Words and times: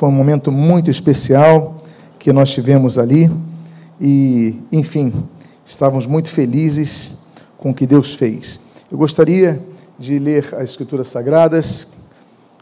Foi 0.00 0.08
um 0.08 0.12
momento 0.12 0.50
muito 0.50 0.90
especial 0.90 1.76
que 2.18 2.32
nós 2.32 2.50
tivemos 2.50 2.96
ali 2.96 3.30
e, 4.00 4.58
enfim, 4.72 5.12
estávamos 5.66 6.06
muito 6.06 6.30
felizes 6.30 7.26
com 7.58 7.68
o 7.68 7.74
que 7.74 7.86
Deus 7.86 8.14
fez. 8.14 8.58
Eu 8.90 8.96
gostaria 8.96 9.62
de 9.98 10.18
ler 10.18 10.54
as 10.54 10.70
Escrituras 10.70 11.10
Sagradas, 11.10 11.98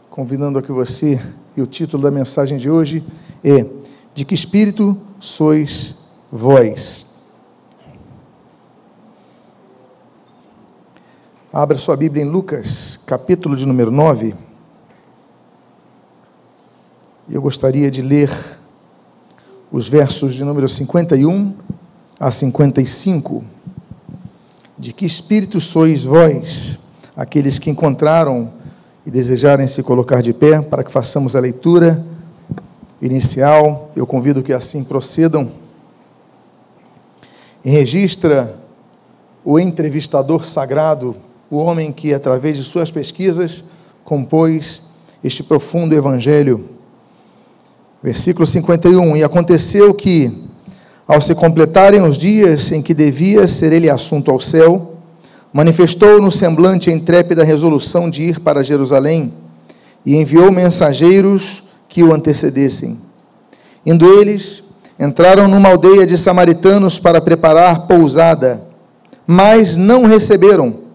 convidando 0.09 0.59
a 0.59 0.61
que 0.61 0.69
você, 0.69 1.17
e 1.55 1.61
o 1.61 1.65
título 1.65 2.03
da 2.03 2.11
mensagem 2.11 2.57
de 2.57 2.69
hoje 2.69 3.01
é: 3.41 3.65
De 4.13 4.25
que 4.25 4.35
espírito 4.35 4.97
sois 5.17 5.95
vós? 6.29 7.07
Abra 11.53 11.77
sua 11.77 11.95
Bíblia 11.95 12.21
em 12.21 12.29
Lucas, 12.29 12.99
capítulo 13.05 13.55
de 13.55 13.65
número 13.65 13.91
9. 13.91 14.48
Eu 17.31 17.43
gostaria 17.43 17.91
de 17.91 18.01
ler 18.01 18.31
os 19.71 19.87
versos 19.87 20.33
de 20.33 20.43
número 20.43 20.67
51 20.67 21.53
a 22.19 22.31
55. 22.31 23.43
De 24.75 24.91
que 24.91 25.05
espírito 25.05 25.61
sois 25.61 26.03
vós, 26.03 26.79
aqueles 27.15 27.59
que 27.59 27.69
encontraram 27.69 28.51
e 29.05 29.11
desejarem 29.11 29.67
se 29.67 29.83
colocar 29.83 30.23
de 30.23 30.33
pé, 30.33 30.59
para 30.59 30.83
que 30.83 30.91
façamos 30.91 31.35
a 31.35 31.39
leitura 31.39 32.03
inicial. 32.99 33.91
Eu 33.95 34.07
convido 34.07 34.41
que 34.41 34.51
assim 34.51 34.83
procedam. 34.83 35.51
Registra 37.63 38.55
o 39.45 39.59
entrevistador 39.59 40.45
sagrado 40.45 41.15
o 41.47 41.57
homem 41.57 41.91
que, 41.91 42.11
através 42.11 42.57
de 42.57 42.63
suas 42.63 42.89
pesquisas, 42.89 43.63
compôs 44.03 44.81
este 45.23 45.43
profundo 45.43 45.93
evangelho. 45.93 46.78
Versículo 48.01 48.45
51: 48.45 49.17
E 49.17 49.23
aconteceu 49.23 49.93
que, 49.93 50.31
ao 51.07 51.19
se 51.19 51.35
completarem 51.35 52.01
os 52.01 52.17
dias 52.17 52.71
em 52.71 52.81
que 52.81 52.93
devia 52.93 53.47
ser 53.47 53.73
ele 53.73 53.89
assunto 53.89 54.31
ao 54.31 54.39
céu, 54.39 54.95
manifestou 55.51 56.21
no 56.21 56.31
semblante 56.31 56.89
a 56.89 56.93
intrépida 56.93 57.43
resolução 57.43 58.09
de 58.09 58.23
ir 58.23 58.39
para 58.39 58.63
Jerusalém 58.63 59.33
e 60.05 60.15
enviou 60.15 60.51
mensageiros 60.51 61.63
que 61.87 62.03
o 62.03 62.13
antecedessem. 62.13 62.97
Indo 63.85 64.05
eles, 64.19 64.63
entraram 64.99 65.47
numa 65.47 65.69
aldeia 65.69 66.05
de 66.05 66.17
samaritanos 66.17 66.99
para 66.99 67.19
preparar 67.19 67.87
pousada, 67.87 68.61
mas 69.25 69.75
não 69.75 70.05
receberam 70.05 70.89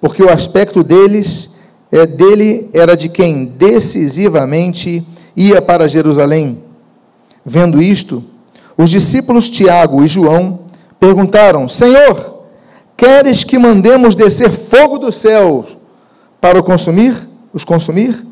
porque 0.00 0.22
o 0.22 0.32
aspecto 0.32 0.82
deles 0.82 1.50
é, 1.92 2.06
dele 2.06 2.70
era 2.72 2.96
de 2.96 3.08
quem 3.08 3.44
decisivamente 3.44 5.06
ia 5.40 5.62
para 5.62 5.88
Jerusalém. 5.88 6.62
Vendo 7.44 7.80
isto, 7.80 8.22
os 8.76 8.90
discípulos 8.90 9.48
Tiago 9.48 10.04
e 10.04 10.08
João 10.08 10.60
perguntaram: 10.98 11.68
Senhor, 11.68 12.44
queres 12.96 13.44
que 13.44 13.58
mandemos 13.58 14.14
descer 14.14 14.50
fogo 14.50 14.98
dos 14.98 15.16
céus 15.16 15.78
para 16.40 16.58
o 16.58 16.62
consumir, 16.62 17.16
os 17.52 17.64
consumir? 17.64 18.24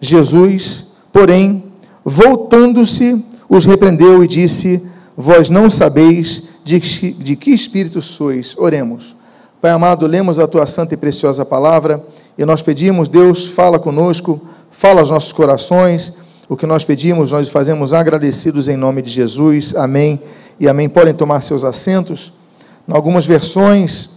Jesus, 0.00 0.86
porém, 1.12 1.64
voltando-se, 2.04 3.24
os 3.48 3.64
repreendeu 3.64 4.24
e 4.24 4.28
disse: 4.28 4.88
Vós 5.16 5.48
não 5.48 5.70
sabeis 5.70 6.42
de, 6.64 6.80
de 6.80 7.36
que 7.36 7.50
espírito 7.50 8.02
sois. 8.02 8.56
Oremos. 8.58 9.14
Pai 9.60 9.70
amado, 9.70 10.06
lemos 10.06 10.40
a 10.40 10.48
tua 10.48 10.64
santa 10.64 10.94
e 10.94 10.96
preciosa 10.96 11.44
palavra 11.44 12.02
e 12.40 12.44
nós 12.46 12.62
pedimos, 12.62 13.08
Deus, 13.08 13.46
fala 13.46 13.78
conosco, 13.78 14.40
fala 14.70 15.00
aos 15.00 15.10
nossos 15.10 15.30
corações. 15.30 16.14
O 16.50 16.56
que 16.56 16.66
nós 16.66 16.82
pedimos, 16.82 17.30
nós 17.30 17.48
fazemos 17.48 17.94
agradecidos 17.94 18.66
em 18.66 18.76
nome 18.76 19.02
de 19.02 19.08
Jesus. 19.08 19.72
Amém 19.76 20.20
e 20.58 20.68
amém. 20.68 20.88
Podem 20.88 21.14
tomar 21.14 21.42
seus 21.42 21.62
assentos. 21.62 22.32
Em 22.88 22.92
algumas 22.92 23.24
versões, 23.24 24.10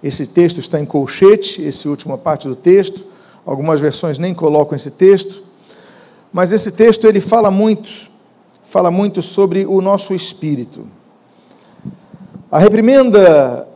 esse 0.00 0.28
texto 0.28 0.60
está 0.60 0.78
em 0.78 0.84
colchete, 0.84 1.66
essa 1.66 1.88
última 1.88 2.16
parte 2.16 2.46
do 2.46 2.54
texto. 2.54 3.04
Algumas 3.44 3.80
versões 3.80 4.16
nem 4.16 4.32
colocam 4.32 4.76
esse 4.76 4.92
texto. 4.92 5.42
Mas 6.32 6.52
esse 6.52 6.70
texto 6.70 7.04
ele 7.04 7.18
fala 7.18 7.50
muito, 7.50 7.90
fala 8.62 8.88
muito 8.88 9.20
sobre 9.20 9.66
o 9.66 9.80
nosso 9.80 10.14
espírito. 10.14 10.86
A 12.48 12.60
reprimenda 12.60 13.66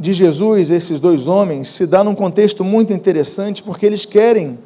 de 0.00 0.14
Jesus, 0.14 0.70
esses 0.70 0.98
dois 0.98 1.26
homens, 1.26 1.68
se 1.68 1.86
dá 1.86 2.02
num 2.02 2.14
contexto 2.14 2.64
muito 2.64 2.90
interessante, 2.90 3.62
porque 3.62 3.84
eles 3.84 4.06
querem 4.06 4.58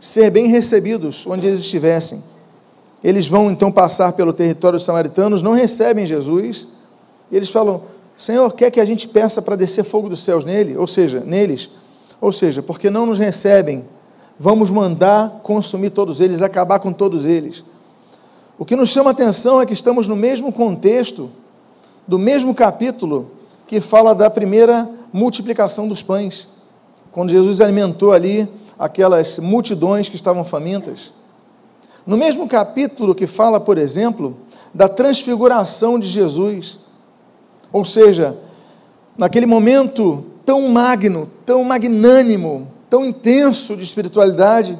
ser 0.00 0.30
bem 0.30 0.46
recebidos 0.46 1.26
onde 1.26 1.46
eles 1.46 1.60
estivessem. 1.60 2.22
Eles 3.04 3.26
vão 3.26 3.50
então 3.50 3.70
passar 3.70 4.12
pelo 4.12 4.32
território 4.32 4.78
dos 4.78 4.84
samaritanos, 4.84 5.42
não 5.42 5.52
recebem 5.52 6.06
Jesus, 6.06 6.66
e 7.30 7.36
eles 7.36 7.50
falam: 7.50 7.82
Senhor, 8.16 8.52
quer 8.52 8.70
que 8.70 8.80
a 8.80 8.84
gente 8.84 9.06
peça 9.06 9.40
para 9.40 9.56
descer 9.56 9.84
fogo 9.84 10.08
dos 10.08 10.24
céus 10.24 10.44
nele? 10.44 10.76
Ou 10.76 10.86
seja, 10.86 11.20
neles? 11.20 11.70
Ou 12.20 12.32
seja, 12.32 12.62
porque 12.62 12.90
não 12.90 13.06
nos 13.06 13.18
recebem, 13.18 13.84
vamos 14.38 14.70
mandar 14.70 15.40
consumir 15.42 15.90
todos 15.90 16.20
eles, 16.20 16.42
acabar 16.42 16.78
com 16.78 16.92
todos 16.92 17.24
eles. 17.24 17.64
O 18.58 18.64
que 18.64 18.76
nos 18.76 18.90
chama 18.90 19.10
a 19.10 19.12
atenção 19.12 19.60
é 19.60 19.64
que 19.64 19.72
estamos 19.72 20.06
no 20.06 20.14
mesmo 20.14 20.52
contexto, 20.52 21.30
do 22.06 22.18
mesmo 22.18 22.54
capítulo 22.54 23.30
que 23.66 23.80
fala 23.80 24.14
da 24.14 24.28
primeira 24.28 24.86
multiplicação 25.10 25.88
dos 25.88 26.02
pães, 26.02 26.46
quando 27.10 27.30
Jesus 27.30 27.60
alimentou 27.60 28.12
ali 28.12 28.46
aquelas 28.80 29.38
multidões 29.38 30.08
que 30.08 30.16
estavam 30.16 30.42
famintas. 30.42 31.12
No 32.06 32.16
mesmo 32.16 32.48
capítulo 32.48 33.14
que 33.14 33.26
fala, 33.26 33.60
por 33.60 33.76
exemplo, 33.76 34.38
da 34.72 34.88
transfiguração 34.88 35.98
de 35.98 36.08
Jesus, 36.08 36.78
ou 37.70 37.84
seja, 37.84 38.38
naquele 39.18 39.44
momento 39.44 40.24
tão 40.46 40.66
magno, 40.70 41.30
tão 41.44 41.62
magnânimo, 41.62 42.68
tão 42.88 43.04
intenso 43.04 43.76
de 43.76 43.82
espiritualidade, 43.82 44.78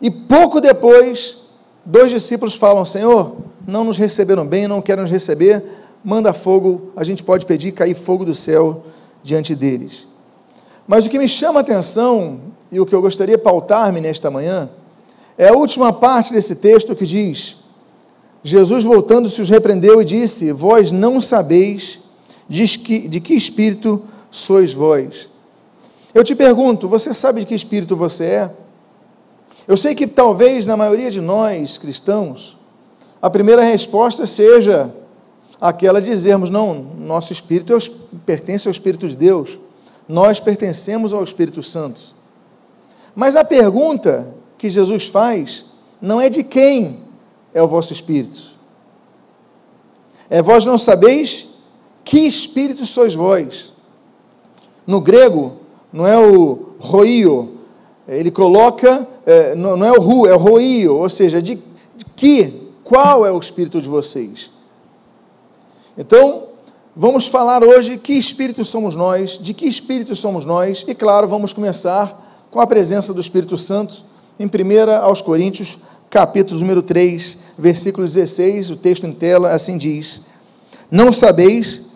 e 0.00 0.10
pouco 0.10 0.58
depois, 0.58 1.36
dois 1.84 2.10
discípulos 2.10 2.54
falam: 2.54 2.86
Senhor, 2.86 3.36
não 3.66 3.84
nos 3.84 3.98
receberam 3.98 4.46
bem, 4.46 4.66
não 4.66 4.80
querem 4.80 5.02
nos 5.02 5.10
receber, 5.10 5.62
manda 6.02 6.32
fogo, 6.32 6.90
a 6.96 7.04
gente 7.04 7.22
pode 7.22 7.44
pedir 7.44 7.72
cair 7.72 7.94
fogo 7.94 8.24
do 8.24 8.34
céu 8.34 8.82
diante 9.22 9.54
deles. 9.54 10.08
Mas 10.88 11.04
o 11.04 11.10
que 11.10 11.18
me 11.18 11.28
chama 11.28 11.60
a 11.60 11.62
atenção 11.62 12.53
e 12.74 12.80
o 12.80 12.84
que 12.84 12.92
eu 12.92 13.00
gostaria 13.00 13.36
de 13.36 13.42
pautar-me 13.42 14.00
nesta 14.00 14.28
manhã 14.32 14.68
é 15.38 15.48
a 15.48 15.52
última 15.52 15.92
parte 15.92 16.32
desse 16.32 16.56
texto 16.56 16.96
que 16.96 17.06
diz: 17.06 17.56
Jesus 18.42 18.82
voltando-se 18.82 19.40
os 19.40 19.48
repreendeu 19.48 20.02
e 20.02 20.04
disse: 20.04 20.50
Vós 20.50 20.90
não 20.90 21.20
sabeis 21.20 22.00
de 22.48 22.66
que, 22.76 23.06
de 23.06 23.20
que 23.20 23.34
espírito 23.34 24.02
sois 24.28 24.72
vós. 24.72 25.30
Eu 26.12 26.24
te 26.24 26.34
pergunto, 26.34 26.88
você 26.88 27.14
sabe 27.14 27.40
de 27.40 27.46
que 27.46 27.54
espírito 27.54 27.96
você 27.96 28.24
é? 28.24 28.50
Eu 29.68 29.76
sei 29.76 29.94
que 29.94 30.06
talvez 30.08 30.66
na 30.66 30.76
maioria 30.76 31.12
de 31.12 31.20
nós 31.20 31.78
cristãos, 31.78 32.56
a 33.22 33.30
primeira 33.30 33.62
resposta 33.62 34.26
seja 34.26 34.92
aquela 35.60 36.02
dizermos, 36.02 36.50
não, 36.50 36.74
nosso 36.98 37.32
espírito 37.32 37.72
é 37.72 37.78
pertence 38.26 38.66
ao 38.66 38.72
Espírito 38.72 39.08
de 39.08 39.16
Deus, 39.16 39.60
nós 40.08 40.40
pertencemos 40.40 41.12
ao 41.12 41.22
Espírito 41.22 41.62
Santo. 41.62 42.13
Mas 43.14 43.36
a 43.36 43.44
pergunta 43.44 44.34
que 44.58 44.68
Jesus 44.68 45.06
faz 45.06 45.64
não 46.00 46.20
é 46.20 46.28
de 46.28 46.42
quem 46.42 47.00
é 47.52 47.62
o 47.62 47.68
vosso 47.68 47.92
espírito. 47.92 48.54
É 50.28 50.42
vós 50.42 50.66
não 50.66 50.78
sabeis 50.78 51.48
que 52.04 52.18
espírito 52.18 52.84
sois 52.84 53.14
vós. 53.14 53.72
No 54.86 55.00
grego, 55.00 55.56
não 55.92 56.06
é 56.06 56.18
o 56.18 56.74
roio, 56.78 57.58
ele 58.06 58.30
coloca, 58.30 59.06
é, 59.24 59.54
não, 59.54 59.76
não, 59.76 59.86
é 59.86 59.92
o 59.92 60.00
ru, 60.00 60.26
é 60.26 60.34
o 60.34 60.38
roio, 60.38 60.96
ou 60.96 61.08
seja, 61.08 61.40
de, 61.40 61.54
de 61.54 62.04
que, 62.16 62.70
qual 62.82 63.24
é 63.24 63.30
o 63.30 63.38
espírito 63.38 63.80
de 63.80 63.88
vocês? 63.88 64.50
Então, 65.96 66.48
vamos 66.94 67.26
falar 67.26 67.64
hoje 67.64 67.96
que 67.96 68.12
espírito 68.12 68.64
somos 68.64 68.94
nós, 68.94 69.38
de 69.38 69.54
que 69.54 69.66
espírito 69.66 70.14
somos 70.14 70.44
nós, 70.44 70.84
e 70.86 70.94
claro, 70.94 71.26
vamos 71.26 71.52
começar 71.52 72.23
com 72.54 72.60
a 72.60 72.66
presença 72.68 73.12
do 73.12 73.20
Espírito 73.20 73.58
Santo 73.58 74.04
em 74.38 74.46
1 74.46 74.92
aos 75.02 75.20
Coríntios, 75.20 75.80
capítulo 76.08 76.60
número 76.60 76.82
3, 76.82 77.38
versículo 77.58 78.06
16, 78.06 78.70
o 78.70 78.76
texto 78.76 79.08
em 79.08 79.12
tela 79.12 79.50
assim 79.50 79.76
diz: 79.76 80.20
Não 80.88 81.12
sabeis 81.12 81.86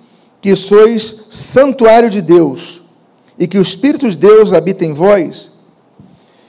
que 0.42 0.56
sois 0.56 1.26
santuário 1.30 2.10
de 2.10 2.20
Deus 2.20 2.82
e 3.38 3.46
que 3.46 3.56
o 3.56 3.62
Espírito 3.62 4.10
de 4.10 4.16
Deus 4.16 4.52
habita 4.52 4.84
em 4.84 4.92
vós? 4.92 5.48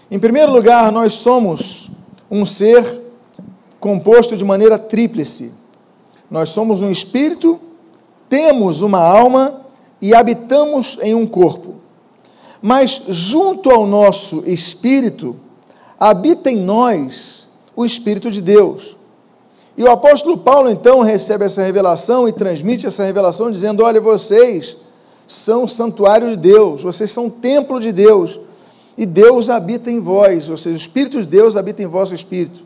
Em 0.10 0.18
primeiro 0.18 0.52
lugar, 0.52 0.92
nós 0.92 1.14
somos 1.14 1.92
um 2.32 2.44
ser 2.46 2.84
composto 3.80 4.36
de 4.36 4.44
maneira 4.44 4.80
tríplice. 4.80 5.54
Nós 6.32 6.50
somos 6.50 6.82
um 6.82 6.90
espírito, 6.90 7.60
temos 8.28 8.82
uma 8.82 9.04
alma 9.04 9.62
e 10.02 10.16
habitamos 10.16 10.98
em 11.00 11.14
um 11.14 11.28
corpo. 11.28 11.76
Mas 12.62 13.04
junto 13.08 13.70
ao 13.70 13.88
nosso 13.88 14.44
espírito, 14.46 15.36
habita 16.00 16.50
em 16.50 16.58
nós 16.58 17.48
o 17.76 17.86
Espírito 17.86 18.30
de 18.30 18.42
Deus. 18.42 18.98
E 19.78 19.84
o 19.84 19.90
apóstolo 19.90 20.38
Paulo 20.38 20.70
então 20.70 21.00
recebe 21.00 21.46
essa 21.46 21.64
revelação 21.64 22.28
e 22.28 22.34
transmite 22.34 22.86
essa 22.86 23.04
revelação 23.04 23.50
dizendo: 23.50 23.84
Olha, 23.84 24.02
vocês 24.02 24.76
são 25.26 25.68
santuário 25.68 26.32
de 26.32 26.38
Deus, 26.38 26.84
vocês 26.84 27.12
são 27.12 27.30
templo 27.30 27.80
de 27.80 27.92
Deus, 27.92 28.40
e 28.98 29.06
Deus 29.06 29.50
habita 29.50 29.90
em 29.90 30.00
vós, 30.00 30.50
ou 30.50 30.58
seja, 30.58 30.76
o 30.76 30.80
Espírito 30.80 31.20
de 31.22 31.26
Deus 31.26 31.56
habita 31.56 31.82
em 31.82 31.88
vosso 31.88 32.14
espírito. 32.14 32.64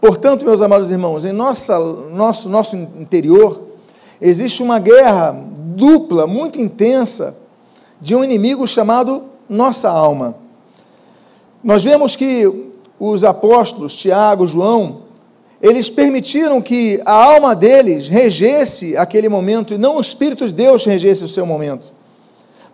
Portanto, 0.00 0.44
meus 0.44 0.60
amados 0.60 0.90
irmãos, 0.90 1.24
em 1.24 1.32
nossa, 1.32 1.78
nosso, 1.78 2.48
nosso 2.48 2.74
interior 2.74 3.62
existe 4.20 4.60
uma 4.60 4.80
guerra 4.80 5.30
dupla, 5.76 6.26
muito 6.26 6.60
intensa, 6.60 7.38
de 8.02 8.16
um 8.16 8.24
inimigo 8.24 8.66
chamado 8.66 9.22
nossa 9.48 9.88
alma. 9.88 10.34
Nós 11.62 11.84
vemos 11.84 12.16
que 12.16 12.50
os 12.98 13.22
apóstolos, 13.22 13.94
Tiago, 13.94 14.44
João, 14.44 15.02
eles 15.60 15.88
permitiram 15.88 16.60
que 16.60 17.00
a 17.06 17.12
alma 17.12 17.54
deles 17.54 18.08
regesse 18.08 18.96
aquele 18.96 19.28
momento 19.28 19.72
e 19.72 19.78
não 19.78 19.98
o 19.98 20.00
Espírito 20.00 20.48
de 20.48 20.52
Deus 20.52 20.84
regesse 20.84 21.22
o 21.22 21.28
seu 21.28 21.46
momento. 21.46 21.92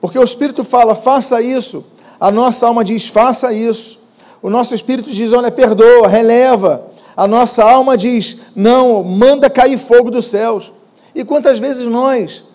Porque 0.00 0.18
o 0.18 0.24
Espírito 0.24 0.64
fala, 0.64 0.94
faça 0.94 1.42
isso, 1.42 1.84
a 2.18 2.30
nossa 2.30 2.66
alma 2.66 2.82
diz, 2.82 3.06
faça 3.06 3.52
isso. 3.52 3.98
O 4.40 4.48
nosso 4.48 4.74
Espírito 4.74 5.10
diz, 5.10 5.34
olha, 5.34 5.50
perdoa, 5.50 6.08
releva. 6.08 6.86
A 7.14 7.26
nossa 7.26 7.64
alma 7.64 7.98
diz, 7.98 8.38
não, 8.56 9.02
manda 9.04 9.50
cair 9.50 9.76
fogo 9.76 10.10
dos 10.10 10.26
céus. 10.26 10.72
E 11.14 11.22
quantas 11.22 11.58
vezes 11.58 11.86
nós 11.86 12.47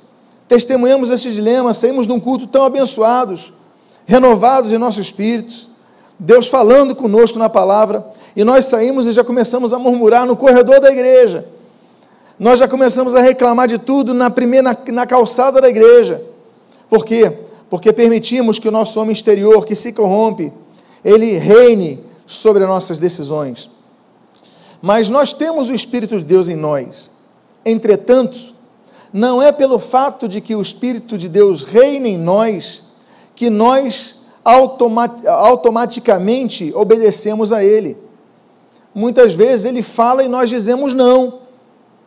testemunhamos 0.48 1.10
esse 1.10 1.32
dilema, 1.32 1.74
saímos 1.74 2.08
de 2.08 2.14
um 2.14 2.20
culto 2.20 2.48
tão 2.48 2.64
abençoados, 2.64 3.54
renovados 4.06 4.72
em 4.72 4.78
nosso 4.78 5.02
espírito, 5.02 5.54
Deus 6.20 6.48
falando 6.48 6.96
conosco 6.96 7.40
na 7.40 7.50
palavra, 7.50 8.06
e 8.36 8.44
nós 8.44 8.66
saímos 8.66 9.08
e 9.08 9.14
já 9.14 9.24
começamos 9.24 9.74
a 9.74 9.80
murmurar 9.80 10.26
no 10.26 10.36
corredor 10.36 10.80
da 10.80 10.92
igreja. 10.92 11.46
Nós 12.40 12.60
já 12.60 12.68
começamos 12.68 13.16
a 13.16 13.22
reclamar 13.22 13.68
de 13.68 13.78
tudo 13.78 14.14
na 14.14 14.30
primeira 14.30 14.72
na, 14.72 14.94
na 14.94 15.06
calçada 15.06 15.62
da 15.62 15.70
igreja. 15.70 16.24
Por 16.90 17.06
quê? 17.06 17.32
Porque 17.70 17.94
permitimos 17.94 18.60
que 18.60 18.68
o 18.68 18.72
nosso 18.72 19.00
homem 19.00 19.14
exterior, 19.14 19.66
que 19.66 19.76
se 19.76 19.94
corrompe, 19.94 20.52
ele 21.04 21.38
reine 21.38 22.04
sobre 22.26 22.64
as 22.64 22.70
nossas 22.70 23.00
decisões. 23.00 23.70
Mas 24.82 25.10
nós 25.10 25.34
temos 25.34 25.70
o 25.70 25.74
Espírito 25.74 26.18
de 26.18 26.24
Deus 26.24 26.50
em 26.50 26.56
nós. 26.56 27.10
Entretanto, 27.66 28.53
não 29.14 29.40
é 29.40 29.52
pelo 29.52 29.78
fato 29.78 30.28
de 30.28 30.42
que 30.42 30.56
o 30.56 30.62
Espírito 30.62 31.16
de 31.18 31.30
Deus 31.30 31.64
reine 31.64 32.10
em 32.10 32.18
nós 32.18 32.82
que 33.36 33.50
nós 33.50 34.24
automaticamente 34.44 36.74
obedecemos 36.76 37.54
a 37.54 37.64
Ele. 37.64 37.96
Muitas 38.94 39.34
vezes 39.34 39.66
Ele 39.66 39.82
fala 39.84 40.24
e 40.24 40.28
nós 40.28 40.50
dizemos 40.50 40.94
não, 40.94 41.42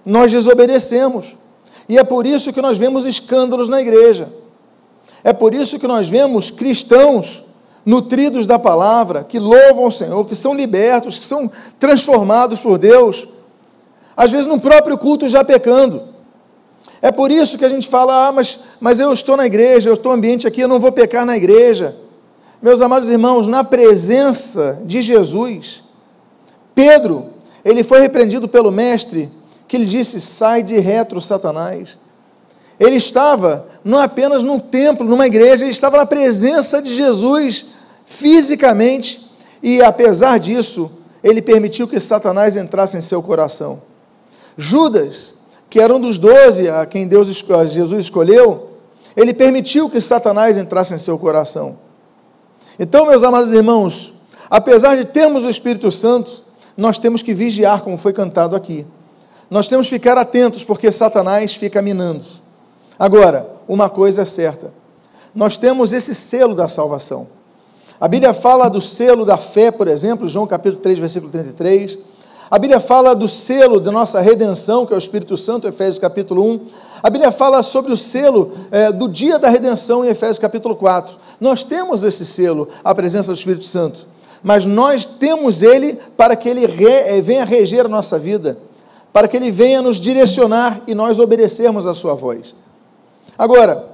nós 0.04 0.30
desobedecemos. 0.32 1.36
E 1.88 1.96
é 1.96 2.02
por 2.02 2.26
isso 2.26 2.52
que 2.52 2.60
nós 2.60 2.76
vemos 2.76 3.06
escândalos 3.06 3.68
na 3.68 3.80
igreja. 3.80 4.32
É 5.22 5.32
por 5.32 5.54
isso 5.54 5.78
que 5.78 5.86
nós 5.86 6.08
vemos 6.08 6.50
cristãos 6.50 7.44
nutridos 7.84 8.48
da 8.48 8.58
palavra, 8.58 9.22
que 9.22 9.38
louvam 9.38 9.86
o 9.86 9.92
Senhor, 9.92 10.26
que 10.26 10.34
são 10.34 10.52
libertos, 10.52 11.18
que 11.18 11.24
são 11.24 11.48
transformados 11.78 12.58
por 12.58 12.78
Deus, 12.78 13.28
às 14.16 14.32
vezes 14.32 14.48
no 14.48 14.58
próprio 14.58 14.98
culto 14.98 15.28
já 15.28 15.44
pecando. 15.44 16.15
É 17.06 17.12
por 17.12 17.30
isso 17.30 17.56
que 17.56 17.64
a 17.64 17.68
gente 17.68 17.86
fala, 17.86 18.26
ah, 18.26 18.32
mas, 18.32 18.64
mas 18.80 18.98
eu 18.98 19.12
estou 19.12 19.36
na 19.36 19.46
igreja, 19.46 19.88
eu 19.88 19.94
estou 19.94 20.10
no 20.10 20.18
ambiente 20.18 20.44
aqui, 20.44 20.60
eu 20.60 20.66
não 20.66 20.80
vou 20.80 20.90
pecar 20.90 21.24
na 21.24 21.36
igreja. 21.36 21.94
Meus 22.60 22.80
amados 22.80 23.08
irmãos, 23.08 23.46
na 23.46 23.62
presença 23.62 24.82
de 24.84 25.00
Jesus, 25.00 25.84
Pedro, 26.74 27.26
ele 27.64 27.84
foi 27.84 28.00
repreendido 28.00 28.48
pelo 28.48 28.72
mestre, 28.72 29.30
que 29.68 29.78
lhe 29.78 29.86
disse: 29.86 30.20
sai 30.20 30.64
de 30.64 30.80
retro, 30.80 31.20
Satanás. 31.20 31.96
Ele 32.80 32.96
estava 32.96 33.68
não 33.84 34.00
apenas 34.00 34.42
num 34.42 34.58
templo, 34.58 35.06
numa 35.06 35.28
igreja, 35.28 35.62
ele 35.64 35.70
estava 35.70 35.98
na 35.98 36.06
presença 36.06 36.82
de 36.82 36.92
Jesus 36.92 37.66
fisicamente, 38.04 39.30
e 39.62 39.80
apesar 39.80 40.40
disso, 40.40 40.90
ele 41.22 41.40
permitiu 41.40 41.86
que 41.86 42.00
Satanás 42.00 42.56
entrasse 42.56 42.96
em 42.96 43.00
seu 43.00 43.22
coração. 43.22 43.80
Judas, 44.58 45.35
que 45.68 45.80
era 45.80 45.94
um 45.94 46.00
dos 46.00 46.18
doze 46.18 46.68
a 46.68 46.86
quem 46.86 47.06
Deus, 47.06 47.28
Jesus 47.68 48.04
escolheu, 48.04 48.70
ele 49.16 49.32
permitiu 49.32 49.88
que 49.88 50.00
Satanás 50.00 50.56
entrasse 50.56 50.94
em 50.94 50.98
seu 50.98 51.18
coração. 51.18 51.78
Então, 52.78 53.06
meus 53.06 53.22
amados 53.22 53.52
irmãos, 53.52 54.12
apesar 54.50 54.96
de 54.96 55.04
termos 55.04 55.44
o 55.44 55.50
Espírito 55.50 55.90
Santo, 55.90 56.44
nós 56.76 56.98
temos 56.98 57.22
que 57.22 57.32
vigiar, 57.32 57.82
como 57.82 57.96
foi 57.96 58.12
cantado 58.12 58.54
aqui. 58.54 58.86
Nós 59.48 59.68
temos 59.68 59.88
que 59.88 59.94
ficar 59.94 60.18
atentos, 60.18 60.62
porque 60.62 60.92
Satanás 60.92 61.54
fica 61.54 61.80
minando. 61.80 62.24
Agora, 62.98 63.48
uma 63.66 63.88
coisa 63.88 64.22
é 64.22 64.24
certa: 64.24 64.72
nós 65.34 65.56
temos 65.56 65.92
esse 65.92 66.14
selo 66.14 66.54
da 66.54 66.68
salvação. 66.68 67.28
A 67.98 68.06
Bíblia 68.06 68.34
fala 68.34 68.68
do 68.68 68.80
selo 68.80 69.24
da 69.24 69.38
fé, 69.38 69.70
por 69.70 69.88
exemplo, 69.88 70.28
João 70.28 70.46
capítulo 70.46 70.82
3, 70.82 70.98
versículo 70.98 71.32
33. 71.32 71.98
A 72.48 72.60
Bíblia 72.60 72.78
fala 72.78 73.12
do 73.12 73.26
selo 73.26 73.80
da 73.80 73.90
nossa 73.90 74.20
redenção, 74.20 74.86
que 74.86 74.92
é 74.92 74.96
o 74.96 74.98
Espírito 74.98 75.36
Santo, 75.36 75.66
Efésios 75.66 75.98
capítulo 75.98 76.44
1. 76.48 76.60
A 77.02 77.10
Bíblia 77.10 77.32
fala 77.32 77.60
sobre 77.64 77.92
o 77.92 77.96
selo 77.96 78.52
é, 78.70 78.92
do 78.92 79.08
dia 79.08 79.36
da 79.36 79.50
redenção, 79.50 80.04
em 80.04 80.08
Efésios 80.08 80.38
capítulo 80.38 80.76
4. 80.76 81.16
Nós 81.40 81.64
temos 81.64 82.04
esse 82.04 82.24
selo, 82.24 82.68
a 82.84 82.94
presença 82.94 83.32
do 83.32 83.36
Espírito 83.36 83.64
Santo, 83.64 84.06
mas 84.44 84.64
nós 84.64 85.04
temos 85.04 85.60
ele 85.60 85.98
para 86.16 86.36
que 86.36 86.48
ele 86.48 86.66
re, 86.66 86.86
eh, 86.86 87.20
venha 87.20 87.44
reger 87.44 87.84
a 87.84 87.88
nossa 87.88 88.16
vida, 88.16 88.56
para 89.12 89.26
que 89.26 89.36
ele 89.36 89.50
venha 89.50 89.82
nos 89.82 89.96
direcionar 89.96 90.80
e 90.86 90.94
nós 90.94 91.18
obedecermos 91.18 91.84
a 91.84 91.94
sua 91.94 92.14
voz. 92.14 92.54
Agora, 93.36 93.88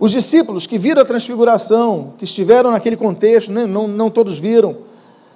os 0.00 0.10
discípulos 0.10 0.66
que 0.66 0.78
viram 0.78 1.02
a 1.02 1.04
transfiguração, 1.04 2.14
que 2.16 2.24
estiveram 2.24 2.70
naquele 2.70 2.96
contexto, 2.96 3.52
né, 3.52 3.66
não, 3.66 3.86
não 3.86 4.08
todos 4.08 4.38
viram, 4.38 4.76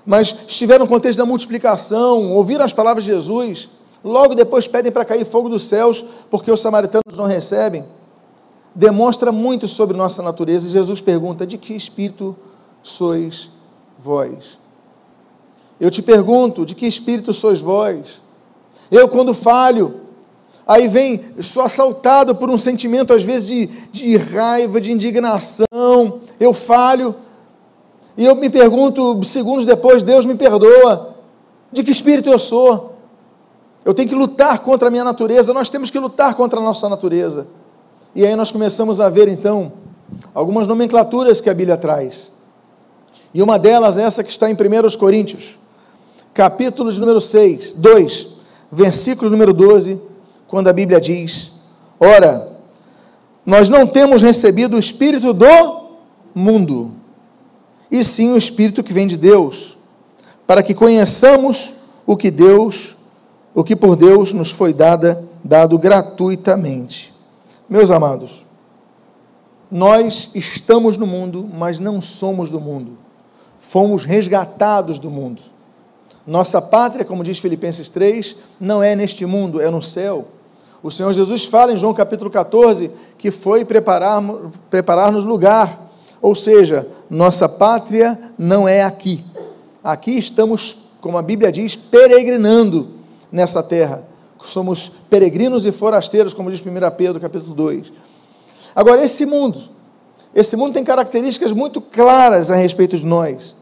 mas 0.06 0.35
estiveram 0.47 0.85
no 0.85 0.91
contexto 0.91 1.19
da 1.19 1.26
multiplicação, 1.26 2.32
ouviram 2.32 2.64
as 2.64 2.73
palavras 2.73 3.05
de 3.05 3.12
Jesus, 3.12 3.69
logo 4.05 4.35
depois 4.35 4.69
pedem 4.69 4.93
para 4.93 5.05
cair 5.05 5.26
fogo 5.26 5.49
dos 5.49 5.64
céus, 5.64 6.05
porque 6.31 6.50
os 6.50 6.61
samaritanos 6.61 7.17
não 7.17 7.26
recebem 7.26 7.85
demonstra 8.76 9.32
muito 9.32 9.67
sobre 9.67 9.97
nossa 9.97 10.23
natureza. 10.23 10.69
Jesus 10.69 11.00
pergunta: 11.00 11.47
de 11.47 11.56
que 11.56 11.75
espírito 11.75 12.37
sois 12.82 13.50
vós? 13.99 14.58
Eu 15.81 15.91
te 15.91 16.03
pergunto: 16.03 16.67
de 16.67 16.75
que 16.75 16.87
espírito 16.87 17.32
sois 17.32 17.58
vós? 17.58 18.20
Eu, 18.91 19.08
quando 19.08 19.34
falho, 19.34 20.03
aí 20.67 20.86
vem, 20.86 21.25
sou 21.41 21.65
assaltado 21.65 22.36
por 22.36 22.51
um 22.51 22.58
sentimento, 22.58 23.13
às 23.13 23.22
vezes, 23.22 23.48
de, 23.48 23.67
de 23.91 24.17
raiva, 24.17 24.81
de 24.81 24.93
indignação, 24.93 26.20
eu 26.39 26.53
falho, 26.53 27.15
e 28.17 28.25
eu 28.25 28.35
me 28.35 28.49
pergunto, 28.49 29.23
segundos 29.25 29.67
depois, 29.67 30.03
Deus 30.03 30.25
me 30.25 30.35
perdoa, 30.35 31.17
de 31.70 31.82
que 31.82 31.91
espírito 31.91 32.31
eu 32.31 32.39
sou? 32.39 32.94
Eu 33.85 33.93
tenho 33.93 34.08
que 34.08 34.15
lutar 34.15 34.61
contra 34.61 34.89
a 34.89 34.91
minha 34.91 35.05
natureza, 35.05 35.53
nós 35.53 35.69
temos 35.69 35.91
que 35.91 35.99
lutar 35.99 36.35
contra 36.35 36.58
a 36.58 36.63
nossa 36.63 36.89
natureza. 36.89 37.46
E 38.15 38.25
aí 38.27 38.35
nós 38.35 38.51
começamos 38.51 39.01
a 39.01 39.08
ver 39.08 39.29
então 39.29 39.73
algumas 40.35 40.67
nomenclaturas 40.67 41.41
que 41.41 41.51
a 41.51 41.55
Bíblia 41.55 41.77
traz. 41.77 42.32
E 43.35 43.43
uma 43.43 43.58
delas 43.58 43.99
é 43.99 44.03
essa 44.03 44.25
que 44.25 44.31
está 44.31 44.51
em 44.51 44.55
1 44.55 44.96
Coríntios, 44.99 45.58
capítulo 46.32 46.91
de 46.91 46.99
número 46.99 47.20
6, 47.20 47.75
2, 47.75 48.27
versículo 48.73 49.31
número 49.31 49.53
12, 49.53 50.01
quando 50.49 50.69
a 50.69 50.73
Bíblia 50.73 51.01
diz: 51.01 51.53
Ora, 52.01 52.56
nós 53.44 53.69
não 53.69 53.87
temos 53.87 54.23
recebido 54.23 54.77
o 54.77 54.79
Espírito 54.79 55.35
do 55.35 55.91
mundo, 56.35 56.93
e 57.90 58.05
sim 58.05 58.32
o 58.32 58.36
Espírito 58.36 58.82
que 58.82 58.93
vem 58.93 59.06
de 59.06 59.16
Deus, 59.16 59.76
para 60.46 60.62
que 60.62 60.74
conheçamos 60.74 61.74
o 62.06 62.16
que 62.16 62.31
Deus, 62.31 62.96
o 63.55 63.64
que 63.64 63.74
por 63.74 63.96
Deus 63.96 64.32
nos 64.32 64.50
foi 64.50 64.72
dada, 64.72 65.24
dado 65.43 65.78
gratuitamente. 65.78 67.12
Meus 67.69 67.90
amados, 67.90 68.44
nós 69.70 70.31
estamos 70.34 70.96
no 70.96 71.06
mundo, 71.06 71.48
mas 71.52 71.78
não 71.78 72.00
somos 72.00 72.50
do 72.50 72.60
mundo. 72.60 72.93
Fomos 73.58 74.05
resgatados 74.05 75.00
do 75.00 75.10
mundo. 75.10 75.43
Nossa 76.26 76.62
pátria, 76.62 77.05
como 77.05 77.24
diz 77.24 77.38
Filipenses 77.38 77.88
3, 77.88 78.36
não 78.60 78.82
é 78.82 78.94
neste 78.94 79.26
mundo, 79.26 79.60
é 79.60 79.70
no 79.70 79.82
céu. 79.82 80.28
O 80.82 80.90
Senhor 80.90 81.12
Jesus 81.12 81.44
fala 81.44 81.72
em 81.72 81.76
João 81.76 81.94
capítulo 81.94 82.31
14 82.31 82.90
que 83.19 83.31
foi 83.31 83.64
preparar-nos 83.64 84.52
preparar 84.70 85.12
lugar, 85.12 85.85
ou 86.20 86.35
seja, 86.35 86.87
nossa 87.08 87.49
pátria 87.49 88.19
não 88.39 88.67
é 88.67 88.82
aqui. 88.82 89.25
Aqui 89.82 90.19
estamos, 90.19 90.77
como 91.01 91.19
a 91.19 91.23
Bíblia 91.23 91.53
diz, 91.53 91.77
peregrinando 91.77 92.89
nessa 93.31 93.63
terra 93.63 94.03
somos 94.46 94.91
peregrinos 95.11 95.67
e 95.67 95.73
forasteiros, 95.73 96.32
como 96.32 96.51
diz 96.51 96.61
1 96.61 96.65
Pedro, 96.96 97.20
capítulo 97.20 97.55
2. 97.55 97.93
Agora, 98.75 99.05
esse 99.05 99.27
mundo, 99.27 99.63
esse 100.35 100.56
mundo 100.56 100.75
tem 100.75 100.85
características 100.85 101.53
muito 101.53 101.81
claras 101.81 102.51
a 102.51 102.56
respeito 102.56 102.96
de 102.96 103.05
nós. 103.05 103.55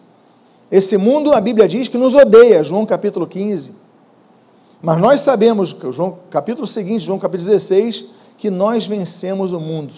Esse 0.71 0.97
mundo, 0.97 1.33
a 1.33 1.41
Bíblia 1.41 1.69
diz 1.69 1.89
que 1.89 1.99
nos 1.99 2.15
odeia, 2.15 2.63
João 2.63 2.85
capítulo 2.85 3.27
15. 3.27 3.73
Mas 4.83 5.01
nós 5.01 5.21
sabemos, 5.21 5.75
João, 5.93 6.19
capítulo 6.31 6.67
seguinte, 6.67 7.05
João 7.05 7.19
capítulo 7.19 7.49
16, 7.49 8.07
que 8.37 8.51
nós 8.51 8.87
vencemos 8.87 9.53
o 9.53 9.61
mundo. 9.61 9.95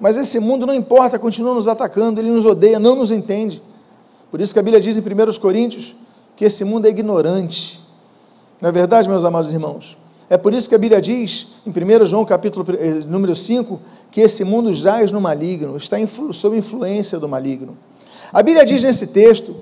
Mas 0.00 0.16
esse 0.16 0.38
mundo 0.40 0.66
não 0.66 0.74
importa, 0.74 1.18
continua 1.18 1.54
nos 1.54 1.68
atacando, 1.68 2.20
ele 2.20 2.30
nos 2.30 2.44
odeia, 2.44 2.78
não 2.78 2.96
nos 2.96 3.10
entende. 3.10 3.62
Por 4.30 4.40
isso 4.40 4.52
que 4.52 4.58
a 4.58 4.62
Bíblia 4.62 4.80
diz 4.80 4.96
em 4.96 5.00
1 5.00 5.38
Coríntios 5.40 5.94
que 6.36 6.44
esse 6.44 6.64
mundo 6.64 6.86
é 6.86 6.90
ignorante. 6.90 7.80
Não 8.60 8.68
é 8.68 8.72
verdade, 8.72 9.08
meus 9.08 9.24
amados 9.24 9.52
irmãos? 9.52 9.96
É 10.28 10.36
por 10.36 10.52
isso 10.52 10.68
que 10.68 10.74
a 10.74 10.78
Bíblia 10.78 11.00
diz, 11.00 11.48
em 11.66 11.70
1 11.70 12.04
João 12.06 12.24
capítulo 12.24 12.66
eh, 12.78 13.04
número 13.06 13.34
5, 13.34 13.80
que 14.10 14.20
esse 14.20 14.42
mundo 14.42 14.72
jaz 14.72 15.10
no 15.12 15.20
maligno, 15.20 15.76
está 15.76 15.98
influ, 16.00 16.32
sob 16.32 16.56
influência 16.56 17.18
do 17.18 17.28
maligno. 17.28 17.76
A 18.32 18.42
Bíblia 18.42 18.64
diz 18.64 18.82
nesse 18.82 19.08
texto 19.08 19.54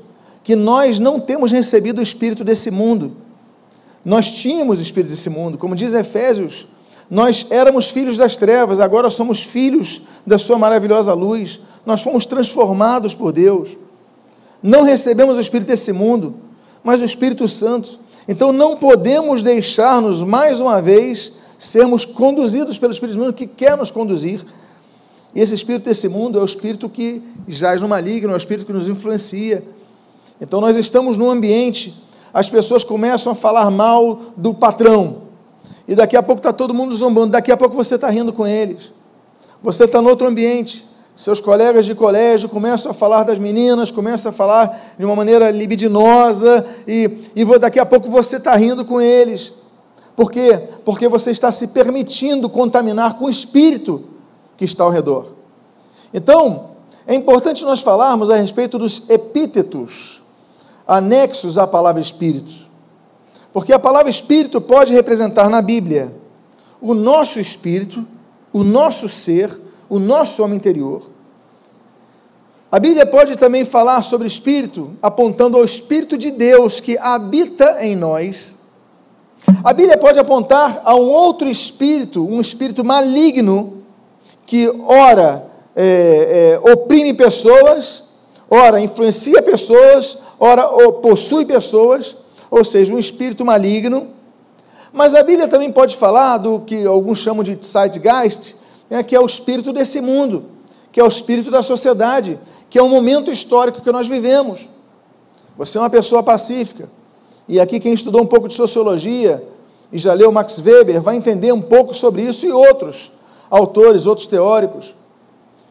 que 0.44 0.56
nós 0.56 0.98
não 0.98 1.20
temos 1.20 1.50
recebido 1.50 1.98
o 1.98 2.02
espírito 2.02 2.44
desse 2.44 2.70
mundo. 2.70 3.12
Nós 4.04 4.30
tínhamos 4.30 4.78
o 4.80 4.82
espírito 4.82 5.10
desse 5.10 5.30
mundo, 5.30 5.58
como 5.58 5.74
diz 5.74 5.94
Efésios, 5.94 6.66
nós 7.12 7.46
éramos 7.50 7.90
filhos 7.90 8.16
das 8.16 8.38
trevas, 8.38 8.80
agora 8.80 9.10
somos 9.10 9.42
filhos 9.42 10.00
da 10.26 10.38
sua 10.38 10.56
maravilhosa 10.56 11.12
luz. 11.12 11.60
Nós 11.84 12.00
fomos 12.00 12.24
transformados 12.24 13.12
por 13.12 13.32
Deus. 13.32 13.76
Não 14.62 14.82
recebemos 14.82 15.36
o 15.36 15.40
espírito 15.42 15.68
desse 15.68 15.92
mundo, 15.92 16.34
mas 16.82 17.02
o 17.02 17.04
Espírito 17.04 17.46
Santo. 17.46 18.00
Então 18.26 18.50
não 18.50 18.78
podemos 18.78 19.42
deixar-nos 19.42 20.22
mais 20.22 20.58
uma 20.58 20.80
vez 20.80 21.34
sermos 21.58 22.06
conduzidos 22.06 22.78
pelo 22.78 22.94
Espírito 22.94 23.18
Santo 23.18 23.34
que 23.34 23.46
quer 23.46 23.76
nos 23.76 23.90
conduzir. 23.90 24.40
E 25.34 25.40
esse 25.40 25.54
espírito 25.54 25.84
desse 25.84 26.08
mundo 26.08 26.38
é 26.38 26.40
o 26.40 26.46
espírito 26.46 26.88
que 26.88 27.22
jaz 27.46 27.82
no 27.82 27.88
maligno, 27.88 28.30
é 28.30 28.34
o 28.34 28.38
espírito 28.38 28.64
que 28.64 28.72
nos 28.72 28.88
influencia. 28.88 29.62
Então 30.40 30.62
nós 30.62 30.78
estamos 30.78 31.18
num 31.18 31.30
ambiente, 31.30 31.92
as 32.32 32.48
pessoas 32.48 32.82
começam 32.82 33.32
a 33.32 33.36
falar 33.36 33.70
mal 33.70 34.18
do 34.34 34.54
patrão, 34.54 35.21
e 35.86 35.94
daqui 35.94 36.16
a 36.16 36.22
pouco 36.22 36.40
está 36.40 36.52
todo 36.52 36.72
mundo 36.72 36.94
zombando, 36.94 37.32
daqui 37.32 37.50
a 37.50 37.56
pouco 37.56 37.74
você 37.74 37.96
está 37.96 38.08
rindo 38.08 38.32
com 38.32 38.46
eles. 38.46 38.92
Você 39.62 39.84
está 39.84 40.00
no 40.00 40.08
outro 40.08 40.26
ambiente, 40.26 40.84
seus 41.14 41.40
colegas 41.40 41.84
de 41.84 41.94
colégio 41.94 42.48
começam 42.48 42.90
a 42.90 42.94
falar 42.94 43.24
das 43.24 43.38
meninas, 43.38 43.90
começam 43.90 44.30
a 44.30 44.32
falar 44.32 44.94
de 44.98 45.04
uma 45.04 45.14
maneira 45.14 45.50
libidinosa, 45.50 46.66
e, 46.86 47.28
e 47.36 47.44
daqui 47.58 47.78
a 47.78 47.86
pouco 47.86 48.10
você 48.10 48.36
está 48.36 48.54
rindo 48.56 48.84
com 48.84 49.00
eles. 49.00 49.52
Por 50.16 50.30
quê? 50.30 50.58
Porque 50.84 51.08
você 51.08 51.30
está 51.30 51.52
se 51.52 51.68
permitindo 51.68 52.48
contaminar 52.48 53.14
com 53.18 53.26
o 53.26 53.30
espírito 53.30 54.04
que 54.56 54.64
está 54.64 54.84
ao 54.84 54.90
redor. 54.90 55.32
Então, 56.12 56.70
é 57.06 57.14
importante 57.14 57.64
nós 57.64 57.80
falarmos 57.80 58.30
a 58.30 58.36
respeito 58.36 58.78
dos 58.78 59.08
epítetos 59.10 60.22
anexos 60.86 61.58
à 61.58 61.66
palavra 61.66 62.00
espírito. 62.00 62.52
Porque 63.52 63.72
a 63.72 63.78
palavra 63.78 64.10
espírito 64.10 64.60
pode 64.60 64.92
representar 64.92 65.50
na 65.50 65.60
Bíblia 65.60 66.12
o 66.80 66.94
nosso 66.94 67.38
espírito, 67.38 68.04
o 68.52 68.64
nosso 68.64 69.08
ser, 69.08 69.60
o 69.88 69.98
nosso 69.98 70.42
homem 70.42 70.56
interior. 70.56 71.02
A 72.70 72.80
Bíblia 72.80 73.04
pode 73.04 73.36
também 73.36 73.66
falar 73.66 74.00
sobre 74.00 74.26
espírito, 74.26 74.92
apontando 75.02 75.58
ao 75.58 75.64
Espírito 75.64 76.16
de 76.16 76.30
Deus 76.30 76.80
que 76.80 76.96
habita 76.96 77.84
em 77.84 77.94
nós. 77.94 78.56
A 79.62 79.74
Bíblia 79.74 79.98
pode 79.98 80.18
apontar 80.18 80.80
a 80.82 80.94
um 80.94 81.08
outro 81.08 81.46
espírito, 81.46 82.26
um 82.26 82.40
espírito 82.40 82.82
maligno, 82.82 83.82
que 84.46 84.68
ora 84.86 85.46
é, 85.76 86.58
é, 86.64 86.70
oprime 86.72 87.12
pessoas, 87.12 88.04
ora 88.50 88.80
influencia 88.80 89.42
pessoas, 89.42 90.16
ora 90.40 90.66
possui 91.02 91.44
pessoas 91.44 92.16
ou 92.52 92.62
seja, 92.62 92.92
um 92.92 92.98
espírito 92.98 93.46
maligno. 93.46 94.08
Mas 94.92 95.14
a 95.14 95.22
Bíblia 95.22 95.48
também 95.48 95.72
pode 95.72 95.96
falar 95.96 96.36
do 96.36 96.60
que 96.60 96.84
alguns 96.84 97.18
chamam 97.18 97.42
de 97.42 97.58
Zeitgeist, 97.64 98.56
né, 98.90 99.02
que 99.02 99.16
é 99.16 99.20
o 99.20 99.24
espírito 99.24 99.72
desse 99.72 100.02
mundo, 100.02 100.44
que 100.92 101.00
é 101.00 101.02
o 101.02 101.08
espírito 101.08 101.50
da 101.50 101.62
sociedade, 101.62 102.38
que 102.68 102.78
é 102.78 102.82
o 102.82 102.90
momento 102.90 103.30
histórico 103.30 103.80
que 103.80 103.90
nós 103.90 104.06
vivemos. 104.06 104.68
Você 105.56 105.78
é 105.78 105.80
uma 105.80 105.88
pessoa 105.88 106.22
pacífica. 106.22 106.90
E 107.48 107.58
aqui 107.58 107.80
quem 107.80 107.94
estudou 107.94 108.20
um 108.20 108.26
pouco 108.26 108.48
de 108.48 108.54
sociologia 108.54 109.42
e 109.90 109.96
já 109.96 110.12
leu 110.12 110.30
Max 110.30 110.58
Weber 110.58 111.00
vai 111.00 111.16
entender 111.16 111.52
um 111.52 111.62
pouco 111.62 111.94
sobre 111.94 112.20
isso 112.20 112.44
e 112.44 112.52
outros 112.52 113.12
autores, 113.50 114.04
outros 114.04 114.26
teóricos, 114.26 114.94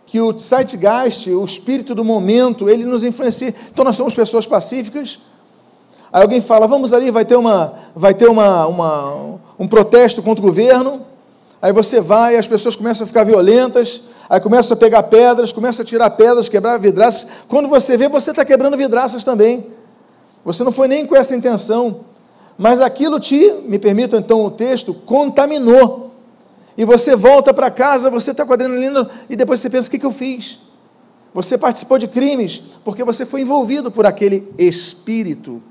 que 0.07 0.19
o 0.19 0.37
Zeitgeist, 0.37 1.29
o 1.29 1.45
espírito 1.45 1.93
do 1.93 2.03
momento, 2.03 2.67
ele 2.67 2.85
nos 2.85 3.03
influencia. 3.03 3.53
Então 3.71 3.85
nós 3.85 3.95
somos 3.95 4.15
pessoas 4.15 4.47
pacíficas, 4.47 5.19
Aí 6.13 6.21
alguém 6.21 6.41
fala, 6.41 6.67
vamos 6.67 6.93
ali, 6.93 7.09
vai 7.09 7.23
ter, 7.23 7.37
uma, 7.37 7.73
vai 7.95 8.13
ter 8.13 8.27
uma, 8.27 8.67
uma, 8.67 9.39
um 9.57 9.67
protesto 9.67 10.21
contra 10.21 10.43
o 10.43 10.47
governo. 10.47 11.05
Aí 11.61 11.71
você 11.71 12.01
vai, 12.01 12.35
as 12.35 12.47
pessoas 12.47 12.75
começam 12.75 13.05
a 13.05 13.07
ficar 13.07 13.23
violentas, 13.23 14.05
aí 14.29 14.39
começam 14.41 14.75
a 14.75 14.77
pegar 14.77 15.03
pedras, 15.03 15.53
começam 15.53 15.83
a 15.83 15.85
tirar 15.85 16.09
pedras, 16.09 16.49
quebrar 16.49 16.77
vidraças. 16.77 17.29
Quando 17.47 17.69
você 17.69 17.95
vê, 17.95 18.09
você 18.09 18.31
está 18.31 18.43
quebrando 18.43 18.75
vidraças 18.75 19.23
também. 19.23 19.67
Você 20.43 20.63
não 20.63 20.71
foi 20.71 20.87
nem 20.87 21.05
com 21.05 21.15
essa 21.15 21.35
intenção, 21.35 22.01
mas 22.57 22.81
aquilo 22.81 23.19
te, 23.19 23.53
me 23.65 23.79
permitam 23.79 24.19
então 24.19 24.43
o 24.43 24.51
texto, 24.51 24.93
contaminou. 24.93 26.11
E 26.77 26.83
você 26.83 27.15
volta 27.15 27.53
para 27.53 27.69
casa, 27.71 28.09
você 28.09 28.31
está 28.31 28.45
com 28.45 28.51
adrenalina, 28.51 29.09
e 29.29 29.35
depois 29.35 29.59
você 29.59 29.69
pensa: 29.69 29.87
o 29.87 29.91
que, 29.91 29.99
que 29.99 30.05
eu 30.05 30.11
fiz? 30.11 30.59
Você 31.33 31.57
participou 31.57 31.97
de 31.97 32.07
crimes, 32.07 32.61
porque 32.83 33.03
você 33.03 33.25
foi 33.25 33.41
envolvido 33.41 33.91
por 33.91 34.05
aquele 34.05 34.51
espírito 34.57 35.61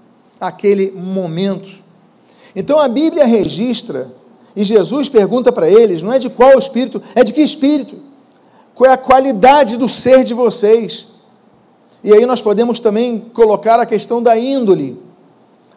aquele 0.41 0.91
momento. 0.91 1.71
Então 2.57 2.79
a 2.79 2.89
Bíblia 2.89 3.27
registra, 3.27 4.11
e 4.57 4.65
Jesus 4.65 5.09
pergunta 5.09 5.53
para 5.53 5.69
eles: 5.69 6.03
não 6.03 6.13
é 6.13 6.19
de 6.19 6.31
qual 6.31 6.59
espírito, 6.59 7.03
é 7.15 7.23
de 7.23 7.33
que 7.33 7.43
espírito? 7.43 7.97
Qual 8.75 8.89
é 8.89 8.95
a 8.95 8.99
qualidade 8.99 9.77
do 9.77 9.89
ser 9.89 10.25
de 10.25 10.33
vocês? 10.33 11.07
E 12.03 12.15
aí 12.15 12.25
nós 12.25 12.41
podemos 12.41 12.81
também 12.81 13.21
colocar 13.21 13.79
a 13.79 13.85
questão 13.85 14.23
da 14.23 14.39
índole, 14.39 15.01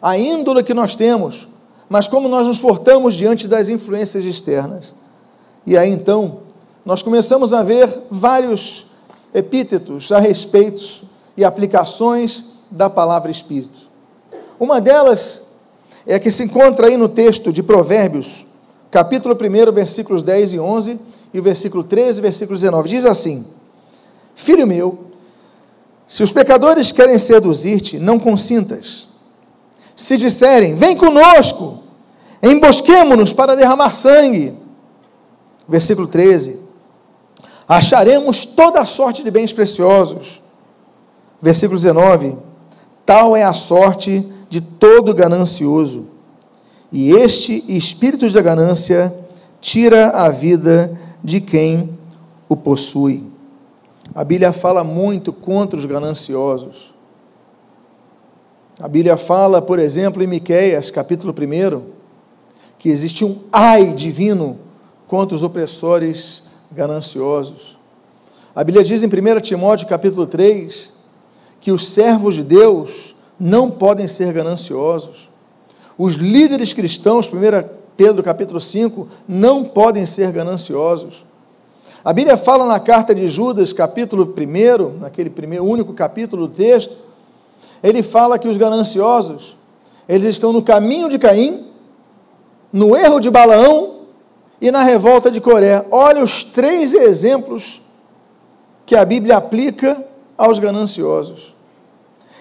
a 0.00 0.16
índole 0.16 0.62
que 0.62 0.72
nós 0.72 0.96
temos, 0.96 1.46
mas 1.88 2.08
como 2.08 2.28
nós 2.28 2.46
nos 2.46 2.58
portamos 2.58 3.14
diante 3.14 3.46
das 3.46 3.68
influências 3.68 4.24
externas. 4.24 4.94
E 5.66 5.76
aí 5.76 5.90
então, 5.90 6.38
nós 6.84 7.02
começamos 7.02 7.52
a 7.52 7.62
ver 7.62 7.90
vários 8.10 8.86
epítetos 9.34 10.10
a 10.10 10.18
respeito 10.18 11.02
e 11.36 11.44
aplicações 11.44 12.44
da 12.70 12.88
palavra 12.88 13.30
espírito. 13.30 13.83
Uma 14.58 14.80
delas 14.80 15.42
é 16.06 16.14
a 16.14 16.20
que 16.20 16.30
se 16.30 16.44
encontra 16.44 16.86
aí 16.86 16.96
no 16.96 17.08
texto 17.08 17.52
de 17.52 17.62
Provérbios, 17.62 18.46
capítulo 18.90 19.34
1, 19.34 19.72
versículos 19.72 20.22
10 20.22 20.52
e 20.52 20.58
11, 20.58 21.00
e 21.32 21.40
o 21.40 21.42
versículo 21.42 21.82
13 21.82 22.18
e 22.18 22.22
versículo 22.22 22.56
19. 22.56 22.88
Diz 22.88 23.04
assim: 23.04 23.44
Filho 24.34 24.66
meu, 24.66 25.06
se 26.06 26.22
os 26.22 26.30
pecadores 26.30 26.92
querem 26.92 27.18
seduzir-te, 27.18 27.98
não 27.98 28.18
consintas. 28.18 29.08
Se 29.96 30.16
disserem, 30.16 30.74
vem 30.74 30.96
conosco, 30.96 31.82
embosquemo-nos 32.42 33.32
para 33.32 33.56
derramar 33.56 33.92
sangue. 33.92 34.54
Versículo 35.68 36.06
13: 36.06 36.60
Acharemos 37.66 38.44
toda 38.44 38.80
a 38.80 38.86
sorte 38.86 39.22
de 39.24 39.30
bens 39.30 39.52
preciosos. 39.52 40.42
Versículo 41.40 41.78
19: 41.78 42.36
Tal 43.04 43.36
é 43.36 43.42
a 43.42 43.52
sorte 43.52 44.33
de 44.54 44.60
todo 44.60 45.12
ganancioso. 45.12 46.06
E 46.92 47.10
este 47.10 47.64
espírito 47.66 48.30
da 48.30 48.40
ganância 48.40 49.12
tira 49.60 50.10
a 50.10 50.28
vida 50.28 50.96
de 51.24 51.40
quem 51.40 51.98
o 52.48 52.56
possui. 52.56 53.24
A 54.14 54.22
Bíblia 54.22 54.52
fala 54.52 54.84
muito 54.84 55.32
contra 55.32 55.76
os 55.76 55.84
gananciosos. 55.84 56.94
A 58.78 58.86
Bíblia 58.86 59.16
fala, 59.16 59.60
por 59.60 59.80
exemplo, 59.80 60.22
em 60.22 60.26
Miqueias, 60.28 60.88
capítulo 60.88 61.34
1, 61.36 61.82
que 62.78 62.90
existe 62.90 63.24
um 63.24 63.40
ai 63.50 63.92
divino 63.92 64.60
contra 65.08 65.34
os 65.34 65.42
opressores 65.42 66.44
gananciosos. 66.70 67.76
A 68.54 68.62
Bíblia 68.62 68.84
diz 68.84 69.02
em 69.02 69.08
1 69.08 69.40
Timóteo, 69.40 69.88
capítulo 69.88 70.28
3, 70.28 70.92
que 71.60 71.72
os 71.72 71.88
servos 71.88 72.34
de 72.36 72.44
Deus 72.44 73.13
não 73.38 73.70
podem 73.70 74.06
ser 74.08 74.32
gananciosos. 74.32 75.30
Os 75.98 76.14
líderes 76.14 76.72
cristãos, 76.72 77.28
1 77.28 77.68
Pedro 77.96 78.22
capítulo 78.22 78.60
5, 78.60 79.08
não 79.28 79.64
podem 79.64 80.04
ser 80.04 80.32
gananciosos. 80.32 81.24
A 82.04 82.12
Bíblia 82.12 82.36
fala 82.36 82.66
na 82.66 82.78
carta 82.78 83.14
de 83.14 83.26
Judas, 83.28 83.72
capítulo 83.72 84.24
1, 84.36 84.98
naquele 84.98 85.30
primeiro, 85.30 85.64
único 85.64 85.94
capítulo 85.94 86.48
do 86.48 86.54
texto, 86.54 86.96
ele 87.82 88.02
fala 88.02 88.38
que 88.38 88.48
os 88.48 88.56
gananciosos, 88.56 89.56
eles 90.08 90.26
estão 90.26 90.52
no 90.52 90.62
caminho 90.62 91.08
de 91.08 91.18
Caim, 91.18 91.66
no 92.72 92.96
erro 92.96 93.20
de 93.20 93.30
Balaão 93.30 94.00
e 94.60 94.70
na 94.70 94.82
revolta 94.82 95.30
de 95.30 95.40
Coré. 95.40 95.84
Olha 95.90 96.22
os 96.22 96.44
três 96.44 96.92
exemplos 96.92 97.80
que 98.84 98.96
a 98.96 99.04
Bíblia 99.04 99.36
aplica 99.36 100.04
aos 100.36 100.58
gananciosos. 100.58 101.53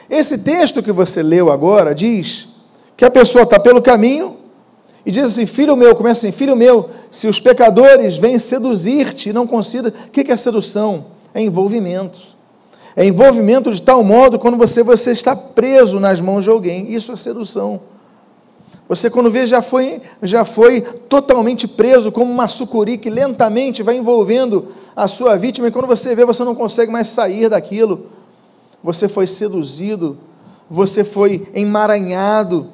Esse 0.10 0.38
texto 0.38 0.84
que 0.84 0.92
você 0.92 1.24
leu 1.24 1.52
agora 1.52 1.94
diz 1.94 2.48
que 2.96 3.06
a 3.06 3.12
pessoa 3.12 3.44
está 3.44 3.60
pelo 3.60 3.82
caminho 3.82 4.38
e 5.06 5.12
diz 5.12 5.24
assim: 5.24 5.46
Filho 5.46 5.76
meu, 5.76 5.96
começa 5.96 6.28
assim: 6.28 6.32
Filho 6.32 6.56
meu, 6.56 6.90
se 7.10 7.28
os 7.28 7.40
pecadores 7.40 8.18
vêm 8.18 8.38
seduzir-te 8.38 9.34
não 9.34 9.48
considera. 9.48 9.94
O 10.08 10.12
que 10.12 10.32
é 10.32 10.36
sedução? 10.36 11.06
É 11.34 11.42
envolvimento. 11.42 12.34
É 12.96 13.04
envolvimento 13.06 13.74
de 13.74 13.82
tal 13.82 14.04
modo 14.04 14.38
quando 14.38 14.56
você, 14.56 14.84
você 14.84 15.12
está 15.12 15.36
preso 15.36 16.00
nas 16.00 16.22
mãos 16.22 16.44
de 16.44 16.50
alguém. 16.50 16.94
Isso 16.94 17.12
é 17.12 17.16
sedução. 17.16 17.82
Você, 18.88 19.10
quando 19.10 19.32
vê, 19.32 19.46
já 19.46 19.62
foi, 19.62 20.02
já 20.22 20.46
foi 20.46 20.82
totalmente 20.82 21.68
preso, 21.68 22.12
como 22.12 22.32
uma 22.32 22.48
sucuri 22.48 22.98
que 22.98 23.10
lentamente 23.10 23.82
vai 23.82 23.96
envolvendo 23.96 24.68
a 24.96 25.08
sua 25.08 25.36
vítima, 25.36 25.68
e 25.68 25.72
quando 25.72 25.88
você 25.88 26.14
vê, 26.14 26.26
você 26.26 26.44
não 26.44 26.54
consegue 26.54 26.92
mais 26.92 27.08
sair 27.08 27.50
daquilo. 27.50 28.08
Você 28.84 29.08
foi 29.08 29.26
seduzido, 29.26 30.18
você 30.70 31.04
foi 31.04 31.48
emaranhado. 31.54 32.70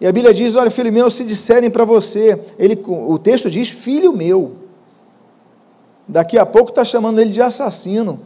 E 0.00 0.06
a 0.06 0.12
Bíblia 0.12 0.32
diz: 0.32 0.54
Olha, 0.54 0.70
filho 0.70 0.92
meu, 0.92 1.10
se 1.10 1.24
disserem 1.24 1.70
para 1.70 1.84
você, 1.84 2.40
ele, 2.58 2.80
o 2.86 3.18
texto 3.18 3.50
diz: 3.50 3.68
Filho 3.68 4.12
meu. 4.12 4.52
Daqui 6.06 6.38
a 6.38 6.46
pouco 6.46 6.70
está 6.70 6.84
chamando 6.84 7.20
ele 7.20 7.30
de 7.30 7.42
assassino. 7.42 8.20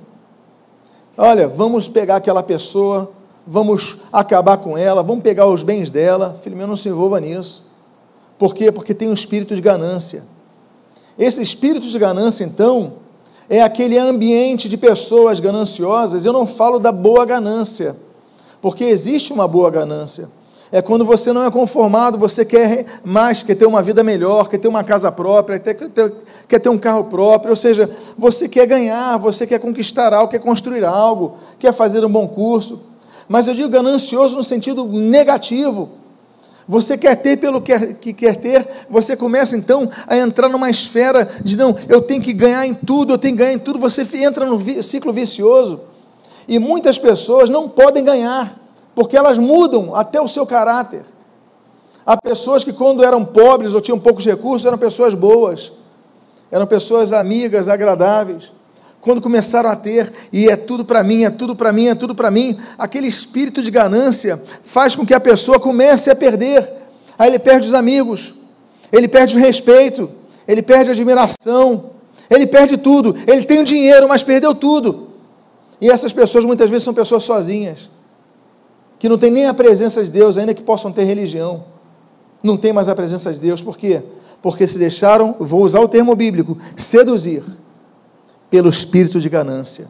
Olha, 1.17 1.49
vamos 1.49 1.89
pegar 1.89 2.17
aquela 2.17 2.43
pessoa, 2.43 3.11
vamos 3.47 3.99
acabar 4.13 4.59
com 4.59 4.77
ela, 4.77 5.03
vamos 5.03 5.23
pegar 5.23 5.47
os 5.47 5.63
bens 5.63 5.91
dela. 5.91 6.39
Filho 6.43 6.57
meu, 6.57 6.67
não 6.67 6.77
se 6.77 6.89
envolva 6.89 7.19
nisso. 7.21 7.65
Por 8.39 8.55
quê? 8.55 8.71
Porque 8.71 8.95
tem 8.95 9.09
um 9.09 9.15
espírito 9.15 9.55
de 9.55 9.61
ganância. 9.61 10.25
Esse 11.19 11.43
espírito 11.43 11.87
de 11.87 11.99
ganância, 11.99 12.45
então, 12.45 12.95
é 13.51 13.61
aquele 13.61 13.99
ambiente 13.99 14.69
de 14.69 14.79
pessoas 14.79 15.41
gananciosas. 15.41 16.25
Eu 16.25 16.33
não 16.33 16.47
falo 16.47 16.79
da 16.79 16.91
boa 16.91 17.27
ganância, 17.27 17.97
porque 18.63 18.85
existe 18.85 19.33
uma 19.33 19.47
boa 19.47 19.69
ganância. 19.71 20.29
É 20.73 20.81
quando 20.81 21.05
você 21.05 21.33
não 21.33 21.45
é 21.45 21.51
conformado, 21.51 22.17
você 22.17 22.45
quer 22.45 22.87
mais, 23.05 23.43
quer 23.43 23.57
ter 23.57 23.67
uma 23.67 23.83
vida 23.83 24.03
melhor, 24.05 24.49
quer 24.49 24.59
ter 24.59 24.69
uma 24.69 24.85
casa 24.85 25.11
própria, 25.11 25.59
quer 25.59 26.61
ter, 26.61 26.69
um 26.69 26.79
carro 26.79 27.05
próprio, 27.05 27.51
ou 27.51 27.57
seja, 27.57 27.91
você 28.17 28.49
quer 28.49 28.67
ganhar, 28.67 29.19
você 29.19 29.47
quer 29.47 29.59
conquistar 29.59 30.15
algo, 30.15 30.31
quer 30.31 30.39
construir 30.39 30.85
algo, 30.85 31.35
quer 31.59 31.73
fazer 31.73 32.05
um 32.05 32.11
bom 32.11 32.29
curso 32.29 32.89
mas 33.31 33.47
eu 33.47 33.55
digo 33.55 33.69
ganancioso 33.69 34.37
no 34.37 34.43
sentido 34.43 34.85
negativo. 34.85 35.89
Você 36.69 36.97
quer 36.97 37.17
ter 37.17 37.37
pelo 37.37 37.61
que 37.61 38.13
quer 38.13 38.37
ter, 38.37 38.67
você 38.89 39.17
começa 39.17 39.57
então 39.57 39.91
a 40.07 40.17
entrar 40.17 40.49
numa 40.49 40.71
esfera 40.71 41.29
de 41.43 41.57
não, 41.57 41.77
eu 41.89 42.01
tenho 42.01 42.23
que 42.23 42.33
ganhar 42.33 42.67
em 42.67 42.75
tudo, 42.75 43.15
eu 43.15 43.19
tenho 43.19 43.35
que 43.35 43.43
ganhar 43.43 43.55
em 43.55 43.59
tudo, 43.59 43.79
você 43.79 44.07
entra 44.19 44.47
no 44.47 44.83
ciclo 44.83 45.13
vicioso. 45.13 45.81
E 46.47 46.59
muitas 46.59 46.99
pessoas 46.99 47.51
não 47.51 47.69
podem 47.69 48.05
ganhar, 48.05 48.59
porque 48.95 49.17
elas 49.17 49.39
mudam 49.39 49.95
até 49.95 50.21
o 50.21 50.29
seu 50.29 50.47
caráter. 50.47 51.03
Há 52.05 52.17
pessoas 52.17 52.65
que, 52.65 52.73
quando 52.73 53.05
eram 53.05 53.25
pobres 53.25 53.75
ou 53.75 53.81
tinham 53.81 53.99
poucos 53.99 54.25
recursos, 54.25 54.67
eram 54.67 54.79
pessoas 54.79 55.15
boas, 55.15 55.73
eram 56.51 56.67
pessoas 56.67 57.13
amigas, 57.13 57.69
agradáveis 57.69 58.53
quando 59.01 59.21
começaram 59.21 59.71
a 59.71 59.77
ter, 59.77 60.13
e 60.33 60.49
é 60.49 60.57
tudo 60.57 60.85
para 60.85 61.03
mim, 61.03 61.25
é 61.25 61.31
tudo 61.31 61.57
para 61.57 61.73
mim, 61.73 61.89
é 61.89 61.95
tudo 61.95 62.15
para 62.15 62.31
mim, 62.31 62.59
aquele 62.79 63.07
espírito 63.07 63.63
de 63.63 63.71
ganância 63.71 64.41
faz 64.63 64.95
com 64.95 65.07
que 65.07 65.15
a 65.15 65.21
pessoa 65.21 65.59
comece 65.59 66.11
a 66.11 66.17
perder. 66.17 66.71
Aí 67.19 67.31
ele 67.31 67.39
perde 67.39 67.67
os 67.67 67.75
amigos, 67.75 68.35
ele 68.93 69.09
perde 69.09 69.37
o 69.37 69.41
respeito, 69.41 70.11
ele 70.47 70.61
perde 70.61 70.91
a 70.91 70.93
admiração, 70.93 71.91
ele 72.29 72.47
perde 72.47 72.77
tudo. 72.77 73.17
Ele 73.27 73.45
tem 73.45 73.61
o 73.61 73.65
dinheiro, 73.65 74.09
mas 74.09 74.23
perdeu 74.23 74.55
tudo. 74.55 75.09
E 75.81 75.91
essas 75.91 76.13
pessoas 76.13 76.45
muitas 76.45 76.69
vezes 76.69 76.85
são 76.85 76.93
pessoas 76.93 77.25
sozinhas, 77.25 77.91
que 78.99 79.09
não 79.09 79.17
têm 79.17 79.31
nem 79.31 79.47
a 79.47 79.55
presença 79.55 80.05
de 80.05 80.11
Deus, 80.11 80.37
ainda 80.37 80.53
que 80.53 80.63
possam 80.63 80.93
ter 80.93 81.05
religião. 81.05 81.65
Não 82.43 82.57
tem 82.57 82.73
mais 82.73 82.89
a 82.89 82.95
presença 82.95 83.33
de 83.33 83.41
Deus, 83.41 83.63
por 83.63 83.79
quê? 83.79 84.03
Porque 84.43 84.67
se 84.67 84.79
deixaram, 84.79 85.37
vou 85.41 85.63
usar 85.63 85.81
o 85.81 85.89
termo 85.89 86.15
bíblico, 86.15 86.59
seduzir 86.77 87.43
pelo 88.51 88.69
espírito 88.69 89.21
de 89.21 89.29
ganância. 89.29 89.89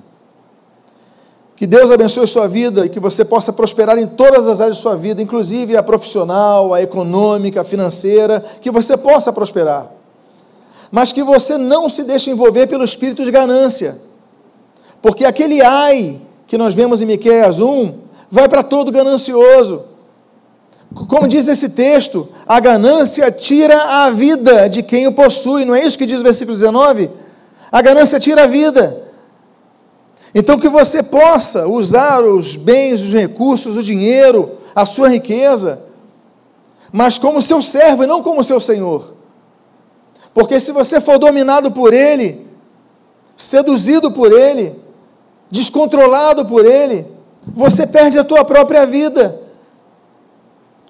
Que 1.57 1.67
Deus 1.67 1.91
abençoe 1.91 2.27
sua 2.27 2.49
vida 2.49 2.87
e 2.87 2.89
que 2.89 2.99
você 2.99 3.25
possa 3.25 3.53
prosperar 3.53 3.99
em 3.99 4.07
todas 4.07 4.49
as 4.49 4.61
áreas 4.61 4.77
de 4.77 4.83
sua 4.83 4.97
vida, 4.97 5.21
inclusive 5.21 5.77
a 5.77 5.83
profissional, 5.83 6.73
a 6.73 6.81
econômica, 6.81 7.61
a 7.61 7.65
financeira, 7.65 8.43
que 8.63 8.71
você 8.71 8.97
possa 8.97 9.31
prosperar. 9.31 9.91
Mas 10.91 11.13
que 11.13 11.23
você 11.23 11.59
não 11.59 11.89
se 11.89 12.03
deixe 12.03 12.31
envolver 12.31 12.67
pelo 12.67 12.83
espírito 12.83 13.25
de 13.25 13.31
ganância. 13.31 14.01
Porque 15.03 15.25
aquele 15.25 15.61
ai 15.63 16.21
que 16.47 16.57
nós 16.57 16.75
vemos 16.75 17.03
em 17.03 17.07
Miqueias 17.07 17.61
1 17.61 17.95
vai 18.31 18.49
para 18.49 18.63
todo 18.63 18.91
ganancioso. 18.91 19.85
Como 20.95 21.29
diz 21.29 21.47
esse 21.47 21.69
texto, 21.69 22.29
a 22.49 22.59
ganância 22.59 23.31
tira 23.31 24.05
a 24.05 24.11
vida 24.11 24.69
de 24.69 24.83
quem 24.83 25.07
o 25.07 25.13
possui, 25.13 25.65
não 25.65 25.75
é 25.75 25.85
isso 25.85 25.99
que 25.99 26.07
diz 26.07 26.21
o 26.21 26.25
versículo 26.25 26.57
19? 26.57 27.11
A 27.71 27.81
ganância 27.83 28.19
tira 28.19 28.45
a 28.45 28.47
vida. 28.47 29.11
Então, 30.35 30.59
que 30.59 30.69
você 30.69 31.03
possa 31.03 31.67
usar 31.67 32.23
os 32.23 32.57
bens, 32.57 33.03
os 33.03 33.13
recursos, 33.13 33.77
o 33.77 33.83
dinheiro, 33.83 34.59
a 34.75 34.87
sua 34.87 35.09
riqueza, 35.09 35.83
mas 36.93 37.19
como 37.19 37.43
seu 37.43 37.61
servo 37.61 38.05
e 38.05 38.07
não 38.07 38.23
como 38.23 38.45
seu 38.45 38.61
senhor. 38.61 39.15
Porque 40.33 40.61
se 40.61 40.73
você 40.73 41.01
for 41.01 41.19
dominado 41.19 41.73
por 41.73 41.93
ele, 41.93 42.47
seduzido 43.37 44.13
por 44.13 44.33
ele, 44.33 44.79
descontrolado 45.51 46.47
por 46.47 46.65
ele, 46.65 47.07
você 47.43 47.87
perde 47.87 48.19
a 48.19 48.25
tua 48.25 48.45
própria 48.45 48.87
vida. 48.87 49.41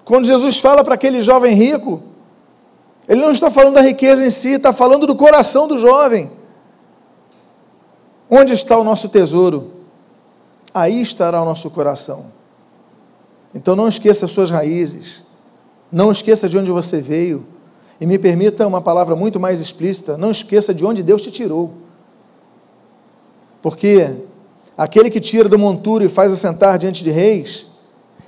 Quando 0.05 0.25
Jesus 0.25 0.59
fala 0.59 0.83
para 0.83 0.95
aquele 0.95 1.21
jovem 1.21 1.55
rico, 1.55 2.01
ele 3.07 3.21
não 3.21 3.31
está 3.31 3.49
falando 3.49 3.75
da 3.75 3.81
riqueza 3.81 4.23
em 4.23 4.29
si, 4.29 4.49
está 4.49 4.71
falando 4.71 5.07
do 5.07 5.15
coração 5.15 5.67
do 5.67 5.77
jovem. 5.77 6.29
Onde 8.33 8.53
está 8.53 8.77
o 8.77 8.83
nosso 8.85 9.09
tesouro? 9.09 9.71
Aí 10.73 11.01
estará 11.01 11.41
o 11.41 11.45
nosso 11.45 11.69
coração. 11.69 12.27
Então 13.53 13.75
não 13.75 13.89
esqueça 13.89 14.23
as 14.23 14.31
suas 14.31 14.49
raízes. 14.49 15.21
Não 15.91 16.09
esqueça 16.09 16.47
de 16.47 16.57
onde 16.57 16.71
você 16.71 17.01
veio. 17.01 17.45
E 17.99 18.05
me 18.05 18.17
permita 18.17 18.65
uma 18.65 18.81
palavra 18.81 19.17
muito 19.17 19.37
mais 19.37 19.59
explícita: 19.59 20.17
não 20.17 20.31
esqueça 20.31 20.73
de 20.73 20.85
onde 20.85 21.03
Deus 21.03 21.21
te 21.21 21.29
tirou. 21.29 21.73
Porque 23.61 24.09
aquele 24.77 25.11
que 25.11 25.19
tira 25.19 25.49
do 25.49 25.59
monturo 25.59 26.03
e 26.05 26.09
faz 26.09 26.31
assentar 26.31 26.79
diante 26.79 27.03
de 27.03 27.11
reis, 27.11 27.67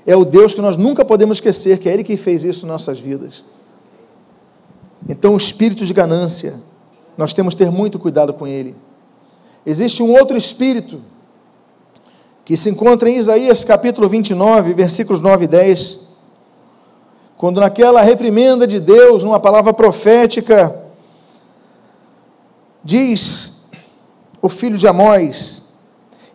é 0.06 0.18
o 0.18 0.26
Deus 0.26 0.54
que 0.54 0.62
nós 0.62 0.76
nunca 0.76 1.06
podemos 1.06 1.38
esquecer, 1.38 1.80
que 1.80 1.88
é 1.88 1.94
Ele 1.94 2.04
que 2.04 2.18
fez 2.18 2.44
isso 2.44 2.66
em 2.66 2.70
nossas 2.70 3.00
vidas. 3.00 3.46
Então, 5.08 5.34
o 5.34 5.38
espírito 5.38 5.86
de 5.86 5.94
ganância, 5.94 6.56
nós 7.18 7.34
temos 7.34 7.54
que 7.54 7.64
ter 7.64 7.72
muito 7.72 7.98
cuidado 7.98 8.34
com 8.34 8.46
ele. 8.46 8.76
Existe 9.66 10.04
um 10.04 10.12
outro 10.12 10.38
espírito 10.38 11.02
que 12.44 12.58
se 12.58 12.70
encontra 12.70 13.10
em 13.10 13.18
Isaías 13.18 13.64
capítulo 13.64 14.10
29, 14.10 14.74
versículos 14.74 15.22
9 15.22 15.46
e 15.46 15.48
10. 15.48 16.00
Quando 17.38 17.62
naquela 17.62 18.02
reprimenda 18.02 18.68
de 18.68 18.80
Deus, 18.80 19.24
numa 19.24 19.40
palavra 19.40 19.74
profética, 19.74 20.84
diz 22.84 23.64
o 24.42 24.50
filho 24.50 24.78
de 24.78 24.88
Amós: 24.88 25.64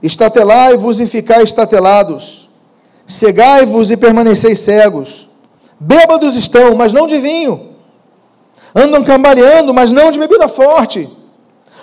Estatelai-vos 0.03 0.99
e 0.99 1.07
ficai 1.07 1.43
estatelados, 1.43 2.49
cegai-vos 3.07 3.91
e 3.91 3.97
permaneceis 3.97 4.61
cegos, 4.61 5.29
bêbados 5.79 6.35
estão, 6.35 6.75
mas 6.75 6.95
não 6.95 7.07
de 7.07 7.19
vinho, 7.19 7.75
andam 8.75 9.05
cambaleando, 9.05 9.75
mas 9.75 9.91
não 9.91 10.11
de 10.11 10.19
bebida 10.19 10.49
forte 10.49 11.18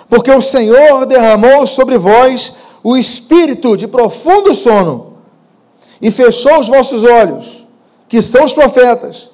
porque 0.08 0.30
o 0.30 0.40
Senhor 0.40 1.06
derramou 1.06 1.66
sobre 1.66 1.98
vós 1.98 2.52
o 2.82 2.96
espírito 2.96 3.76
de 3.76 3.88
profundo 3.88 4.54
sono, 4.54 5.14
e 6.00 6.10
fechou 6.10 6.58
os 6.60 6.68
vossos 6.68 7.04
olhos, 7.04 7.66
que 8.08 8.22
são 8.22 8.44
os 8.44 8.52
profetas, 8.52 9.30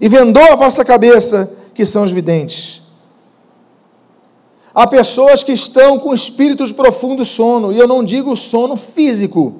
e 0.00 0.08
vendou 0.08 0.42
a 0.52 0.56
vossa 0.56 0.84
cabeça, 0.84 1.56
que 1.74 1.84
são 1.84 2.04
os 2.04 2.10
videntes. 2.10 2.82
Há 4.74 4.86
pessoas 4.86 5.42
que 5.42 5.52
estão 5.52 5.98
com 5.98 6.14
espírito 6.14 6.66
de 6.66 6.74
profundo 6.74 7.24
sono, 7.24 7.72
e 7.72 7.78
eu 7.78 7.86
não 7.86 8.02
digo 8.02 8.34
sono 8.36 8.76
físico, 8.76 9.56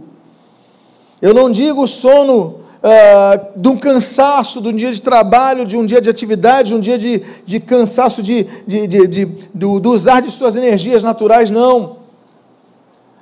eu 1.20 1.34
não 1.34 1.50
digo 1.50 1.86
sono 1.86 2.57
uh, 2.82 3.60
de 3.60 3.68
um 3.68 3.76
cansaço, 3.76 4.60
de 4.60 4.68
um 4.68 4.76
dia 4.76 4.92
de 4.92 5.02
trabalho, 5.02 5.66
de 5.66 5.76
um 5.76 5.84
dia 5.84 6.00
de 6.00 6.08
atividade, 6.08 6.68
de 6.68 6.74
um 6.74 6.80
dia 6.80 6.98
de, 6.98 7.22
de 7.44 7.60
cansaço 7.60 8.22
de, 8.22 8.44
de, 8.66 8.86
de, 8.86 9.06
de 9.06 9.24
do, 9.54 9.90
usar 9.90 10.20
de 10.20 10.30
suas 10.30 10.56
energias 10.56 11.02
naturais, 11.02 11.50
não. 11.50 11.98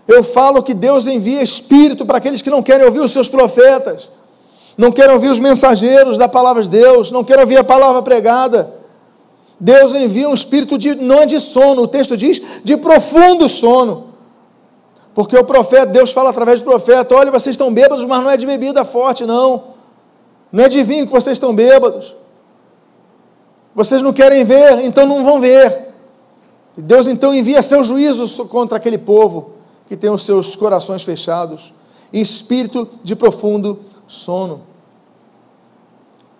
Eu 0.06 0.22
falo 0.22 0.62
que 0.62 0.74
Deus 0.74 1.06
envia 1.06 1.42
espírito 1.42 2.06
para 2.06 2.18
aqueles 2.18 2.42
que 2.42 2.50
não 2.50 2.62
querem 2.62 2.86
ouvir 2.86 3.00
os 3.00 3.12
seus 3.12 3.28
profetas, 3.28 4.10
não 4.78 4.92
querem 4.92 5.14
ouvir 5.14 5.30
os 5.30 5.40
mensageiros 5.40 6.16
da 6.16 6.28
palavra 6.28 6.62
de 6.62 6.70
Deus, 6.70 7.10
não 7.10 7.24
querem 7.24 7.42
ouvir 7.42 7.58
a 7.58 7.64
palavra 7.64 8.02
pregada. 8.02 8.74
Deus 9.58 9.94
envia 9.94 10.28
um 10.28 10.34
espírito 10.34 10.76
de, 10.76 10.94
não 10.94 11.22
é 11.22 11.26
de 11.26 11.40
sono, 11.40 11.82
o 11.82 11.88
texto 11.88 12.16
diz 12.16 12.42
de 12.62 12.76
profundo 12.76 13.48
sono. 13.48 14.15
Porque 15.16 15.34
o 15.34 15.44
profeta, 15.44 15.86
Deus 15.86 16.12
fala 16.12 16.28
através 16.28 16.60
do 16.60 16.64
profeta: 16.66 17.14
olha, 17.14 17.30
vocês 17.30 17.54
estão 17.54 17.72
bêbados, 17.72 18.04
mas 18.04 18.22
não 18.22 18.30
é 18.30 18.36
de 18.36 18.44
bebida 18.44 18.84
forte, 18.84 19.24
não. 19.24 19.68
Não 20.52 20.64
é 20.64 20.68
de 20.68 20.82
vinho 20.82 21.06
que 21.06 21.12
vocês 21.12 21.36
estão 21.36 21.54
bêbados. 21.54 22.14
Vocês 23.74 24.02
não 24.02 24.12
querem 24.12 24.44
ver, 24.44 24.84
então 24.84 25.06
não 25.06 25.24
vão 25.24 25.40
ver. 25.40 25.86
E 26.76 26.82
Deus 26.82 27.06
então 27.06 27.34
envia 27.34 27.62
seu 27.62 27.82
juízo 27.82 28.46
contra 28.48 28.76
aquele 28.76 28.98
povo 28.98 29.52
que 29.88 29.96
tem 29.96 30.10
os 30.10 30.22
seus 30.22 30.54
corações 30.54 31.02
fechados, 31.02 31.72
em 32.12 32.20
espírito 32.20 32.86
de 33.02 33.16
profundo 33.16 33.80
sono. 34.06 34.64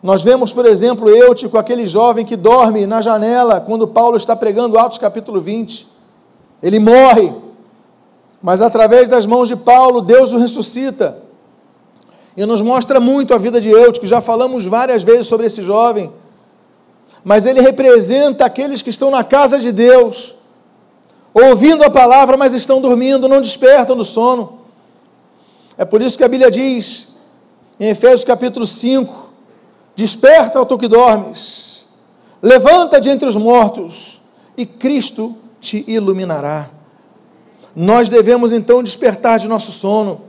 Nós 0.02 0.22
vemos, 0.22 0.52
por 0.52 0.66
exemplo, 0.66 1.08
Eutico, 1.08 1.56
aquele 1.56 1.86
jovem 1.86 2.26
que 2.26 2.36
dorme 2.36 2.84
na 2.84 3.00
janela 3.00 3.58
quando 3.58 3.88
Paulo 3.88 4.18
está 4.18 4.36
pregando 4.36 4.78
Atos 4.78 4.98
capítulo 4.98 5.40
20. 5.40 5.88
Ele 6.62 6.78
morre, 6.78 7.32
mas 8.42 8.62
através 8.62 9.08
das 9.08 9.26
mãos 9.26 9.48
de 9.48 9.56
Paulo, 9.56 10.00
Deus 10.00 10.32
o 10.32 10.38
ressuscita. 10.38 11.22
E 12.36 12.44
nos 12.44 12.60
mostra 12.60 13.00
muito 13.00 13.34
a 13.34 13.38
vida 13.38 13.60
de 13.60 13.70
Eutico, 13.70 14.06
já 14.06 14.20
falamos 14.20 14.66
várias 14.66 15.02
vezes 15.02 15.26
sobre 15.26 15.46
esse 15.46 15.62
jovem. 15.62 16.12
Mas 17.24 17.46
ele 17.46 17.60
representa 17.60 18.44
aqueles 18.44 18.82
que 18.82 18.90
estão 18.90 19.10
na 19.10 19.24
casa 19.24 19.58
de 19.58 19.72
Deus, 19.72 20.34
ouvindo 21.32 21.82
a 21.82 21.90
palavra, 21.90 22.36
mas 22.36 22.54
estão 22.54 22.80
dormindo, 22.80 23.28
não 23.28 23.40
despertam 23.40 23.96
do 23.96 24.04
sono. 24.04 24.60
É 25.78 25.84
por 25.84 26.00
isso 26.00 26.16
que 26.16 26.24
a 26.24 26.28
Bíblia 26.28 26.50
diz, 26.50 27.08
em 27.80 27.88
Efésios 27.88 28.24
capítulo 28.24 28.66
5, 28.66 29.26
Desperta, 29.96 30.60
ó 30.60 30.64
tu 30.66 30.76
que 30.76 30.88
dormes, 30.88 31.86
levanta 32.42 33.00
de 33.00 33.08
entre 33.08 33.26
os 33.26 33.34
mortos, 33.34 34.20
e 34.54 34.66
Cristo 34.66 35.34
te 35.58 35.82
iluminará. 35.88 36.68
Nós 37.76 38.08
devemos 38.08 38.52
então 38.52 38.82
despertar 38.82 39.38
de 39.38 39.46
nosso 39.46 39.70
sono, 39.70 40.22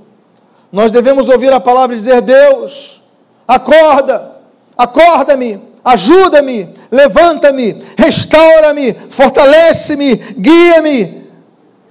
nós 0.69 0.91
devemos 0.91 1.29
ouvir 1.29 1.53
a 1.53 1.61
palavra 1.61 1.95
e 1.95 1.99
dizer: 1.99 2.21
Deus, 2.21 3.01
acorda, 3.47 4.35
acorda-me, 4.77 5.61
ajuda-me, 5.81 6.67
levanta-me, 6.91 7.81
restaura-me, 7.97 8.93
fortalece-me, 8.93 10.15
guia-me, 10.15 11.23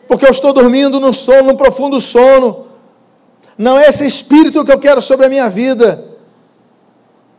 porque 0.06 0.26
eu 0.26 0.30
estou 0.30 0.52
dormindo 0.52 1.00
no 1.00 1.14
sono, 1.14 1.52
no 1.52 1.56
profundo 1.56 2.02
sono. 2.02 2.66
Não 3.56 3.78
é 3.78 3.88
esse 3.88 4.04
espírito 4.04 4.62
que 4.62 4.70
eu 4.70 4.78
quero 4.78 5.00
sobre 5.00 5.24
a 5.24 5.30
minha 5.30 5.48
vida. 5.48 6.04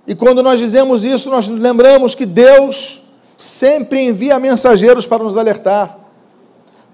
E 0.08 0.16
quando 0.16 0.42
nós 0.42 0.60
dizemos 0.60 1.06
isso, 1.06 1.30
nós 1.30 1.48
lembramos 1.48 2.16
que 2.16 2.26
Deus 2.26 3.04
sempre 3.38 4.02
envia 4.02 4.40
mensageiros 4.40 5.06
para 5.06 5.24
nos 5.24 5.38
alertar. 5.38 6.07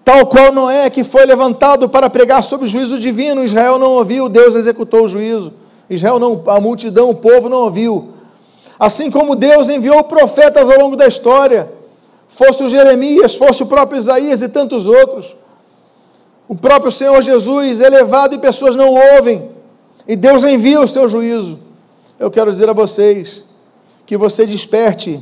Tal 0.04 0.26
qual 0.28 0.52
Noé, 0.52 0.90
que 0.90 1.04
foi 1.04 1.26
levantado 1.26 1.88
para 1.88 2.10
pregar 2.10 2.44
sobre 2.44 2.66
o 2.66 2.70
juízo 2.70 3.00
divino, 3.00 3.44
Israel 3.44 3.80
não 3.80 3.92
ouviu, 3.94 4.28
Deus 4.28 4.56
executou 4.56 5.06
o 5.06 5.08
juízo. 5.08 5.54
Israel 5.90 6.20
não, 6.20 6.44
a 6.48 6.60
multidão, 6.60 7.10
o 7.10 7.16
povo 7.16 7.48
não 7.48 7.60
ouviu. 7.60 8.10
Assim 8.78 9.10
como 9.10 9.36
Deus 9.36 9.70
enviou 9.70 10.04
profetas 10.04 10.70
ao 10.70 10.80
longo 10.80 10.96
da 10.96 11.08
história, 11.08 11.72
fosse 12.28 12.64
o 12.64 12.70
Jeremias, 12.70 13.36
fosse 13.36 13.64
o 13.64 13.68
próprio 13.68 14.00
Isaías 14.00 14.42
e 14.42 14.50
tantos 14.50 14.88
outros. 14.88 15.36
O 16.48 16.56
próprio 16.56 16.92
Senhor 16.92 17.22
Jesus 17.22 17.80
é 17.80 17.90
levado 17.90 18.36
e 18.36 18.40
pessoas 18.40 18.76
não 18.76 18.94
ouvem, 19.16 19.50
e 20.06 20.16
Deus 20.16 20.44
envia 20.44 20.82
o 20.82 20.88
seu 20.88 21.08
juízo 21.08 21.60
eu 22.24 22.32
quero 22.32 22.50
dizer 22.50 22.70
a 22.70 22.74
vocês 22.74 23.44
que 24.06 24.16
você 24.16 24.46
desperte 24.46 25.22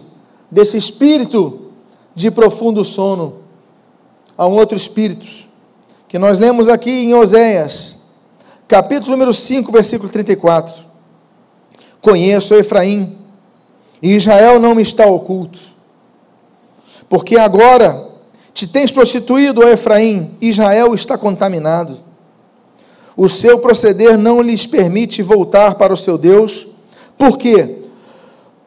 desse 0.51 0.77
espírito 0.77 1.71
de 2.13 2.29
profundo 2.29 2.83
sono 2.83 3.40
a 4.41 4.47
um 4.47 4.53
outro 4.53 4.75
espírito, 4.75 5.27
que 6.07 6.17
nós 6.17 6.39
lemos 6.39 6.67
aqui 6.67 6.89
em 7.03 7.13
Oséias, 7.13 7.97
capítulo 8.67 9.11
número 9.11 9.31
5, 9.31 9.71
versículo 9.71 10.09
34. 10.09 10.83
Conheço 12.01 12.55
Efraim, 12.55 13.19
e 14.01 14.15
Israel 14.15 14.59
não 14.59 14.73
me 14.73 14.81
está 14.81 15.05
oculto, 15.05 15.59
porque 17.07 17.37
agora 17.37 18.09
te 18.51 18.65
tens 18.65 18.89
prostituído, 18.89 19.61
Efraim, 19.61 20.35
Israel 20.41 20.95
está 20.95 21.19
contaminado. 21.19 21.99
O 23.15 23.29
seu 23.29 23.59
proceder 23.59 24.17
não 24.17 24.41
lhes 24.41 24.65
permite 24.65 25.21
voltar 25.21 25.75
para 25.75 25.93
o 25.93 25.97
seu 25.97 26.17
Deus, 26.17 26.67
porque 27.15 27.83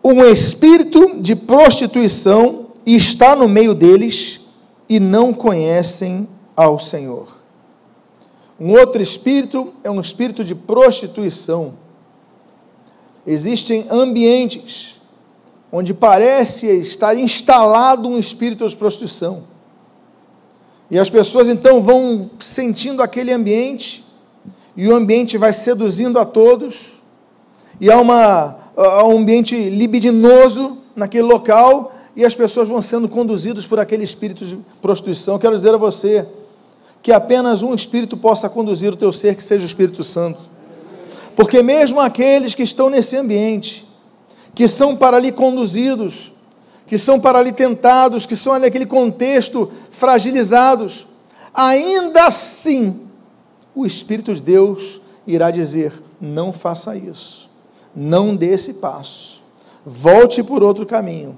um 0.05 0.25
espírito 0.25 1.21
de 1.21 1.35
prostituição 1.35 2.69
está 2.87 3.35
no 3.35 3.49
meio 3.49 3.75
deles 3.75 4.44
e 4.89 5.01
não 5.01 5.33
conhecem 5.33 6.29
ao 6.57 6.79
Senhor. 6.79 7.29
Um 8.59 8.73
outro 8.73 9.03
espírito 9.03 9.73
é 9.83 9.91
um 9.91 10.01
espírito 10.01 10.45
de 10.45 10.55
prostituição. 10.55 11.75
Existem 13.27 13.87
ambientes 13.91 14.95
onde 15.73 15.93
parece 15.93 16.69
estar 16.69 17.17
instalado 17.17 18.09
um 18.09 18.19
espírito 18.19 18.69
de 18.69 18.77
prostituição. 18.77 19.43
E 20.89 20.99
as 20.99 21.11
pessoas 21.11 21.49
então 21.49 21.83
vão 21.83 22.31
sentindo 22.39 23.03
aquele 23.03 23.33
ambiente, 23.33 24.05
e 24.77 24.87
o 24.87 24.95
ambiente 24.95 25.37
vai 25.37 25.53
seduzindo 25.53 26.19
a 26.19 26.25
todos, 26.25 27.01
e 27.81 27.91
há, 27.91 27.99
uma, 27.99 28.57
há 28.77 29.05
um 29.05 29.19
ambiente 29.19 29.57
libidinoso 29.71 30.79
naquele 30.95 31.25
local 31.25 31.93
e 32.17 32.25
as 32.25 32.35
pessoas 32.35 32.69
vão 32.69 32.81
sendo 32.81 33.09
conduzidas 33.09 33.67
por 33.67 33.79
aquele 33.81 34.05
espírito 34.05 34.45
de 34.45 34.59
prostituição. 34.81 35.39
Quero 35.39 35.55
dizer 35.55 35.75
a 35.75 35.79
você 35.79 36.27
que 37.03 37.13
apenas 37.13 37.63
um 37.63 37.75
espírito 37.75 38.17
possa 38.17 38.49
conduzir 38.49 38.93
o 38.93 38.97
teu 38.97 39.13
ser, 39.13 39.35
que 39.37 39.45
seja 39.45 39.65
o 39.65 39.67
Espírito 39.67 40.03
Santo. 40.03 40.41
Porque 41.37 41.63
mesmo 41.63 42.01
aqueles 42.01 42.55
que 42.55 42.63
estão 42.63 42.89
nesse 42.89 43.17
ambiente, 43.17 43.87
que 44.55 44.67
são 44.69 44.97
para 44.97 45.17
ali 45.17 45.31
conduzidos, 45.33 46.33
que 46.87 46.97
são 46.97 47.21
para 47.21 47.39
ali 47.39 47.53
tentados, 47.53 48.25
que 48.25 48.37
são 48.37 48.59
naquele 48.59 48.87
contexto 48.87 49.71
fragilizados, 49.91 51.07
ainda 51.53 52.27
assim 52.27 53.01
o 53.75 53.85
Espírito 53.85 54.35
de 54.35 54.41
Deus 54.41 55.01
irá 55.27 55.51
dizer: 55.51 55.93
não 56.21 56.53
faça 56.53 56.97
isso 56.97 57.45
não 57.95 58.35
dê 58.35 58.49
esse 58.49 58.75
passo. 58.75 59.43
Volte 59.85 60.43
por 60.43 60.63
outro 60.63 60.85
caminho. 60.85 61.37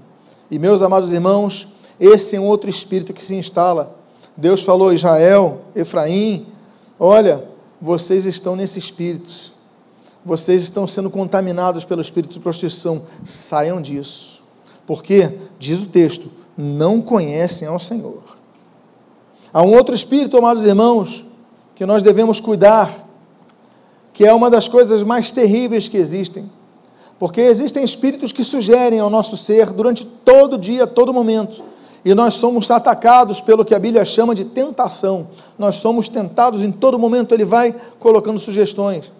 E 0.50 0.58
meus 0.58 0.82
amados 0.82 1.12
irmãos, 1.12 1.68
esse 1.98 2.36
é 2.36 2.40
um 2.40 2.46
outro 2.46 2.68
espírito 2.68 3.12
que 3.12 3.24
se 3.24 3.34
instala. 3.34 3.96
Deus 4.36 4.62
falou: 4.62 4.92
Israel, 4.92 5.62
Efraim, 5.74 6.46
olha, 6.98 7.44
vocês 7.80 8.24
estão 8.26 8.54
nesse 8.54 8.78
espírito. 8.78 9.54
Vocês 10.24 10.62
estão 10.64 10.86
sendo 10.88 11.08
contaminados 11.08 11.84
pelo 11.84 12.00
espírito 12.00 12.34
de 12.34 12.40
prostituição. 12.40 13.02
Saiam 13.24 13.80
disso. 13.80 14.42
Porque, 14.86 15.30
diz 15.58 15.80
o 15.80 15.86
texto, 15.86 16.30
não 16.56 17.00
conhecem 17.00 17.68
ao 17.68 17.78
Senhor. 17.78 18.22
Há 19.52 19.62
um 19.62 19.74
outro 19.74 19.94
espírito, 19.94 20.36
amados 20.36 20.64
irmãos, 20.64 21.24
que 21.74 21.86
nós 21.86 22.02
devemos 22.02 22.40
cuidar 22.40 23.06
que 24.16 24.24
é 24.24 24.32
uma 24.32 24.48
das 24.48 24.66
coisas 24.66 25.02
mais 25.02 25.30
terríveis 25.30 25.88
que 25.88 25.96
existem. 25.98 26.50
Porque 27.18 27.40
existem 27.40 27.82
espíritos 27.82 28.32
que 28.32 28.44
sugerem 28.44 29.00
ao 29.00 29.08
nosso 29.08 29.36
ser 29.36 29.70
durante 29.70 30.04
todo 30.04 30.58
dia, 30.58 30.86
todo 30.86 31.14
momento. 31.14 31.62
E 32.04 32.14
nós 32.14 32.34
somos 32.34 32.70
atacados 32.70 33.40
pelo 33.40 33.64
que 33.64 33.74
a 33.74 33.78
Bíblia 33.78 34.04
chama 34.04 34.34
de 34.34 34.44
tentação. 34.44 35.28
Nós 35.58 35.76
somos 35.76 36.08
tentados 36.08 36.62
em 36.62 36.70
todo 36.70 36.98
momento, 36.98 37.34
ele 37.34 37.44
vai 37.44 37.74
colocando 37.98 38.38
sugestões. 38.38 39.10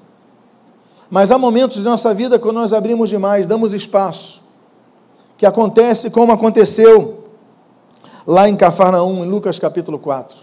Mas 1.11 1.31
há 1.31 1.39
momentos 1.39 1.79
de 1.79 1.85
nossa 1.85 2.13
vida 2.13 2.39
quando 2.39 2.57
nós 2.57 2.73
abrimos 2.73 3.09
demais, 3.09 3.47
damos 3.47 3.73
espaço. 3.73 4.43
Que 5.39 5.47
acontece 5.47 6.11
como 6.11 6.33
aconteceu 6.33 7.25
lá 8.27 8.49
em 8.49 8.57
Cafarnaum, 8.57 9.25
em 9.25 9.29
Lucas 9.29 9.59
capítulo 9.59 9.99
4. 9.99 10.37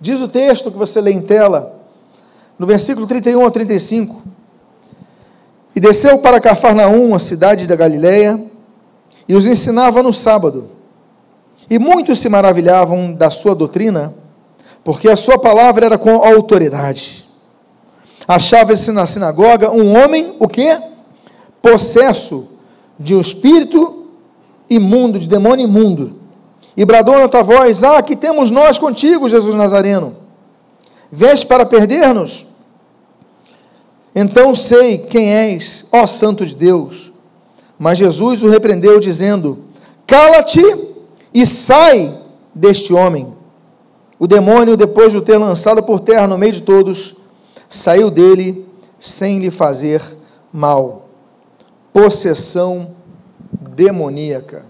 Diz 0.00 0.20
o 0.20 0.28
texto 0.28 0.70
que 0.70 0.76
você 0.76 1.00
lê 1.00 1.12
em 1.12 1.22
tela, 1.22 1.80
no 2.58 2.66
versículo 2.66 3.06
31 3.06 3.46
a 3.46 3.50
35. 3.50 4.22
E 5.74 5.80
desceu 5.80 6.18
para 6.18 6.40
Cafarnaum, 6.40 7.14
a 7.14 7.18
cidade 7.18 7.66
da 7.66 7.74
Galiléia, 7.74 8.38
e 9.28 9.34
os 9.34 9.46
ensinava 9.46 10.02
no 10.02 10.12
sábado. 10.12 10.70
E 11.70 11.78
muitos 11.78 12.18
se 12.18 12.28
maravilhavam 12.28 13.12
da 13.12 13.30
sua 13.30 13.54
doutrina, 13.54 14.14
porque 14.84 15.08
a 15.08 15.16
sua 15.16 15.38
palavra 15.38 15.86
era 15.86 15.98
com 15.98 16.16
autoridade. 16.16 17.24
Achava-se 18.26 18.92
na 18.92 19.06
sinagoga 19.06 19.70
um 19.70 19.96
homem, 19.96 20.34
o 20.38 20.46
quê? 20.46 20.78
Possesso 21.60 22.48
de 22.98 23.14
um 23.14 23.20
espírito 23.20 24.06
imundo, 24.68 25.18
de 25.18 25.28
demônio 25.28 25.64
imundo. 25.64 26.20
E 26.76 26.84
bradou 26.84 27.14
em 27.14 27.22
alta 27.22 27.42
voz: 27.42 27.82
Ah, 27.82 28.02
que 28.02 28.16
temos 28.16 28.50
nós 28.50 28.78
contigo, 28.78 29.28
Jesus 29.28 29.54
Nazareno? 29.54 30.16
Veste 31.10 31.46
para 31.46 31.66
perder-nos? 31.66 32.46
Então 34.14 34.54
sei 34.54 34.98
quem 34.98 35.32
és, 35.32 35.86
ó 35.90 36.06
Santo 36.06 36.44
de 36.44 36.54
Deus. 36.54 37.12
Mas 37.78 37.98
Jesus 37.98 38.42
o 38.42 38.48
repreendeu, 38.48 39.00
dizendo: 39.00 39.58
Cala-te 40.06 40.62
e 41.32 41.46
sai 41.46 42.14
deste 42.54 42.92
homem. 42.92 43.32
O 44.18 44.26
demônio, 44.26 44.76
depois 44.76 45.10
de 45.10 45.18
o 45.18 45.22
ter 45.22 45.36
lançado 45.36 45.82
por 45.82 46.00
terra 46.00 46.28
no 46.28 46.38
meio 46.38 46.52
de 46.52 46.62
todos, 46.62 47.16
saiu 47.68 48.10
dele 48.10 48.68
sem 49.00 49.40
lhe 49.40 49.50
fazer 49.50 50.00
mal. 50.52 51.08
Possessão 51.92 52.94
demoníaca. 53.74 54.64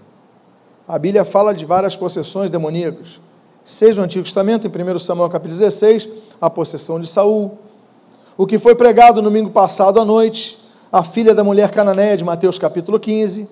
A 0.89 0.99
Bíblia 0.99 1.25
fala 1.25 1.53
de 1.53 1.65
várias 1.65 1.97
possessões 1.97 2.51
demoníacas. 2.51 3.21
Seja 3.65 4.01
no 4.01 4.05
Antigo 4.05 4.25
Testamento, 4.25 4.67
em 4.67 4.71
1 4.95 4.99
Samuel 4.99 5.29
capítulo 5.29 5.59
16, 5.59 6.09
a 6.41 6.49
possessão 6.49 7.01
de 7.01 7.07
Saul. 7.07 7.59
O 8.37 8.47
que 8.47 8.59
foi 8.59 8.75
pregado 8.75 9.21
no 9.21 9.29
domingo 9.29 9.51
passado 9.51 10.01
à 10.01 10.05
noite, 10.07 10.59
a 10.90 11.05
filha 11.05 11.35
da 11.35 11.45
mulher 11.45 11.71
cananeia 11.71 12.16
de 12.16 12.25
Mateus 12.25 12.59
capítulo 12.59 12.99
15. 12.99 13.47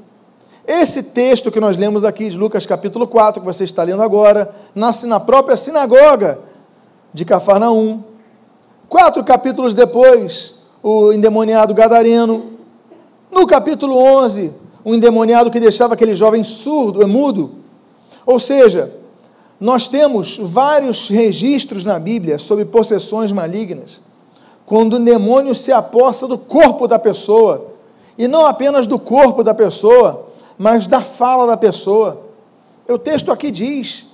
Esse 0.67 1.03
texto 1.03 1.51
que 1.51 1.61
nós 1.61 1.77
lemos 1.77 2.03
aqui 2.03 2.31
de 2.31 2.39
Lucas 2.39 2.65
capítulo 2.65 3.07
4, 3.07 3.43
que 3.43 3.47
você 3.47 3.65
está 3.65 3.83
lendo 3.83 4.03
agora, 4.03 4.55
nasce 4.75 5.07
na 5.07 5.21
própria 5.21 5.55
sinagoga 5.55 6.39
de 7.13 7.27
Cafarnaum. 7.27 8.03
Quatro 8.89 9.23
capítulos 9.23 9.75
depois, 9.75 10.55
o 10.83 11.13
endemoniado 11.13 11.75
gadareno. 11.75 12.53
No 13.31 13.47
capítulo 13.47 13.99
11, 13.99 14.51
o 14.83 14.95
endemoniado 14.95 15.51
que 15.51 15.61
deixava 15.61 15.93
aquele 15.93 16.15
jovem 16.15 16.43
surdo, 16.43 17.07
mudo. 17.07 17.51
Ou 18.25 18.39
seja, 18.39 18.91
nós 19.61 19.89
temos 19.89 20.39
vários 20.39 21.11
registros 21.11 21.85
na 21.85 21.99
Bíblia 21.99 22.39
sobre 22.39 22.65
possessões 22.65 23.31
malignas, 23.31 24.01
quando 24.71 24.95
o 24.95 24.99
demônio 25.01 25.53
se 25.53 25.73
aposta 25.73 26.29
do 26.29 26.39
corpo 26.39 26.87
da 26.87 26.97
pessoa, 26.97 27.73
e 28.17 28.29
não 28.29 28.47
apenas 28.47 28.87
do 28.87 29.01
corpo 29.01 29.43
da 29.43 29.53
pessoa, 29.53 30.29
mas 30.57 30.87
da 30.87 31.01
fala 31.01 31.45
da 31.45 31.57
pessoa. 31.57 32.21
O 32.89 32.97
texto 32.97 33.33
aqui 33.33 33.51
diz, 33.51 34.07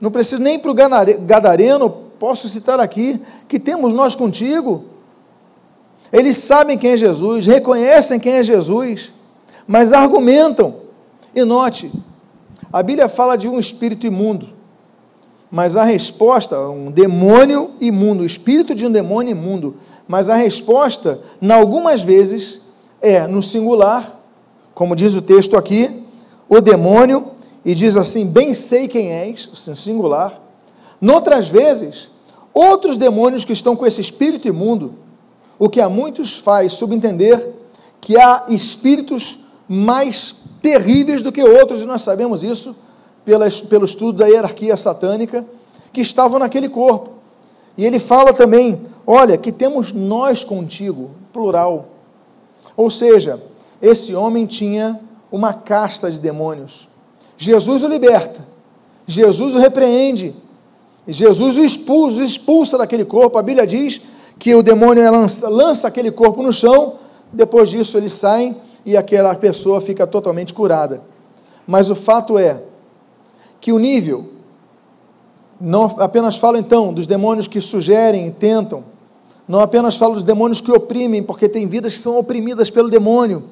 não 0.00 0.08
preciso 0.08 0.40
nem 0.40 0.60
para 0.60 0.70
o 0.70 0.74
Gadareno, 0.74 1.90
posso 2.20 2.48
citar 2.48 2.78
aqui, 2.78 3.20
que 3.48 3.58
temos 3.58 3.92
nós 3.92 4.14
contigo. 4.14 4.84
Eles 6.12 6.36
sabem 6.36 6.78
quem 6.78 6.92
é 6.92 6.96
Jesus, 6.96 7.44
reconhecem 7.44 8.20
quem 8.20 8.34
é 8.34 8.44
Jesus, 8.44 9.12
mas 9.66 9.92
argumentam. 9.92 10.76
E 11.34 11.42
note, 11.42 11.90
a 12.72 12.80
Bíblia 12.80 13.08
fala 13.08 13.34
de 13.34 13.48
um 13.48 13.58
espírito 13.58 14.06
imundo, 14.06 14.50
mas 15.50 15.76
a 15.76 15.84
resposta, 15.84 16.58
um 16.60 16.90
demônio 16.90 17.70
imundo, 17.80 18.22
o 18.22 18.26
espírito 18.26 18.74
de 18.74 18.86
um 18.86 18.90
demônio 18.90 19.32
imundo, 19.32 19.76
mas 20.08 20.28
a 20.28 20.36
resposta, 20.36 21.20
em 21.40 21.50
algumas 21.50 22.02
vezes, 22.02 22.62
é 23.00 23.26
no 23.26 23.42
singular 23.42 24.16
como 24.76 24.94
diz 24.94 25.14
o 25.14 25.22
texto 25.22 25.56
aqui, 25.56 26.04
o 26.46 26.60
demônio, 26.60 27.28
e 27.64 27.74
diz 27.74 27.96
assim: 27.96 28.26
Bem 28.26 28.52
sei 28.52 28.86
quem 28.86 29.10
és, 29.10 29.48
assim, 29.50 29.74
singular. 29.74 30.38
Noutras 31.00 31.48
vezes, 31.48 32.10
outros 32.52 32.98
demônios 32.98 33.42
que 33.42 33.54
estão 33.54 33.74
com 33.74 33.86
esse 33.86 34.02
espírito 34.02 34.46
imundo, 34.46 34.92
o 35.58 35.70
que 35.70 35.80
a 35.80 35.88
muitos 35.88 36.36
faz 36.36 36.74
subentender 36.74 37.54
que 38.02 38.18
há 38.18 38.44
espíritos 38.50 39.38
mais 39.66 40.34
terríveis 40.60 41.22
do 41.22 41.32
que 41.32 41.42
outros, 41.42 41.80
e 41.80 41.86
nós 41.86 42.02
sabemos 42.02 42.44
isso 42.44 42.76
pela, 43.26 43.50
pelo 43.68 43.84
estudo 43.84 44.18
da 44.18 44.26
hierarquia 44.26 44.76
satânica, 44.76 45.44
que 45.92 46.00
estavam 46.00 46.38
naquele 46.38 46.68
corpo. 46.68 47.10
E 47.76 47.84
ele 47.84 47.98
fala 47.98 48.32
também: 48.32 48.86
olha, 49.06 49.36
que 49.36 49.50
temos 49.50 49.92
nós 49.92 50.44
contigo, 50.44 51.10
plural. 51.32 51.88
Ou 52.76 52.88
seja, 52.88 53.42
esse 53.82 54.14
homem 54.14 54.46
tinha 54.46 54.98
uma 55.30 55.52
casta 55.52 56.10
de 56.10 56.20
demônios. 56.20 56.88
Jesus 57.36 57.82
o 57.82 57.88
liberta, 57.88 58.46
Jesus 59.06 59.54
o 59.54 59.58
repreende, 59.58 60.34
Jesus 61.06 61.58
o 61.58 61.64
expulsa, 61.64 62.20
o 62.20 62.24
expulsa 62.24 62.78
daquele 62.78 63.04
corpo. 63.04 63.36
A 63.36 63.42
Bíblia 63.42 63.66
diz 63.66 64.00
que 64.38 64.54
o 64.54 64.62
demônio 64.62 65.10
lança, 65.10 65.48
lança 65.48 65.88
aquele 65.88 66.12
corpo 66.12 66.42
no 66.42 66.52
chão, 66.52 66.94
depois 67.32 67.68
disso 67.68 67.98
ele 67.98 68.08
sai 68.08 68.54
e 68.84 68.96
aquela 68.96 69.34
pessoa 69.34 69.80
fica 69.80 70.06
totalmente 70.06 70.54
curada. 70.54 71.02
Mas 71.66 71.90
o 71.90 71.96
fato 71.96 72.38
é 72.38 72.60
que 73.66 73.72
o 73.72 73.80
nível, 73.80 74.26
não 75.60 75.86
apenas 75.98 76.36
falo 76.36 76.56
então 76.56 76.94
dos 76.94 77.04
demônios 77.04 77.48
que 77.48 77.60
sugerem 77.60 78.28
e 78.28 78.30
tentam, 78.30 78.84
não 79.48 79.58
apenas 79.58 79.96
falo 79.96 80.14
dos 80.14 80.22
demônios 80.22 80.60
que 80.60 80.70
oprimem, 80.70 81.20
porque 81.20 81.48
tem 81.48 81.66
vidas 81.66 81.94
que 81.94 81.98
são 81.98 82.16
oprimidas 82.16 82.70
pelo 82.70 82.88
demônio, 82.88 83.42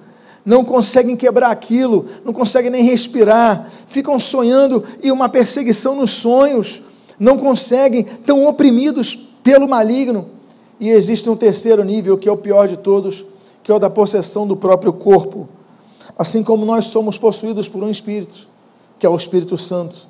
não 0.47 0.65
conseguem 0.65 1.17
quebrar 1.17 1.51
aquilo, 1.51 2.07
não 2.25 2.33
conseguem 2.33 2.71
nem 2.71 2.85
respirar, 2.85 3.69
ficam 3.89 4.21
sonhando 4.21 4.85
e 5.03 5.11
uma 5.11 5.29
perseguição 5.29 5.97
nos 5.97 6.13
sonhos, 6.13 6.85
não 7.19 7.37
conseguem, 7.37 8.03
estão 8.03 8.47
oprimidos 8.47 9.17
pelo 9.43 9.67
maligno. 9.67 10.27
E 10.79 10.91
existe 10.91 11.29
um 11.29 11.35
terceiro 11.35 11.83
nível, 11.83 12.17
que 12.17 12.29
é 12.29 12.33
o 12.33 12.37
pior 12.37 12.69
de 12.69 12.77
todos, 12.77 13.25
que 13.65 13.73
é 13.73 13.75
o 13.75 13.81
da 13.81 13.91
possessão 13.91 14.47
do 14.47 14.55
próprio 14.55 14.93
corpo. 14.93 15.49
Assim 16.17 16.45
como 16.45 16.65
nós 16.65 16.85
somos 16.85 17.19
possuídos 17.19 17.69
por 17.69 17.83
um 17.83 17.91
espírito, 17.91 18.54
que 19.05 19.07
é 19.07 19.11
o 19.11 19.17
Espírito 19.17 19.59
Santo. 19.59 20.09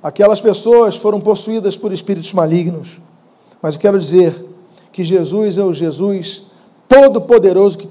Aquelas 0.00 0.40
pessoas 0.40 0.94
foram 0.96 1.20
possuídas 1.20 1.76
por 1.76 1.92
espíritos 1.92 2.32
malignos. 2.32 3.00
Mas 3.60 3.74
eu 3.74 3.80
quero 3.80 3.98
dizer 3.98 4.40
que 4.92 5.02
Jesus 5.02 5.58
é 5.58 5.64
o 5.64 5.72
Jesus 5.72 6.42
todo-poderoso 6.86 7.78
que 7.78 7.88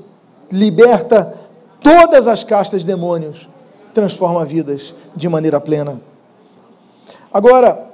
liberta 0.50 1.38
todas 1.82 2.26
as 2.26 2.42
castas 2.42 2.84
de 2.84 2.88
demônios, 2.88 3.50
transforma 3.94 4.46
vidas 4.46 4.96
de 5.14 5.28
maneira 5.28 5.60
plena. 5.60 6.00
Agora, 7.30 7.92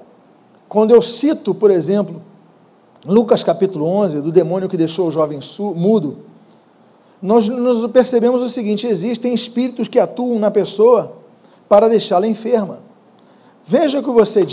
quando 0.70 0.94
eu 0.94 1.02
cito, 1.02 1.56
por 1.56 1.72
exemplo, 1.72 2.22
Lucas 3.04 3.42
capítulo 3.42 3.88
11, 3.88 4.22
do 4.22 4.32
demônio 4.32 4.70
que 4.70 4.78
deixou 4.78 5.08
o 5.08 5.12
jovem 5.12 5.40
mudo, 5.76 6.18
nós, 7.20 7.48
nós 7.48 7.84
percebemos 7.88 8.44
o 8.44 8.48
seguinte: 8.48 8.86
existem 8.86 9.34
espíritos 9.34 9.88
que 9.88 9.98
atuam 9.98 10.38
na 10.38 10.52
pessoa 10.52 11.23
para 11.74 11.90
deixá-la 11.90 12.28
enferma. 12.28 12.82
Veja 13.66 13.98
o 13.98 14.04
que 14.04 14.12
você 14.12 14.46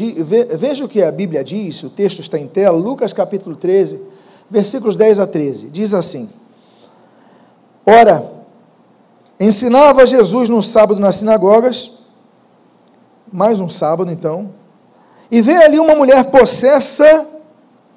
veja 0.56 0.87
o 0.87 0.88
que 0.88 1.02
a 1.02 1.12
Bíblia 1.12 1.44
diz, 1.44 1.83
o 1.83 1.90
texto 1.90 2.20
está 2.20 2.38
em 2.38 2.46
tela, 2.46 2.78
Lucas 2.78 3.12
capítulo 3.12 3.56
13, 3.56 4.00
versículos 4.48 4.96
10 4.96 5.20
a 5.20 5.26
13. 5.26 5.66
Diz 5.66 5.92
assim: 5.92 6.30
Ora, 7.85 8.24
ensinava 9.38 10.06
Jesus 10.06 10.48
no 10.48 10.62
sábado 10.62 10.98
nas 10.98 11.16
sinagogas, 11.16 11.98
mais 13.30 13.61
um 13.61 13.68
sábado 13.68 14.11
então, 14.11 14.52
e 15.30 15.42
veio 15.42 15.61
ali 15.61 15.78
uma 15.78 15.94
mulher 15.94 16.24
possessa, 16.30 17.26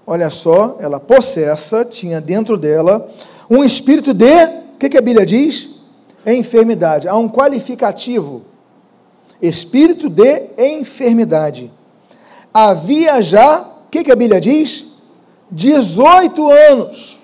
olha 0.05 0.29
só, 0.29 0.75
ela 0.81 0.99
possessa, 0.99 1.85
tinha 1.85 2.19
dentro 2.19 2.57
dela 2.57 3.09
um 3.49 3.63
espírito 3.63 4.13
de, 4.13 4.43
o 4.43 4.77
que, 4.77 4.89
que 4.89 4.97
a 4.97 5.01
Bíblia 5.01 5.25
diz? 5.25 5.69
Enfermidade. 6.27 7.07
Há 7.07 7.15
um 7.15 7.29
qualificativo, 7.29 8.51
espírito 9.47 10.09
de 10.09 10.49
enfermidade. 10.57 11.69
Havia 12.53 13.21
já, 13.21 13.59
o 13.59 13.89
que, 13.91 14.03
que 14.03 14.11
a 14.11 14.15
Bíblia 14.15 14.39
diz? 14.39 14.93
18 15.51 16.49
anos. 16.49 17.19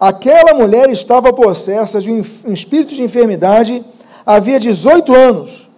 Aquela 0.00 0.54
mulher 0.54 0.88
estava 0.90 1.32
possessa 1.32 2.00
de 2.00 2.10
um 2.10 2.20
espírito 2.52 2.94
de 2.94 3.02
enfermidade 3.02 3.84
havia 4.24 4.58
18 4.58 5.14
anos. 5.14 5.68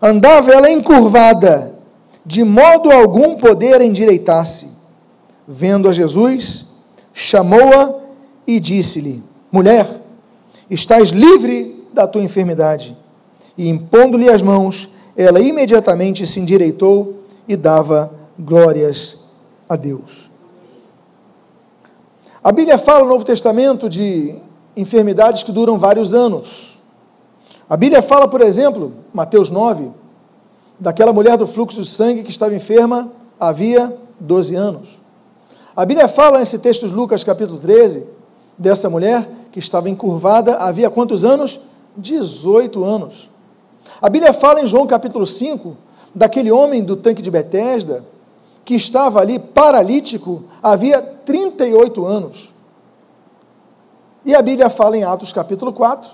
Andava 0.00 0.52
ela 0.52 0.70
encurvada, 0.70 1.72
de 2.24 2.44
modo 2.44 2.92
algum 2.92 3.36
poder 3.36 3.80
endireitar-se. 3.80 4.68
Vendo 5.46 5.88
a 5.88 5.92
Jesus, 5.92 6.66
chamou-a 7.12 7.94
e 8.46 8.60
disse-lhe: 8.60 9.22
Mulher, 9.50 9.88
estás 10.68 11.10
livre 11.10 11.86
da 11.92 12.06
tua 12.06 12.22
enfermidade. 12.22 12.96
E 13.56 13.68
impondo-lhe 13.68 14.28
as 14.28 14.42
mãos, 14.42 14.90
ela 15.16 15.40
imediatamente 15.40 16.26
se 16.26 16.40
endireitou 16.40 17.22
e 17.46 17.56
dava 17.56 18.12
glórias 18.38 19.20
a 19.68 19.76
Deus. 19.76 20.30
A 22.42 22.52
Bíblia 22.52 22.76
fala 22.78 23.04
no 23.04 23.10
Novo 23.10 23.24
Testamento 23.24 23.88
de 23.88 24.36
enfermidades 24.76 25.42
que 25.42 25.52
duram 25.52 25.78
vários 25.78 26.12
anos. 26.12 26.78
A 27.68 27.76
Bíblia 27.76 28.02
fala, 28.02 28.28
por 28.28 28.42
exemplo, 28.42 28.92
Mateus 29.12 29.48
9, 29.48 29.90
daquela 30.78 31.12
mulher 31.12 31.38
do 31.38 31.46
fluxo 31.46 31.80
de 31.80 31.88
sangue 31.88 32.22
que 32.22 32.30
estava 32.30 32.54
enferma 32.54 33.10
havia 33.38 33.96
12 34.20 34.54
anos. 34.54 35.00
A 35.74 35.84
Bíblia 35.84 36.08
fala 36.08 36.38
nesse 36.38 36.58
texto 36.58 36.86
de 36.86 36.94
Lucas, 36.94 37.24
capítulo 37.24 37.58
13, 37.58 38.04
dessa 38.58 38.90
mulher 38.90 39.28
que 39.50 39.58
estava 39.58 39.88
encurvada 39.88 40.56
havia 40.56 40.90
quantos 40.90 41.24
anos? 41.24 41.60
18 41.96 42.84
anos. 42.84 43.30
A 44.00 44.08
Bíblia 44.08 44.32
fala 44.32 44.60
em 44.60 44.66
João 44.66 44.86
capítulo 44.86 45.26
5, 45.26 45.76
daquele 46.14 46.50
homem 46.50 46.82
do 46.82 46.96
tanque 46.96 47.22
de 47.22 47.30
Betesda, 47.30 48.04
que 48.64 48.74
estava 48.74 49.20
ali 49.20 49.38
paralítico 49.38 50.44
havia 50.62 51.02
38 51.02 52.06
anos. 52.06 52.52
E 54.24 54.34
a 54.34 54.40
Bíblia 54.40 54.70
fala 54.70 54.96
em 54.96 55.04
Atos 55.04 55.32
capítulo 55.32 55.72
4, 55.72 56.10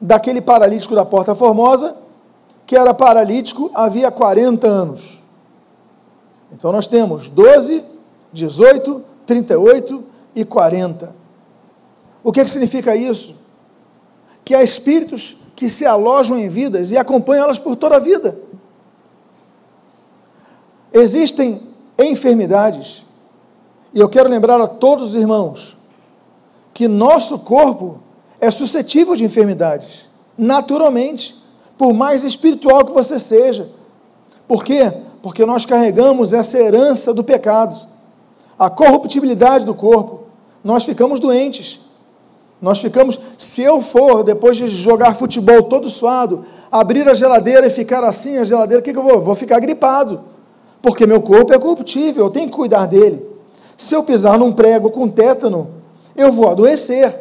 daquele 0.00 0.40
paralítico 0.40 0.94
da 0.94 1.04
Porta 1.04 1.34
Formosa, 1.34 1.96
que 2.66 2.76
era 2.76 2.92
paralítico 2.92 3.70
havia 3.74 4.10
40 4.10 4.66
anos. 4.66 5.22
Então 6.52 6.70
nós 6.70 6.86
temos 6.86 7.28
12, 7.28 7.82
18, 8.32 9.02
38 9.26 10.04
e 10.34 10.44
40. 10.44 11.14
O 12.22 12.30
que, 12.30 12.40
é 12.40 12.44
que 12.44 12.50
significa 12.50 12.94
isso? 12.94 13.36
Que 14.44 14.54
há 14.54 14.62
espíritos 14.62 15.38
que 15.58 15.68
se 15.68 15.84
alojam 15.84 16.38
em 16.38 16.48
vidas 16.48 16.92
e 16.92 16.96
acompanham 16.96 17.42
elas 17.42 17.58
por 17.58 17.74
toda 17.74 17.96
a 17.96 17.98
vida. 17.98 18.38
Existem 20.92 21.60
enfermidades, 21.98 23.04
e 23.92 23.98
eu 23.98 24.08
quero 24.08 24.28
lembrar 24.28 24.60
a 24.60 24.68
todos 24.68 25.10
os 25.10 25.14
irmãos 25.16 25.76
que 26.72 26.86
nosso 26.86 27.40
corpo 27.40 27.98
é 28.40 28.52
suscetível 28.52 29.16
de 29.16 29.24
enfermidades, 29.24 30.08
naturalmente, 30.38 31.36
por 31.76 31.92
mais 31.92 32.22
espiritual 32.22 32.84
que 32.84 32.92
você 32.92 33.18
seja. 33.18 33.68
Por 34.46 34.62
quê? 34.62 34.92
Porque 35.20 35.44
nós 35.44 35.66
carregamos 35.66 36.32
essa 36.32 36.56
herança 36.56 37.12
do 37.12 37.24
pecado, 37.24 37.84
a 38.56 38.70
corruptibilidade 38.70 39.66
do 39.66 39.74
corpo. 39.74 40.20
Nós 40.62 40.84
ficamos 40.84 41.18
doentes. 41.18 41.80
Nós 42.60 42.80
ficamos, 42.80 43.18
se 43.36 43.62
eu 43.62 43.80
for, 43.80 44.24
depois 44.24 44.56
de 44.56 44.66
jogar 44.66 45.14
futebol 45.14 45.62
todo 45.64 45.88
suado, 45.88 46.44
abrir 46.70 47.08
a 47.08 47.14
geladeira 47.14 47.66
e 47.66 47.70
ficar 47.70 48.02
assim, 48.02 48.38
a 48.38 48.44
geladeira, 48.44 48.80
o 48.80 48.82
que, 48.82 48.92
que 48.92 48.98
eu 48.98 49.02
vou? 49.02 49.20
Vou 49.20 49.34
ficar 49.34 49.60
gripado, 49.60 50.20
porque 50.82 51.06
meu 51.06 51.20
corpo 51.20 51.52
é 51.52 51.58
corruptível, 51.58 52.26
eu 52.26 52.30
tenho 52.30 52.48
que 52.48 52.56
cuidar 52.56 52.86
dele. 52.86 53.24
Se 53.76 53.94
eu 53.94 54.02
pisar 54.02 54.38
num 54.38 54.52
prego 54.52 54.90
com 54.90 55.08
tétano, 55.08 55.68
eu 56.16 56.32
vou 56.32 56.48
adoecer. 56.48 57.14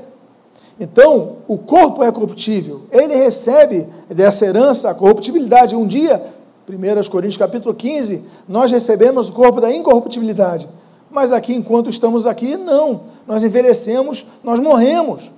Então, 0.79 1.37
o 1.47 1.57
corpo 1.57 2.03
é 2.03 2.11
corruptível, 2.11 2.81
ele 2.91 3.15
recebe 3.15 3.87
dessa 4.09 4.45
herança 4.45 4.89
a 4.89 4.93
corruptibilidade. 4.95 5.75
Um 5.75 5.85
dia, 5.85 6.21
1 6.67 7.09
Coríntios 7.09 7.37
capítulo 7.37 7.75
15, 7.75 8.23
nós 8.47 8.71
recebemos 8.71 9.29
o 9.29 9.33
corpo 9.33 9.61
da 9.61 9.71
incorruptibilidade. 9.71 10.67
Mas 11.09 11.31
aqui, 11.31 11.53
enquanto 11.53 11.89
estamos 11.89 12.25
aqui, 12.25 12.57
não. 12.57 13.01
Nós 13.25 13.43
envelhecemos, 13.43 14.25
nós 14.43 14.59
morremos. 14.59 15.31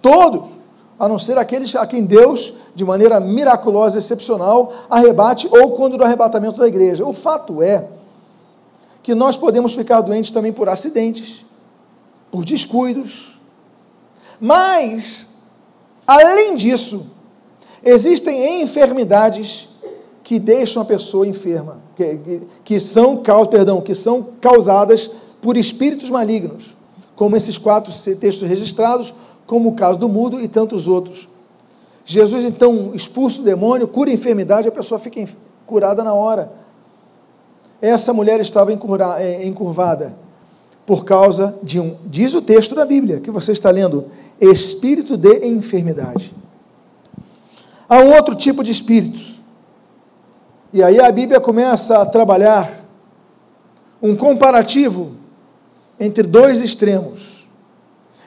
Todos. 0.00 0.48
A 0.98 1.08
não 1.08 1.18
ser 1.18 1.38
aqueles 1.38 1.74
a 1.74 1.86
quem 1.86 2.04
Deus, 2.04 2.54
de 2.74 2.84
maneira 2.84 3.18
miraculosa, 3.18 3.98
excepcional, 3.98 4.72
arrebate, 4.88 5.48
ou 5.50 5.72
quando 5.72 5.96
do 5.96 6.04
arrebatamento 6.04 6.60
da 6.60 6.68
igreja. 6.68 7.06
O 7.06 7.12
fato 7.12 7.62
é 7.62 7.88
que 9.02 9.14
nós 9.14 9.36
podemos 9.36 9.74
ficar 9.74 10.02
doentes 10.02 10.30
também 10.30 10.52
por 10.52 10.68
acidentes, 10.68 11.44
por 12.30 12.44
descuidos, 12.44 13.40
mas, 14.38 15.38
além 16.06 16.54
disso, 16.54 17.10
existem 17.82 18.62
enfermidades 18.62 19.69
que 20.30 20.38
deixam 20.38 20.80
a 20.80 20.86
pessoa 20.86 21.26
enferma, 21.26 21.78
que, 21.96 22.16
que, 22.18 22.42
que, 22.62 22.78
são, 22.78 23.20
perdão, 23.50 23.80
que 23.80 23.96
são 23.96 24.22
causadas 24.40 25.10
por 25.42 25.56
espíritos 25.56 26.08
malignos, 26.08 26.76
como 27.16 27.34
esses 27.34 27.58
quatro 27.58 27.92
textos 27.92 28.48
registrados, 28.48 29.12
como 29.44 29.70
o 29.70 29.74
caso 29.74 29.98
do 29.98 30.08
mudo 30.08 30.40
e 30.40 30.46
tantos 30.46 30.86
outros. 30.86 31.28
Jesus 32.04 32.44
então 32.44 32.92
expulsa 32.94 33.40
o 33.40 33.44
demônio, 33.44 33.88
cura 33.88 34.08
a 34.08 34.14
enfermidade, 34.14 34.68
a 34.68 34.70
pessoa 34.70 35.00
fica 35.00 35.20
curada 35.66 36.04
na 36.04 36.14
hora. 36.14 36.52
Essa 37.82 38.12
mulher 38.12 38.38
estava 38.38 38.70
é, 39.18 39.44
encurvada 39.44 40.14
por 40.86 41.04
causa 41.04 41.58
de 41.60 41.80
um, 41.80 41.96
diz 42.06 42.36
o 42.36 42.42
texto 42.42 42.76
da 42.76 42.84
Bíblia 42.84 43.18
que 43.18 43.32
você 43.32 43.50
está 43.50 43.68
lendo, 43.68 44.04
espírito 44.40 45.16
de 45.16 45.44
enfermidade. 45.44 46.32
Há 47.88 47.98
um 47.98 48.14
outro 48.14 48.36
tipo 48.36 48.62
de 48.62 48.70
espírito. 48.70 49.39
E 50.72 50.82
aí 50.82 51.00
a 51.00 51.10
Bíblia 51.10 51.40
começa 51.40 52.00
a 52.00 52.06
trabalhar 52.06 52.70
um 54.02 54.16
comparativo 54.16 55.12
entre 55.98 56.22
dois 56.22 56.60
extremos. 56.60 57.46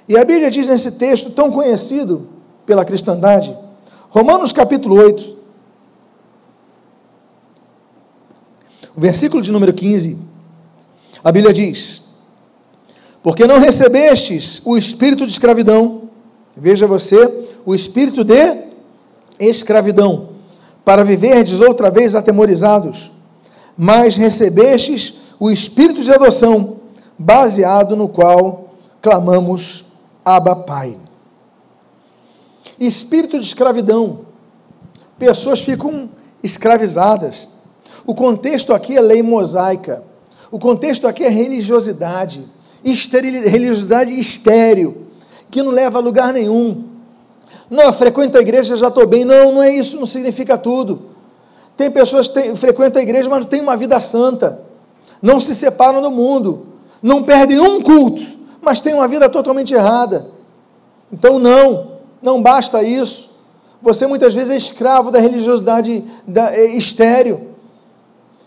E 0.07 0.17
a 0.17 0.25
Bíblia 0.25 0.51
diz 0.51 0.67
nesse 0.67 0.91
texto 0.93 1.31
tão 1.31 1.51
conhecido 1.51 2.29
pela 2.65 2.85
cristandade, 2.85 3.55
Romanos 4.09 4.51
capítulo 4.51 4.95
8, 4.95 5.37
o 8.95 9.01
versículo 9.01 9.41
de 9.41 9.51
número 9.51 9.73
15, 9.73 10.17
a 11.23 11.31
Bíblia 11.31 11.53
diz: 11.53 12.03
Porque 13.23 13.47
não 13.47 13.59
recebestes 13.59 14.61
o 14.65 14.77
espírito 14.77 15.25
de 15.25 15.31
escravidão 15.31 16.03
Veja 16.55 16.85
você, 16.85 17.47
o 17.65 17.73
espírito 17.73 18.23
de 18.23 18.67
escravidão, 19.39 20.29
para 20.83 21.03
viverdes 21.03 21.61
outra 21.61 21.89
vez 21.89 22.15
atemorizados, 22.15 23.11
mas 23.77 24.15
recebestes 24.15 25.15
o 25.39 25.49
espírito 25.49 26.01
de 26.01 26.11
adoção, 26.11 26.77
baseado 27.17 27.95
no 27.95 28.07
qual 28.07 28.75
clamamos 29.01 29.85
Abba 30.23 30.55
Pai. 30.55 30.97
Espírito 32.79 33.39
de 33.39 33.45
escravidão. 33.45 34.21
Pessoas 35.17 35.61
ficam 35.61 36.09
escravizadas. 36.41 37.47
O 38.05 38.13
contexto 38.13 38.73
aqui 38.73 38.97
é 38.97 39.01
lei 39.01 39.21
mosaica. 39.23 40.03
O 40.51 40.59
contexto 40.59 41.07
aqui 41.07 41.23
é 41.23 41.29
religiosidade, 41.29 42.45
religiosidade 42.83 44.17
estéril 44.19 45.07
que 45.49 45.61
não 45.61 45.71
leva 45.71 45.99
a 45.99 46.01
lugar 46.01 46.33
nenhum. 46.33 46.92
Não, 47.73 47.91
frequenta 47.91 48.37
a 48.37 48.41
igreja, 48.41 48.77
já 48.77 48.87
estou 48.87 49.07
bem. 49.07 49.25
Não, 49.25 49.53
não 49.53 49.63
é 49.63 49.71
isso, 49.71 49.97
não 49.97 50.05
significa 50.05 50.59
tudo. 50.59 51.01
Tem 51.75 51.89
pessoas 51.89 52.27
que 52.27 52.55
frequentam 52.55 52.99
a 52.99 53.03
igreja, 53.03 53.27
mas 53.27 53.39
não 53.39 53.49
têm 53.49 53.61
uma 53.61 53.75
vida 53.75 53.99
santa. 53.99 54.59
Não 55.19 55.39
se 55.39 55.55
separam 55.55 55.99
do 55.99 56.11
mundo. 56.11 56.67
Não 57.01 57.23
perdem 57.23 57.59
um 57.59 57.81
culto, 57.81 58.21
mas 58.61 58.79
têm 58.79 58.93
uma 58.93 59.07
vida 59.07 59.27
totalmente 59.27 59.73
errada. 59.73 60.27
Então, 61.11 61.39
não, 61.39 61.93
não 62.21 62.43
basta 62.43 62.83
isso. 62.83 63.39
Você 63.81 64.05
muitas 64.05 64.35
vezes 64.35 64.51
é 64.51 64.55
escravo 64.55 65.09
da 65.09 65.19
religiosidade 65.19 66.03
da, 66.27 66.55
é, 66.55 66.67
estéreo. 66.75 67.52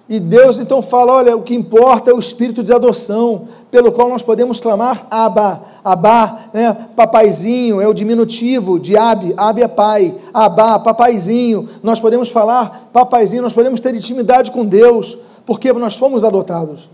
E 0.09 0.21
Deus 0.21 0.61
então 0.61 0.81
fala: 0.81 1.13
olha, 1.13 1.37
o 1.37 1.43
que 1.43 1.55
importa 1.55 2.11
é 2.11 2.15
o 2.15 2.19
espírito 2.19 2.63
de 2.63 2.73
adoção, 2.73 3.49
pelo 3.71 3.91
qual 3.91 4.09
nós 4.09 4.23
podemos 4.23 4.61
clamar 4.61 5.07
Abba, 5.11 5.63
Abá, 5.85 6.47
né? 6.53 6.77
papaizinho, 6.95 7.81
é 7.81 7.89
o 7.89 7.95
diminutivo 7.95 8.79
de 8.79 8.97
Ab, 8.97 9.35
Ab 9.37 9.61
é 9.61 9.69
pai, 9.69 10.15
Abá, 10.33 10.79
papaizinho. 10.79 11.69
Nós 11.83 12.01
podemos 12.01 12.29
falar 12.29 12.89
papaizinho, 12.93 13.43
nós 13.43 13.53
podemos 13.53 13.81
ter 13.81 13.95
intimidade 13.95 14.53
com 14.53 14.65
Deus, 14.65 15.19
porque 15.45 15.73
nós 15.73 15.97
fomos 15.97 16.25
adotados. 16.25 16.89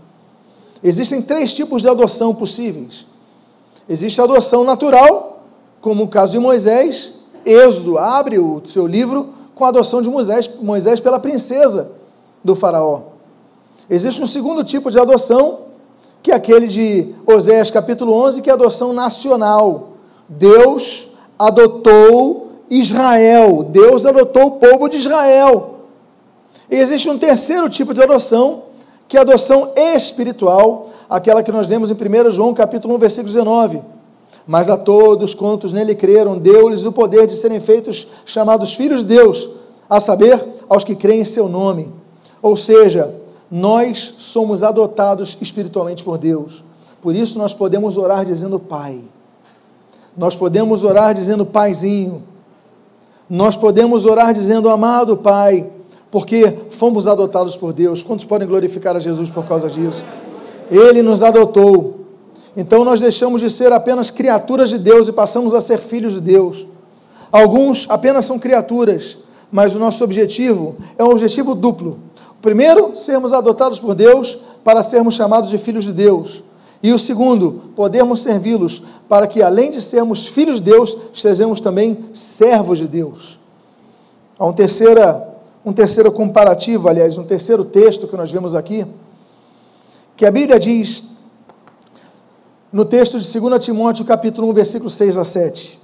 Existem 0.83 1.21
três 1.21 1.53
tipos 1.53 1.83
de 1.83 1.89
adoção 1.89 2.33
possíveis. 2.33 3.05
Existe 3.87 4.19
a 4.19 4.23
adoção 4.23 4.63
natural, 4.63 5.43
como 5.81 6.03
o 6.03 6.07
caso 6.07 6.31
de 6.31 6.39
Moisés. 6.39 7.21
Êxodo 7.45 7.97
abre 7.97 8.39
o 8.39 8.61
seu 8.65 8.87
livro 8.87 9.29
com 9.53 9.65
a 9.65 9.67
adoção 9.67 10.01
de 10.01 10.09
Moisés, 10.09 10.49
Moisés 10.61 10.99
pela 10.99 11.19
princesa 11.19 12.02
do 12.43 12.55
Faraó. 12.55 13.13
Existe 13.89 14.21
um 14.21 14.27
segundo 14.27 14.63
tipo 14.63 14.89
de 14.91 14.99
adoção, 14.99 15.59
que 16.21 16.31
é 16.31 16.35
aquele 16.35 16.67
de 16.67 17.13
Oséias 17.25 17.69
capítulo 17.69 18.13
11, 18.13 18.41
que 18.41 18.49
é 18.49 18.53
a 18.53 18.55
adoção 18.55 18.93
nacional. 18.93 19.89
Deus 20.27 21.09
adotou 21.37 22.51
Israel, 22.69 23.63
Deus 23.63 24.05
adotou 24.05 24.45
o 24.45 24.51
povo 24.51 24.87
de 24.87 24.97
Israel. 24.97 25.79
E 26.69 26.77
existe 26.77 27.09
um 27.09 27.17
terceiro 27.17 27.69
tipo 27.69 27.93
de 27.93 28.01
adoção, 28.01 28.63
que 29.07 29.17
é 29.17 29.19
a 29.19 29.23
adoção 29.23 29.71
espiritual, 29.75 30.89
aquela 31.09 31.43
que 31.43 31.51
nós 31.51 31.67
lemos 31.67 31.91
em 31.91 31.93
1 31.93 32.31
João 32.31 32.53
capítulo 32.53 32.95
1, 32.95 32.97
versículo 32.97 33.27
19. 33.27 33.81
Mas 34.47 34.69
a 34.69 34.77
todos 34.77 35.33
quantos 35.33 35.71
nele 35.71 35.93
creram, 35.93 36.37
deu-lhes 36.37 36.85
o 36.85 36.91
poder 36.91 37.27
de 37.27 37.35
serem 37.35 37.59
feitos 37.59 38.07
chamados 38.25 38.73
filhos 38.73 39.01
de 39.01 39.15
Deus, 39.15 39.49
a 39.89 39.99
saber, 39.99 40.43
aos 40.69 40.83
que 40.83 40.95
creem 40.95 41.21
em 41.21 41.25
seu 41.25 41.47
nome 41.47 42.02
ou 42.43 42.57
seja, 42.57 43.15
nós 43.49 44.15
somos 44.19 44.63
adotados 44.63 45.37
espiritualmente 45.39 46.03
por 46.03 46.17
Deus. 46.17 46.61
Por 47.01 47.15
isso 47.15 47.39
nós 47.39 47.53
podemos 47.53 47.97
orar 47.97 48.25
dizendo 48.25 48.59
Pai. 48.59 48.99
Nós 50.15 50.35
podemos 50.35 50.83
orar 50.83 51.13
dizendo 51.15 51.45
Paizinho. 51.45 52.21
Nós 53.29 53.55
podemos 53.55 54.05
orar 54.05 54.33
dizendo 54.33 54.69
Amado 54.69 55.15
Pai, 55.15 55.69
porque 56.11 56.53
fomos 56.69 57.07
adotados 57.07 57.55
por 57.55 57.71
Deus. 57.71 58.03
Quantos 58.03 58.25
podem 58.25 58.47
glorificar 58.47 58.97
a 58.97 58.99
Jesus 58.99 59.31
por 59.31 59.45
causa 59.45 59.69
disso? 59.69 60.03
Ele 60.69 61.01
nos 61.01 61.23
adotou. 61.23 62.01
Então 62.57 62.83
nós 62.83 62.99
deixamos 62.99 63.39
de 63.39 63.49
ser 63.49 63.71
apenas 63.71 64.11
criaturas 64.11 64.69
de 64.69 64.77
Deus 64.77 65.07
e 65.07 65.13
passamos 65.13 65.53
a 65.53 65.61
ser 65.61 65.77
filhos 65.77 66.13
de 66.13 66.19
Deus. 66.19 66.67
Alguns 67.31 67.85
apenas 67.89 68.25
são 68.25 68.37
criaturas, 68.37 69.17
mas 69.49 69.73
o 69.73 69.79
nosso 69.79 70.03
objetivo 70.03 70.75
é 70.97 71.03
um 71.05 71.09
objetivo 71.09 71.55
duplo 71.55 71.99
primeiro, 72.43 72.91
sermos 72.97 73.31
adotados 73.31 73.79
por 73.79 73.95
Deus 73.95 74.37
para 74.65 74.83
sermos 74.83 75.15
chamados 75.15 75.49
de 75.49 75.57
filhos 75.57 75.85
de 75.85 75.93
Deus. 75.93 76.43
E 76.83 76.91
o 76.91 76.99
segundo, 76.99 77.71
podermos 77.73 78.21
servi-los 78.21 78.83
para 79.07 79.25
que, 79.25 79.41
além 79.41 79.71
de 79.71 79.81
sermos 79.81 80.27
filhos 80.27 80.59
de 80.59 80.69
Deus, 80.69 80.95
sejamos 81.13 81.61
também 81.61 82.05
servos 82.11 82.77
de 82.77 82.85
Deus. 82.85 83.39
Há 84.37 84.45
um, 84.45 84.51
terceira, 84.51 85.25
um 85.65 85.71
terceiro 85.71 86.11
comparativo, 86.11 86.89
aliás, 86.89 87.17
um 87.17 87.23
terceiro 87.23 87.63
texto 87.63 88.09
que 88.09 88.17
nós 88.17 88.29
vemos 88.29 88.53
aqui, 88.53 88.85
que 90.17 90.25
a 90.25 90.31
Bíblia 90.31 90.59
diz 90.59 91.05
no 92.73 92.83
texto 92.83 93.17
de 93.17 93.39
2 93.39 93.63
Timóteo, 93.63 94.03
capítulo 94.03 94.49
1, 94.49 94.53
versículo 94.53 94.89
6 94.89 95.17
a 95.17 95.23
7. 95.23 95.79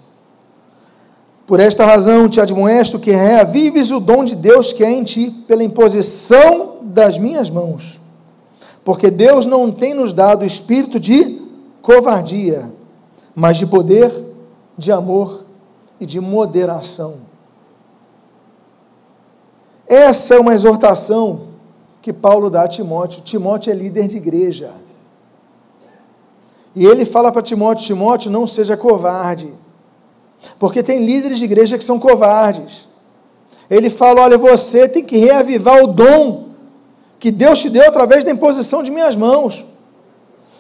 Por 1.50 1.60
esta 1.60 1.84
razão 1.84 2.30
te 2.30 2.40
admoesto 2.40 3.00
que 3.00 3.10
reavives 3.10 3.90
o 3.90 4.00
dom 4.00 4.24
de 4.24 4.36
Deus 4.36 4.72
que 4.72 4.84
é 4.84 4.92
em 4.92 5.04
ti, 5.04 5.32
pela 5.48 5.64
imposição 5.64 6.78
das 6.84 7.18
minhas 7.18 7.50
mãos. 7.50 8.00
Porque 8.86 9.10
Deus 9.10 9.48
não 9.48 9.72
tem 9.72 9.96
nos 9.96 10.14
dado 10.14 10.46
espírito 10.46 11.00
de 11.00 11.42
covardia, 11.82 12.72
mas 13.34 13.58
de 13.58 13.66
poder, 13.66 14.14
de 14.78 14.92
amor 14.92 15.44
e 16.00 16.06
de 16.06 16.20
moderação. 16.20 17.16
Essa 19.88 20.36
é 20.36 20.40
uma 20.40 20.54
exortação 20.54 21.48
que 22.00 22.14
Paulo 22.14 22.52
dá 22.52 22.66
a 22.66 22.68
Timóteo. 22.68 23.24
Timóteo 23.24 23.72
é 23.72 23.74
líder 23.74 24.08
de 24.08 24.18
igreja. 24.18 24.70
E 26.76 26.86
ele 26.86 27.06
fala 27.06 27.32
para 27.32 27.42
Timóteo: 27.42 27.88
Timóteo, 27.88 28.30
não 28.30 28.46
seja 28.46 28.78
covarde. 28.78 29.52
Porque 30.58 30.82
tem 30.84 31.06
líderes 31.06 31.40
de 31.40 31.46
igreja 31.46 31.78
que 31.78 31.84
são 31.84 32.00
covardes. 32.00 32.88
Ele 33.70 33.90
fala: 33.90 34.22
olha, 34.22 34.38
você 34.38 34.88
tem 34.88 35.04
que 35.04 35.18
reavivar 35.18 35.84
o 35.84 35.88
dom 35.88 36.50
que 37.20 37.32
Deus 37.32 37.60
te 37.60 37.70
deu 37.70 37.88
através 37.88 38.24
da 38.24 38.32
imposição 38.32 38.82
de 38.82 38.92
minhas 38.92 39.16
mãos. 39.16 39.66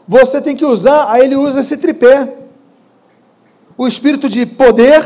Você 0.07 0.41
tem 0.41 0.55
que 0.55 0.65
usar, 0.65 1.11
aí 1.11 1.23
ele 1.23 1.35
usa 1.35 1.59
esse 1.61 1.77
tripé: 1.77 2.33
o 3.77 3.87
espírito 3.87 4.27
de 4.27 4.45
poder, 4.45 5.03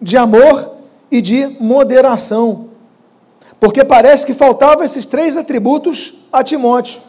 de 0.00 0.16
amor 0.16 0.76
e 1.10 1.20
de 1.20 1.56
moderação 1.60 2.72
porque 3.62 3.84
parece 3.84 4.26
que 4.26 4.34
faltavam 4.34 4.82
esses 4.82 5.06
três 5.06 5.36
atributos 5.36 6.26
a 6.32 6.42
Timóteo: 6.42 7.00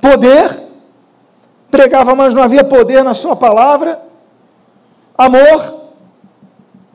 poder, 0.00 0.62
pregava, 1.70 2.14
mas 2.14 2.32
não 2.32 2.42
havia 2.42 2.64
poder 2.64 3.04
na 3.04 3.12
sua 3.12 3.36
palavra, 3.36 4.00
amor, 5.14 5.83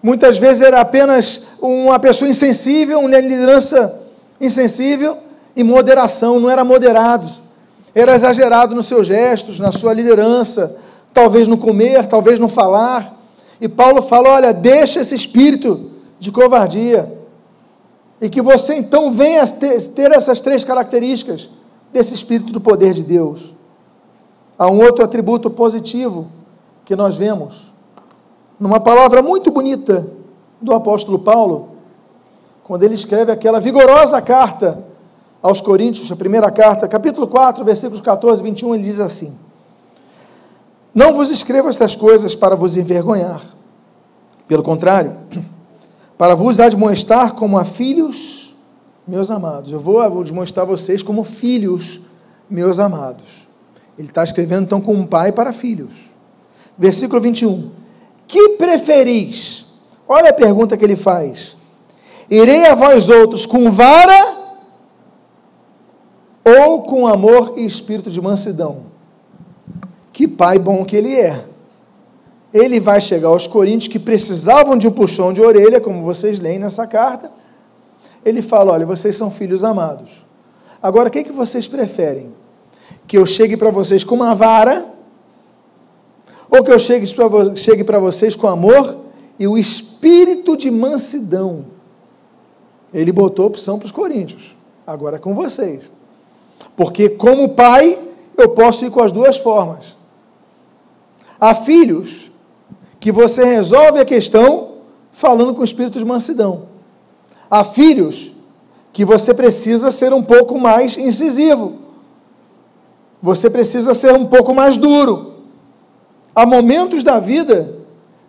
muitas 0.02 0.38
vezes 0.38 0.62
era 0.62 0.82
apenas 0.82 1.47
uma 1.62 2.00
pessoa 2.00 2.30
insensível, 2.30 3.00
uma 3.00 3.20
liderança 3.20 4.02
insensível, 4.39 5.18
e 5.56 5.64
moderação, 5.64 6.39
não 6.39 6.50
era 6.50 6.64
moderado, 6.64 7.28
era 7.93 8.14
exagerado 8.14 8.74
nos 8.76 8.86
seus 8.86 9.08
gestos, 9.08 9.60
na 9.60 9.72
sua 9.72 9.93
liderança, 9.93 10.78
talvez 11.14 11.47
no 11.47 11.58
comer, 11.58 12.06
talvez 12.06 12.39
no 12.39 12.47
falar. 12.47 13.18
E 13.60 13.68
Paulo 13.68 14.02
fala: 14.02 14.30
olha, 14.30 14.54
deixa 14.54 15.02
esse 15.02 15.16
espírito 15.16 15.91
de 16.20 16.32
covardia 16.32 17.12
e 18.22 18.30
que 18.30 18.41
você 18.41 18.76
então 18.76 19.12
venha 19.12 19.45
ter, 19.47 20.12
essas 20.12 20.39
três 20.41 20.64
características 20.64 21.50
desse 21.91 22.14
espírito 22.14 22.52
do 22.52 22.62
poder 22.62 22.93
de 22.93 23.04
Deus. 23.04 23.54
Há 24.58 24.70
um 24.70 24.82
outro 24.82 25.04
atributo 25.04 25.50
positivo 25.50 26.28
que 26.84 26.95
nós 26.95 27.16
vemos 27.16 27.72
numa 28.60 28.80
palavra 28.80 29.22
muito 29.22 29.49
bonita 29.49 30.05
do 30.62 30.74
apóstolo 30.74 31.20
Paulo, 31.20 31.70
quando 32.64 32.84
ele 32.84 32.93
escreve 32.93 33.32
aquela 33.32 33.60
vigorosa 33.60 34.22
carta 34.22 34.84
aos 35.41 35.62
Coríntios, 35.62 36.12
a 36.12 36.16
primeira 36.16 36.51
carta, 36.51 36.88
capítulo 36.88 37.26
4, 37.28 37.64
versículos 37.64 38.01
14 38.01 38.41
e 38.41 38.43
21, 38.43 38.76
ele 38.76 38.84
diz 38.84 38.99
assim: 38.99 39.34
Não 40.93 41.14
vos 41.14 41.32
escrevo 41.32 41.70
estas 41.70 41.95
coisas 41.95 42.36
para 42.36 42.55
vos 42.55 42.76
envergonhar, 42.76 43.41
pelo 44.47 44.62
contrário, 44.62 45.16
para 46.18 46.36
vos 46.36 46.60
admoestar 46.60 47.34
como 47.34 47.57
a 47.57 47.64
filhos, 47.64 48.55
meus 49.07 49.32
amados. 49.32 49.72
Eu 49.72 49.80
vou 49.80 50.01
admoestar 50.01 50.66
vocês 50.66 51.01
como 51.01 51.24
filhos, 51.24 52.01
meus 52.49 52.80
amados. 52.80 53.47
Ele 53.97 54.10
está 54.10 54.24
escrevendo 54.24 54.64
então 54.64 54.82
com 54.82 54.93
um 54.93 55.05
pai 55.05 55.32
para 55.32 55.53
filhos. 55.53 56.10
Versículo 56.78 57.22
21. 57.22 57.78
Que 58.30 58.49
preferis? 58.49 59.65
Olha 60.07 60.30
a 60.30 60.34
pergunta 60.34 60.77
que 60.77 60.86
ele 60.86 60.95
faz. 60.95 61.57
Irei 62.30 62.65
a 62.65 62.75
vós 62.75 63.09
outros 63.09 63.45
com 63.45 63.69
vara 63.69 64.38
ou 66.45 66.84
com 66.84 67.05
amor 67.05 67.55
e 67.57 67.65
espírito 67.65 68.09
de 68.09 68.21
mansidão? 68.21 68.86
Que 70.13 70.30
pai 70.30 70.57
bom 70.57 70.86
que 70.86 70.95
ele 70.95 71.19
é 71.19 71.49
ele 72.53 72.80
vai 72.80 72.99
chegar 72.99 73.30
aos 73.30 73.45
coríntios 73.45 73.88
que 73.88 73.99
precisavam 73.99 74.77
de 74.77 74.88
um 74.88 74.91
puxão 74.91 75.32
de 75.32 75.41
orelha, 75.41 75.80
como 75.80 76.03
vocês 76.03 76.39
leem 76.39 76.59
nessa 76.59 76.88
carta. 76.88 77.32
Ele 78.25 78.41
fala: 78.41 78.73
Olha, 78.73 78.86
vocês 78.86 79.15
são 79.15 79.30
filhos 79.30 79.63
amados. 79.63 80.25
Agora, 80.82 81.09
o 81.09 81.11
que, 81.11 81.23
que 81.23 81.32
vocês 81.32 81.67
preferem? 81.67 82.34
Que 83.05 83.17
eu 83.17 83.25
chegue 83.25 83.55
para 83.55 83.69
vocês 83.69 84.03
com 84.03 84.15
uma 84.15 84.34
vara? 84.34 84.86
Ou 86.50 86.64
que 86.64 86.72
eu 86.72 86.80
chegue 86.80 87.84
para 87.84 88.00
vocês 88.00 88.36
com 88.36 88.47
amor 88.47 88.97
e 89.38 89.47
o 89.47 89.58
espírito 89.58 90.58
de 90.58 90.72
mansidão? 90.72 91.66
Ele 92.93 93.12
botou 93.12 93.45
opção 93.45 93.78
para 93.78 93.86
os 93.86 93.91
coríntios. 93.91 94.56
Agora 94.86 95.18
é 95.18 95.20
com 95.20 95.36
vocês. 95.36 95.84
Porque, 96.76 97.10
como 97.10 97.50
pai, 97.50 97.97
eu 98.36 98.50
posso 98.50 98.86
ir 98.86 98.89
com 98.89 99.02
as 99.04 99.12
duas 99.12 99.38
formas. 99.38 99.95
Há 101.39 101.54
filhos 101.54 102.32
que 103.00 103.12
você 103.12 103.43
resolve 103.43 104.00
a 104.00 104.06
questão 104.06 104.70
falando 105.12 105.54
com 105.54 105.62
o 105.62 105.64
espírito 105.64 106.00
de 106.00 106.06
mansidão. 106.06 106.64
Há 107.50 107.64
filhos 107.64 108.34
que 108.91 109.06
você 109.06 109.34
precisa 109.34 109.91
ser 109.91 110.12
um 110.14 110.24
pouco 110.24 110.58
mais 110.58 110.97
incisivo. 110.97 111.78
Você 113.22 113.50
precisa 113.50 113.93
ser 113.93 114.14
um 114.14 114.26
pouco 114.26 114.54
mais 114.54 114.78
duro. 114.78 115.28
Há 116.40 116.46
momentos 116.46 117.04
da 117.04 117.20
vida 117.20 117.70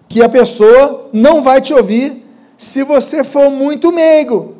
que 0.08 0.20
a 0.20 0.28
pessoa 0.28 1.08
não 1.12 1.40
vai 1.40 1.60
te 1.60 1.72
ouvir 1.72 2.26
se 2.58 2.82
você 2.82 3.22
for 3.22 3.52
muito 3.52 3.92
meigo. 3.92 4.56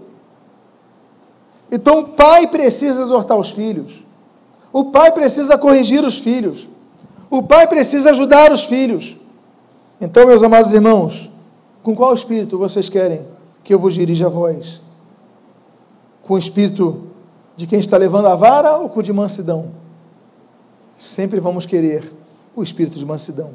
Então 1.68 1.98
o 1.98 2.08
pai 2.10 2.46
precisa 2.46 3.02
exortar 3.02 3.36
os 3.36 3.50
filhos. 3.50 4.04
O 4.72 4.92
pai 4.92 5.10
precisa 5.10 5.58
corrigir 5.58 6.04
os 6.04 6.16
filhos. 6.16 6.68
O 7.28 7.42
pai 7.42 7.66
precisa 7.66 8.10
ajudar 8.10 8.52
os 8.52 8.62
filhos. 8.62 9.16
Então, 10.00 10.28
meus 10.28 10.44
amados 10.44 10.72
irmãos, 10.72 11.28
com 11.82 11.92
qual 11.92 12.14
espírito 12.14 12.56
vocês 12.56 12.88
querem 12.88 13.26
que 13.64 13.74
eu 13.74 13.80
vos 13.80 13.94
dirija 13.94 14.26
a 14.26 14.30
voz? 14.30 14.80
Com 16.22 16.34
o 16.34 16.38
espírito 16.38 17.02
de 17.56 17.66
quem 17.66 17.80
está 17.80 17.96
levando 17.96 18.28
a 18.28 18.36
vara 18.36 18.76
ou 18.76 18.88
com 18.88 19.00
o 19.00 19.02
de 19.02 19.12
mansidão? 19.12 19.72
Sempre 20.96 21.40
vamos 21.40 21.66
querer 21.66 22.19
o 22.60 22.62
espírito 22.62 22.98
de 22.98 23.04
mansidão. 23.04 23.52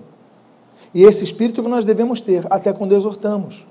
E 0.94 1.04
esse 1.04 1.24
espírito 1.24 1.62
que 1.62 1.70
nós 1.70 1.86
devemos 1.86 2.22
ter 2.22 2.46
até 2.50 2.72
quando 2.72 2.94
exortamos. 2.94 3.66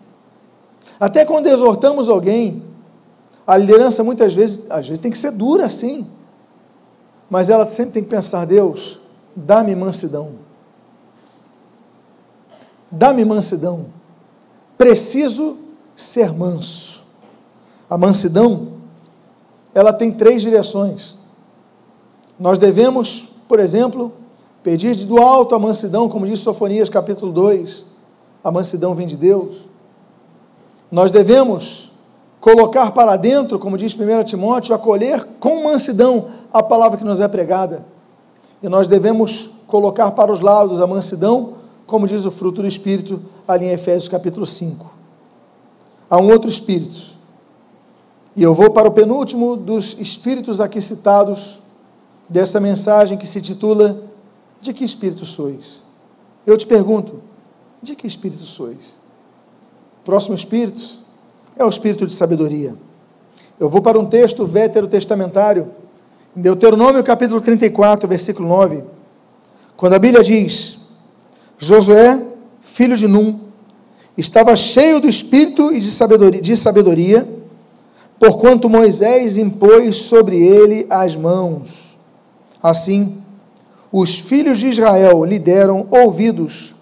Até 0.98 1.24
quando 1.24 1.46
exortamos 1.46 2.08
alguém, 2.08 2.62
a 3.46 3.56
liderança 3.56 4.04
muitas 4.04 4.34
vezes, 4.34 4.70
às 4.70 4.86
vezes 4.86 4.98
tem 4.98 5.10
que 5.10 5.18
ser 5.18 5.32
dura 5.32 5.68
sim, 5.68 6.06
mas 7.28 7.50
ela 7.50 7.68
sempre 7.68 7.92
tem 7.94 8.02
que 8.02 8.08
pensar: 8.08 8.46
Deus, 8.46 8.98
dá-me 9.34 9.74
mansidão 9.74 10.44
dá-me 12.94 13.24
mansidão. 13.24 13.86
Preciso 14.78 15.58
ser 15.96 16.32
manso. 16.32 17.02
A 17.90 17.98
mansidão, 17.98 18.74
ela 19.74 19.92
tem 19.92 20.12
três 20.12 20.42
direções. 20.42 21.18
Nós 22.38 22.58
devemos, 22.58 23.28
por 23.48 23.58
exemplo, 23.58 24.12
pedir 24.64 24.94
do 25.04 25.20
alto 25.20 25.54
a 25.54 25.58
mansidão, 25.58 26.08
como 26.08 26.26
diz 26.26 26.40
Sofonias 26.40 26.88
capítulo 26.88 27.30
2, 27.30 27.84
a 28.42 28.50
mansidão 28.50 28.94
vem 28.94 29.06
de 29.06 29.16
Deus. 29.16 29.56
Nós 30.90 31.10
devemos 31.10 31.92
colocar 32.40 32.90
para 32.92 33.14
dentro, 33.16 33.58
como 33.58 33.76
diz 33.76 33.94
1 33.94 34.24
Timóteo, 34.24 34.74
acolher 34.74 35.22
com 35.38 35.62
mansidão 35.64 36.30
a 36.50 36.62
palavra 36.62 36.96
que 36.96 37.04
nos 37.04 37.20
é 37.20 37.28
pregada. 37.28 37.84
E 38.62 38.68
nós 38.68 38.88
devemos 38.88 39.50
colocar 39.66 40.10
para 40.12 40.32
os 40.32 40.40
lados 40.40 40.80
a 40.80 40.86
mansidão, 40.86 41.54
como 41.86 42.08
diz 42.08 42.24
o 42.24 42.30
fruto 42.30 42.62
do 42.62 42.68
Espírito 42.68 43.20
ali 43.46 43.66
em 43.66 43.72
Efésios 43.72 44.08
capítulo 44.08 44.46
5. 44.46 44.90
Há 46.08 46.16
um 46.16 46.30
outro 46.30 46.48
Espírito. 46.48 47.12
E 48.34 48.42
eu 48.42 48.54
vou 48.54 48.70
para 48.70 48.88
o 48.88 48.92
penúltimo 48.92 49.56
dos 49.56 49.98
Espíritos 50.00 50.58
aqui 50.58 50.80
citados 50.80 51.58
desta 52.26 52.58
mensagem 52.58 53.18
que 53.18 53.26
se 53.26 53.42
titula 53.42 54.13
De 54.64 54.72
que 54.72 54.82
Espírito 54.82 55.26
sois? 55.26 55.82
Eu 56.46 56.56
te 56.56 56.66
pergunto, 56.66 57.20
de 57.82 57.94
que 57.94 58.06
Espírito 58.06 58.44
sois? 58.44 58.96
Próximo 60.02 60.34
Espírito 60.34 60.82
é 61.54 61.62
o 61.62 61.68
Espírito 61.68 62.06
de 62.06 62.14
sabedoria. 62.14 62.74
Eu 63.60 63.68
vou 63.68 63.82
para 63.82 63.98
um 63.98 64.06
texto 64.06 64.50
testamentário, 64.90 65.70
em 66.34 66.40
Deuteronômio 66.40 67.04
capítulo 67.04 67.42
34, 67.42 68.08
versículo 68.08 68.48
9, 68.48 68.82
quando 69.76 69.92
a 69.92 69.98
Bíblia 69.98 70.24
diz: 70.24 70.78
Josué, 71.58 72.26
filho 72.62 72.96
de 72.96 73.06
Num, 73.06 73.38
estava 74.16 74.56
cheio 74.56 74.98
do 74.98 75.06
espírito 75.06 75.74
e 75.74 75.78
de 75.78 75.90
sabedoria, 75.90 76.40
de 76.40 76.56
sabedoria, 76.56 77.28
porquanto 78.18 78.70
Moisés 78.70 79.36
impôs 79.36 80.04
sobre 80.04 80.38
ele 80.38 80.86
as 80.88 81.14
mãos. 81.14 81.98
Assim, 82.62 83.22
os 83.96 84.18
filhos 84.18 84.58
de 84.58 84.66
Israel 84.66 85.24
lhe 85.24 85.38
deram 85.38 85.86
ouvidos 85.88 86.74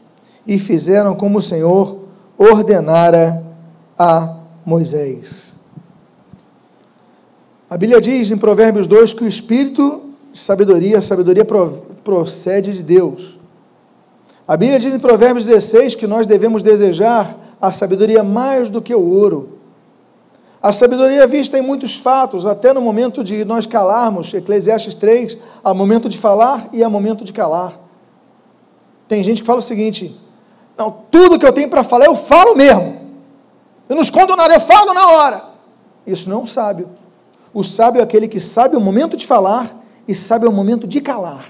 e 0.46 0.58
fizeram 0.58 1.14
como 1.14 1.40
o 1.40 1.42
Senhor 1.42 1.98
ordenara 2.38 3.44
a 3.98 4.38
Moisés. 4.64 5.54
A 7.68 7.76
Bíblia 7.76 8.00
diz 8.00 8.30
em 8.30 8.38
Provérbios 8.38 8.86
2 8.86 9.12
que 9.12 9.24
o 9.24 9.28
espírito 9.28 10.00
de 10.32 10.38
sabedoria, 10.38 10.96
a 10.96 11.02
sabedoria 11.02 11.46
procede 12.02 12.72
de 12.72 12.82
Deus. 12.82 13.38
A 14.48 14.56
Bíblia 14.56 14.78
diz 14.78 14.94
em 14.94 14.98
Provérbios 14.98 15.44
16 15.44 15.94
que 15.94 16.06
nós 16.06 16.26
devemos 16.26 16.62
desejar 16.62 17.38
a 17.60 17.70
sabedoria 17.70 18.22
mais 18.22 18.70
do 18.70 18.80
que 18.80 18.94
o 18.94 19.06
ouro. 19.06 19.58
A 20.62 20.70
sabedoria 20.70 21.24
é 21.24 21.26
vista 21.26 21.58
em 21.58 21.62
muitos 21.62 21.96
fatos, 21.96 22.46
até 22.46 22.72
no 22.72 22.80
momento 22.80 23.24
de 23.24 23.44
nós 23.44 23.66
calarmos, 23.66 24.32
Eclesiastes 24.32 24.94
3, 24.94 25.36
há 25.64 25.74
momento 25.74 26.08
de 26.08 26.16
falar 26.16 26.68
e 26.72 26.84
há 26.84 26.88
momento 26.88 27.24
de 27.24 27.32
calar. 27.32 27.80
Tem 29.08 29.24
gente 29.24 29.42
que 29.42 29.46
fala 29.46 29.58
o 29.58 29.62
seguinte: 29.62 30.16
não, 30.78 30.94
tudo 31.10 31.36
que 31.36 31.44
eu 31.44 31.52
tenho 31.52 31.68
para 31.68 31.82
falar 31.82 32.04
eu 32.04 32.14
falo 32.14 32.54
mesmo. 32.54 32.96
Eu 33.88 33.96
não 33.96 34.02
escondo 34.02 34.36
nada, 34.36 34.54
eu 34.54 34.60
falo 34.60 34.94
na 34.94 35.08
hora. 35.08 35.44
Isso 36.06 36.30
não 36.30 36.38
é 36.38 36.42
um 36.42 36.46
sábio. 36.46 36.88
O 37.52 37.64
sábio 37.64 38.00
é 38.00 38.04
aquele 38.04 38.28
que 38.28 38.38
sabe 38.38 38.76
o 38.76 38.80
momento 38.80 39.16
de 39.16 39.26
falar 39.26 39.76
e 40.06 40.14
sabe 40.14 40.46
o 40.46 40.52
momento 40.52 40.86
de 40.86 41.00
calar. 41.00 41.46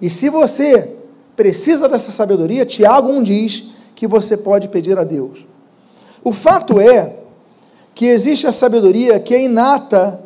E 0.00 0.10
se 0.10 0.28
você 0.28 0.96
precisa 1.36 1.88
dessa 1.88 2.10
sabedoria, 2.10 2.66
Tiago 2.66 3.08
1 3.08 3.22
diz 3.22 3.70
que 3.94 4.08
você 4.08 4.36
pode 4.36 4.68
pedir 4.68 4.98
a 4.98 5.04
Deus. 5.04 5.46
O 6.22 6.32
fato 6.32 6.80
é 6.80 7.23
que 7.94 8.06
existe 8.06 8.46
a 8.46 8.52
sabedoria 8.52 9.20
que 9.20 9.34
é 9.34 9.44
inata 9.44 10.20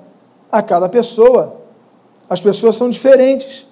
a 0.50 0.62
cada 0.62 0.88
pessoa. 0.88 1.60
As 2.28 2.40
pessoas 2.40 2.76
são 2.76 2.90
diferentes, 2.90 3.66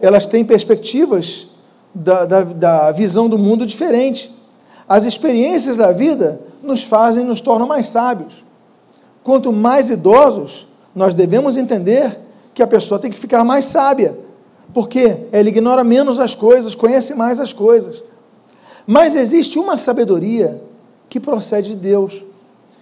elas 0.00 0.26
têm 0.26 0.44
perspectivas 0.44 1.48
da, 1.94 2.24
da, 2.24 2.42
da 2.42 2.92
visão 2.92 3.28
do 3.28 3.38
mundo 3.38 3.66
diferente. 3.66 4.34
As 4.88 5.04
experiências 5.04 5.76
da 5.76 5.92
vida 5.92 6.40
nos 6.62 6.84
fazem, 6.84 7.24
nos 7.24 7.40
tornam 7.40 7.66
mais 7.66 7.88
sábios. 7.88 8.44
Quanto 9.22 9.52
mais 9.52 9.90
idosos, 9.90 10.66
nós 10.94 11.14
devemos 11.14 11.56
entender 11.56 12.18
que 12.54 12.62
a 12.62 12.66
pessoa 12.66 12.98
tem 12.98 13.10
que 13.10 13.18
ficar 13.18 13.44
mais 13.44 13.66
sábia, 13.66 14.18
porque 14.72 15.16
ela 15.30 15.48
ignora 15.48 15.84
menos 15.84 16.18
as 16.18 16.34
coisas, 16.34 16.74
conhece 16.74 17.14
mais 17.14 17.38
as 17.38 17.52
coisas. 17.52 18.02
Mas 18.86 19.14
existe 19.14 19.58
uma 19.58 19.76
sabedoria 19.76 20.60
que 21.08 21.20
procede 21.20 21.70
de 21.70 21.76
Deus, 21.76 22.24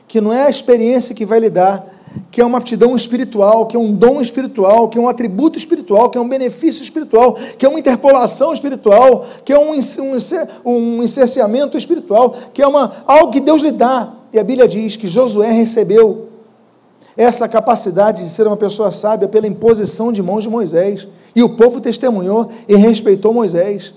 que 0.08 0.20
não 0.20 0.32
é 0.32 0.46
a 0.46 0.50
experiência 0.50 1.14
que 1.14 1.26
vai 1.26 1.38
lhe 1.38 1.50
dar, 1.50 1.86
que 2.30 2.40
é 2.40 2.44
uma 2.44 2.58
aptidão 2.58 2.96
espiritual, 2.96 3.66
que 3.66 3.76
é 3.76 3.78
um 3.78 3.92
dom 3.92 4.20
espiritual, 4.20 4.88
que 4.88 4.98
é 4.98 5.00
um 5.00 5.08
atributo 5.08 5.58
espiritual, 5.58 6.08
que 6.08 6.16
é 6.16 6.20
um 6.20 6.28
benefício 6.28 6.82
espiritual, 6.82 7.34
que 7.58 7.66
é 7.66 7.68
uma 7.68 7.78
interpolação 7.78 8.52
espiritual, 8.52 9.26
que 9.44 9.52
é 9.52 9.58
um, 9.58 9.72
um, 10.64 10.98
um 10.98 11.02
espiritual, 11.02 12.34
que 12.52 12.62
é 12.62 12.66
uma, 12.66 13.04
algo 13.06 13.30
que 13.30 13.40
Deus 13.40 13.62
lhe 13.62 13.70
dá. 13.70 14.14
E 14.32 14.38
a 14.38 14.44
Bíblia 14.44 14.66
diz 14.66 14.96
que 14.96 15.06
Josué 15.06 15.52
recebeu 15.52 16.28
essa 17.16 17.48
capacidade 17.48 18.22
de 18.22 18.30
ser 18.30 18.46
uma 18.46 18.56
pessoa 18.56 18.90
sábia 18.90 19.28
pela 19.28 19.46
imposição 19.46 20.12
de 20.12 20.22
mãos 20.22 20.44
de 20.44 20.50
Moisés. 20.50 21.06
E 21.34 21.42
o 21.42 21.56
povo 21.56 21.80
testemunhou 21.80 22.48
e 22.66 22.76
respeitou 22.76 23.34
Moisés. 23.34 23.92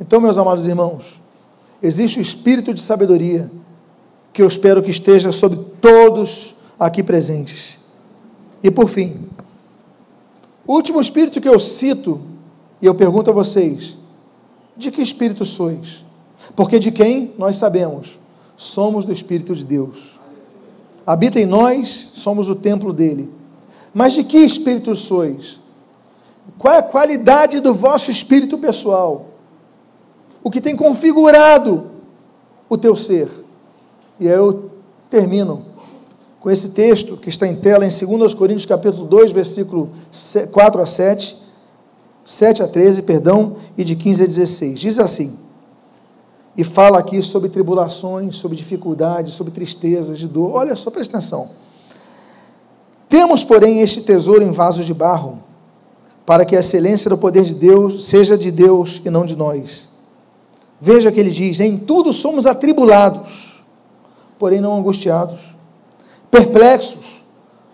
Então, 0.00 0.20
meus 0.20 0.36
amados 0.36 0.66
irmãos, 0.66 1.20
existe 1.82 2.18
o 2.18 2.22
espírito 2.22 2.74
de 2.74 2.82
sabedoria 2.82 3.50
que 4.32 4.42
eu 4.42 4.46
espero 4.46 4.82
que 4.82 4.90
esteja 4.90 5.30
sobre 5.30 5.58
todos 5.80 6.54
aqui 6.78 7.02
presentes. 7.02 7.78
E 8.62 8.70
por 8.70 8.88
fim, 8.88 9.28
o 10.66 10.74
último 10.74 11.00
espírito 11.00 11.40
que 11.40 11.48
eu 11.48 11.58
cito, 11.58 12.20
e 12.80 12.86
eu 12.86 12.94
pergunto 12.94 13.30
a 13.30 13.32
vocês: 13.32 13.96
de 14.76 14.90
que 14.90 15.02
espírito 15.02 15.44
sois? 15.44 16.04
Porque 16.56 16.78
de 16.78 16.90
quem 16.90 17.32
nós 17.38 17.56
sabemos? 17.56 18.18
Somos 18.56 19.04
do 19.04 19.12
Espírito 19.12 19.54
de 19.54 19.64
Deus. 19.64 20.20
Habita 21.06 21.40
em 21.40 21.46
nós, 21.46 21.88
somos 22.14 22.48
o 22.48 22.54
templo 22.54 22.92
dele. 22.92 23.28
Mas 23.92 24.12
de 24.12 24.22
que 24.22 24.38
espírito 24.38 24.94
sois? 24.94 25.58
Qual 26.58 26.74
é 26.74 26.78
a 26.78 26.82
qualidade 26.82 27.60
do 27.60 27.74
vosso 27.74 28.10
espírito 28.10 28.56
pessoal? 28.56 29.26
O 30.42 30.50
que 30.50 30.60
tem 30.60 30.76
configurado 30.76 31.90
o 32.68 32.78
teu 32.78 32.94
ser? 32.94 33.28
E 34.22 34.28
aí 34.28 34.34
eu 34.34 34.70
termino 35.10 35.64
com 36.38 36.48
esse 36.48 36.68
texto 36.68 37.16
que 37.16 37.28
está 37.28 37.44
em 37.44 37.56
tela 37.56 37.84
em 37.84 37.88
2 37.88 38.34
Coríntios 38.34 38.64
capítulo 38.64 39.04
2, 39.04 39.32
versículo 39.32 39.90
4 40.52 40.80
a 40.80 40.86
7, 40.86 41.36
7 42.24 42.62
a 42.62 42.68
13, 42.68 43.02
perdão, 43.02 43.56
e 43.76 43.82
de 43.82 43.96
15 43.96 44.22
a 44.22 44.26
16. 44.26 44.78
Diz 44.78 45.00
assim: 45.00 45.36
E 46.56 46.62
fala 46.62 47.00
aqui 47.00 47.20
sobre 47.20 47.48
tribulações, 47.48 48.36
sobre 48.36 48.56
dificuldades, 48.56 49.34
sobre 49.34 49.52
tristezas, 49.52 50.20
de 50.20 50.28
dor. 50.28 50.52
Olha 50.52 50.76
só, 50.76 50.88
presta 50.88 51.16
atenção. 51.16 51.50
Temos, 53.08 53.42
porém, 53.42 53.80
este 53.80 54.02
tesouro 54.02 54.44
em 54.44 54.52
vasos 54.52 54.86
de 54.86 54.94
barro, 54.94 55.40
para 56.24 56.44
que 56.44 56.54
a 56.54 56.60
excelência 56.60 57.10
do 57.10 57.18
poder 57.18 57.42
de 57.42 57.56
Deus 57.56 58.04
seja 58.04 58.38
de 58.38 58.52
Deus 58.52 59.02
e 59.04 59.10
não 59.10 59.26
de 59.26 59.34
nós. 59.34 59.88
Veja 60.80 61.10
que 61.10 61.18
ele 61.18 61.32
diz: 61.32 61.58
Em 61.58 61.76
tudo 61.76 62.12
somos 62.12 62.46
atribulados, 62.46 63.41
porém 64.42 64.60
não 64.60 64.76
angustiados 64.76 65.38
perplexos, 66.28 67.24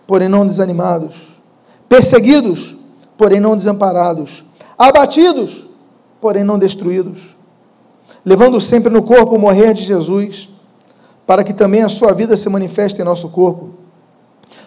porém 0.05 0.29
não 0.29 0.45
desanimados, 0.45 1.41
perseguidos, 1.87 2.77
porém 3.17 3.39
não 3.39 3.57
desamparados, 3.57 4.45
abatidos, 4.77 5.67
porém 6.21 6.43
não 6.43 6.59
destruídos, 6.59 7.35
levando 8.23 8.61
sempre 8.61 8.93
no 8.93 9.01
corpo 9.01 9.33
o 9.33 9.39
morrer 9.39 9.73
de 9.73 9.83
Jesus, 9.83 10.47
para 11.25 11.43
que 11.43 11.53
também 11.53 11.81
a 11.81 11.89
sua 11.89 12.13
vida 12.13 12.37
se 12.37 12.47
manifeste 12.49 13.01
em 13.01 13.03
nosso 13.03 13.29
corpo. 13.29 13.71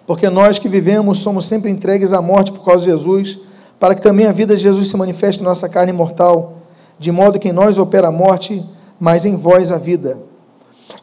Porque 0.05 0.29
nós 0.29 0.59
que 0.59 0.69
vivemos 0.69 1.19
somos 1.19 1.47
sempre 1.47 1.71
entregues 1.71 2.13
à 2.13 2.21
morte 2.21 2.51
por 2.51 2.65
causa 2.65 2.83
de 2.83 2.91
Jesus, 2.91 3.39
para 3.79 3.95
que 3.95 4.03
também 4.03 4.27
a 4.27 4.33
vida 4.33 4.57
de 4.57 4.63
Jesus 4.65 4.89
se 4.89 4.97
manifeste 4.97 5.41
em 5.41 5.45
nossa 5.45 5.69
carne 5.69 5.93
mortal, 5.93 6.55
de 6.99 7.13
modo 7.13 7.39
que 7.39 7.51
em 7.51 7.53
nós 7.53 7.79
opera 7.79 8.09
a 8.09 8.13
morte, 8.13 8.61
mas 8.99 9.25
em 9.25 9.37
vós 9.37 9.71
a 9.71 9.79
vida. 9.79 10.32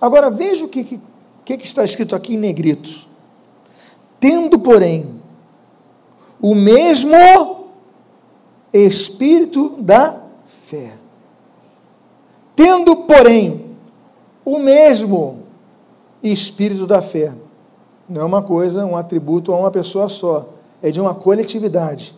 Agora 0.01 0.29
veja 0.29 0.65
o 0.65 0.69
que, 0.69 0.83
que 0.83 0.99
que, 1.57 1.65
está 1.65 1.83
escrito 1.83 2.15
aqui 2.15 2.35
em 2.35 2.37
negrito? 2.37 3.07
Tendo, 4.19 4.59
porém, 4.59 5.19
o 6.41 6.53
mesmo 6.53 7.69
espírito 8.71 9.75
da 9.79 10.21
fé. 10.45 10.93
Tendo, 12.55 12.95
porém, 12.97 13.75
o 14.43 14.59
mesmo 14.59 15.39
espírito 16.21 16.85
da 16.85 17.01
fé. 17.01 17.33
Não 18.07 18.21
é 18.21 18.25
uma 18.25 18.41
coisa, 18.41 18.85
um 18.85 18.97
atributo 18.97 19.53
a 19.53 19.57
uma 19.57 19.71
pessoa 19.71 20.09
só, 20.09 20.49
é 20.81 20.91
de 20.91 20.99
uma 20.99 21.13
coletividade. 21.13 22.15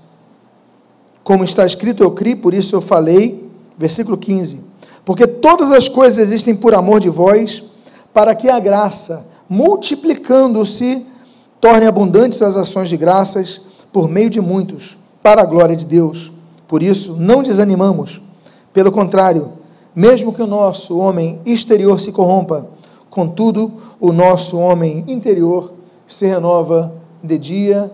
Como 1.23 1.43
está 1.43 1.65
escrito, 1.65 2.03
eu 2.03 2.11
criei, 2.11 2.36
por 2.36 2.53
isso 2.53 2.75
eu 2.75 2.82
falei, 2.82 3.49
versículo 3.77 4.17
15: 4.17 4.61
Porque 5.05 5.27
todas 5.27 5.71
as 5.71 5.88
coisas 5.88 6.19
existem 6.19 6.55
por 6.55 6.73
amor 6.73 6.99
de 6.99 7.09
vós, 7.09 7.70
para 8.14 8.36
que 8.36 8.49
a 8.49 8.59
graça, 8.59 9.26
multiplicando-se, 9.49 11.05
torne 11.59 11.86
abundantes 11.86 12.41
as 12.41 12.57
ações 12.57 12.89
de 12.89 12.97
graças 12.97 13.62
por 13.91 14.09
meio 14.09 14.30
de 14.30 14.41
muitos, 14.41 14.97
para 15.22 15.41
a 15.41 15.45
glória 15.45 15.76
de 15.76 15.86
Deus. 15.86 16.32
Por 16.68 16.82
isso, 16.82 17.16
não 17.18 17.43
desanimamos. 17.43 18.22
Pelo 18.74 18.91
contrário, 18.91 19.53
mesmo 19.95 20.34
que 20.34 20.41
o 20.41 20.47
nosso 20.47 20.97
homem 20.97 21.39
exterior 21.45 21.99
se 21.99 22.12
corrompa, 22.12 22.68
contudo, 23.09 23.74
o 23.99 24.14
nosso 24.14 24.57
homem 24.57 25.03
interior 25.07 25.74
se 26.07 26.26
renova 26.26 26.93
de 27.22 27.38
dia 27.38 27.91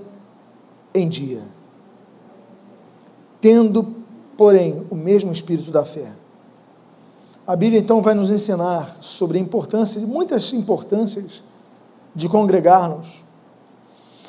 em 0.94 1.08
dia. 1.08 1.42
Tendo, 3.42 3.96
porém, 4.38 4.84
o 4.90 4.96
mesmo 4.96 5.32
espírito 5.32 5.72
da 5.72 5.84
fé 5.84 6.12
a 7.48 7.56
Bíblia 7.56 7.80
então 7.80 8.02
vai 8.02 8.14
nos 8.14 8.30
ensinar 8.30 8.98
sobre 9.00 9.38
a 9.38 9.42
importância, 9.42 10.02
muitas 10.02 10.52
importâncias 10.52 11.42
de 12.14 12.28
congregar-nos. 12.28 13.24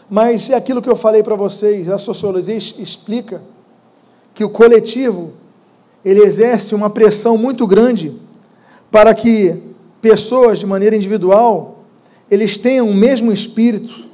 Mas 0.08 0.48
é 0.48 0.54
aquilo 0.54 0.80
que 0.80 0.88
eu 0.88 0.94
falei 0.94 1.22
para 1.22 1.34
vocês, 1.34 1.88
a 1.88 1.98
sociologia 1.98 2.56
explica 2.56 3.42
que 4.32 4.44
o 4.44 4.48
coletivo 4.48 5.32
ele 6.04 6.20
exerce 6.20 6.76
uma 6.76 6.88
pressão 6.88 7.36
muito 7.36 7.66
grande 7.66 8.16
para 8.88 9.12
que 9.12 9.60
pessoas 10.00 10.60
de 10.60 10.66
maneira 10.66 10.94
individual 10.94 11.80
eles 12.30 12.56
tenham 12.56 12.88
o 12.88 12.94
mesmo 12.94 13.32
espírito, 13.32 14.07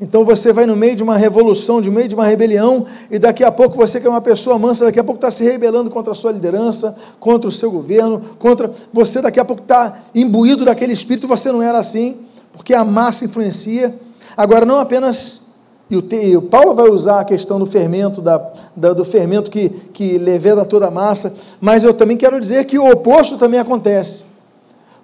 então 0.00 0.24
você 0.24 0.52
vai 0.52 0.66
no 0.66 0.76
meio 0.76 0.94
de 0.94 1.02
uma 1.02 1.16
revolução, 1.16 1.80
no 1.80 1.90
meio 1.90 2.06
de 2.06 2.14
uma 2.14 2.26
rebelião, 2.26 2.84
e 3.10 3.18
daqui 3.18 3.42
a 3.42 3.50
pouco 3.50 3.76
você 3.76 3.98
que 3.98 4.06
é 4.06 4.10
uma 4.10 4.20
pessoa 4.20 4.58
mansa, 4.58 4.84
daqui 4.84 5.00
a 5.00 5.04
pouco 5.04 5.16
está 5.16 5.30
se 5.30 5.42
rebelando 5.42 5.90
contra 5.90 6.12
a 6.12 6.14
sua 6.14 6.32
liderança, 6.32 6.94
contra 7.18 7.48
o 7.48 7.52
seu 7.52 7.70
governo, 7.70 8.20
contra 8.38 8.70
você 8.92 9.22
daqui 9.22 9.40
a 9.40 9.44
pouco 9.44 9.62
está 9.62 9.98
imbuído 10.14 10.66
daquele 10.66 10.92
espírito, 10.92 11.26
você 11.26 11.50
não 11.50 11.62
era 11.62 11.78
assim, 11.78 12.18
porque 12.52 12.74
a 12.74 12.84
massa 12.84 13.24
influencia. 13.24 13.94
Agora, 14.36 14.66
não 14.66 14.78
apenas. 14.78 15.46
E 15.88 15.96
o, 15.96 16.04
e 16.12 16.36
o 16.36 16.42
Paulo 16.42 16.74
vai 16.74 16.90
usar 16.90 17.20
a 17.20 17.24
questão 17.24 17.58
do 17.58 17.64
fermento, 17.64 18.20
da, 18.20 18.38
da, 18.74 18.92
do 18.92 19.04
fermento 19.04 19.50
que, 19.50 19.68
que 19.68 20.18
leveda 20.18 20.64
toda 20.64 20.88
a 20.88 20.90
massa, 20.90 21.34
mas 21.60 21.84
eu 21.84 21.94
também 21.94 22.16
quero 22.16 22.40
dizer 22.40 22.64
que 22.64 22.78
o 22.78 22.90
oposto 22.90 23.38
também 23.38 23.60
acontece. 23.60 24.24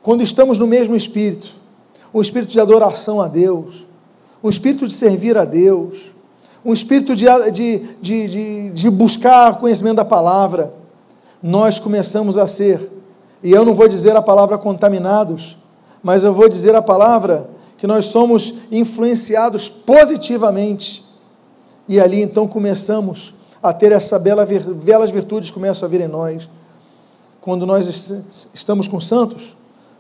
Quando 0.03 0.23
estamos 0.23 0.59
no 0.59 0.67
mesmo 0.67 0.97
espírito, 0.97 1.49
um 2.13 2.21
espírito 2.21 2.51
de 2.51 2.61
adoração 2.61 3.23
a 3.23 3.29
Deus, 3.29 3.87
um 4.43 4.49
espírito 4.49 4.87
de 4.89 4.95
servir 4.95 5.39
a 5.39 5.45
Deus, 5.45 6.13
um 6.65 6.73
espírito 6.73 7.15
de, 7.15 7.27
de, 7.51 7.79
de, 8.01 8.29
de, 8.29 8.71
de 8.71 8.91
buscar 8.91 9.59
conhecimento 9.59 9.97
da 9.97 10.05
palavra, 10.05 10.73
nós 11.43 11.79
começamos 11.79 12.39
a 12.39 12.47
ser, 12.47 12.91
e 13.43 13.51
eu 13.51 13.65
não 13.65 13.75
vou 13.75 13.89
dizer 13.89 14.15
a 14.17 14.23
palavra 14.23 14.57
contaminados, 14.57 15.57
mas 16.03 16.25
eu 16.25 16.33
vou 16.33 16.49
dizer 16.49 16.75
a 16.75 16.83
palavra 16.83 17.49
que 17.77 17.87
nós 17.87 18.07
somos 18.07 18.55
influenciados 18.71 19.69
positivamente. 19.69 21.05
E 21.89 22.01
ali 22.01 22.23
então 22.23 22.47
começamos 22.47 23.35
a 23.61 23.73
ter 23.73 23.91
essa 23.91 24.19
bela, 24.19 24.47
belas 24.47 25.11
virtudes 25.11 25.51
começam 25.51 25.87
a 25.87 25.91
vir 25.91 26.01
em 26.01 26.09
nós. 26.09 26.49
Quando 27.41 27.67
nós 27.67 27.89
estamos 28.55 28.87
com 28.87 29.01
santos, 29.01 29.57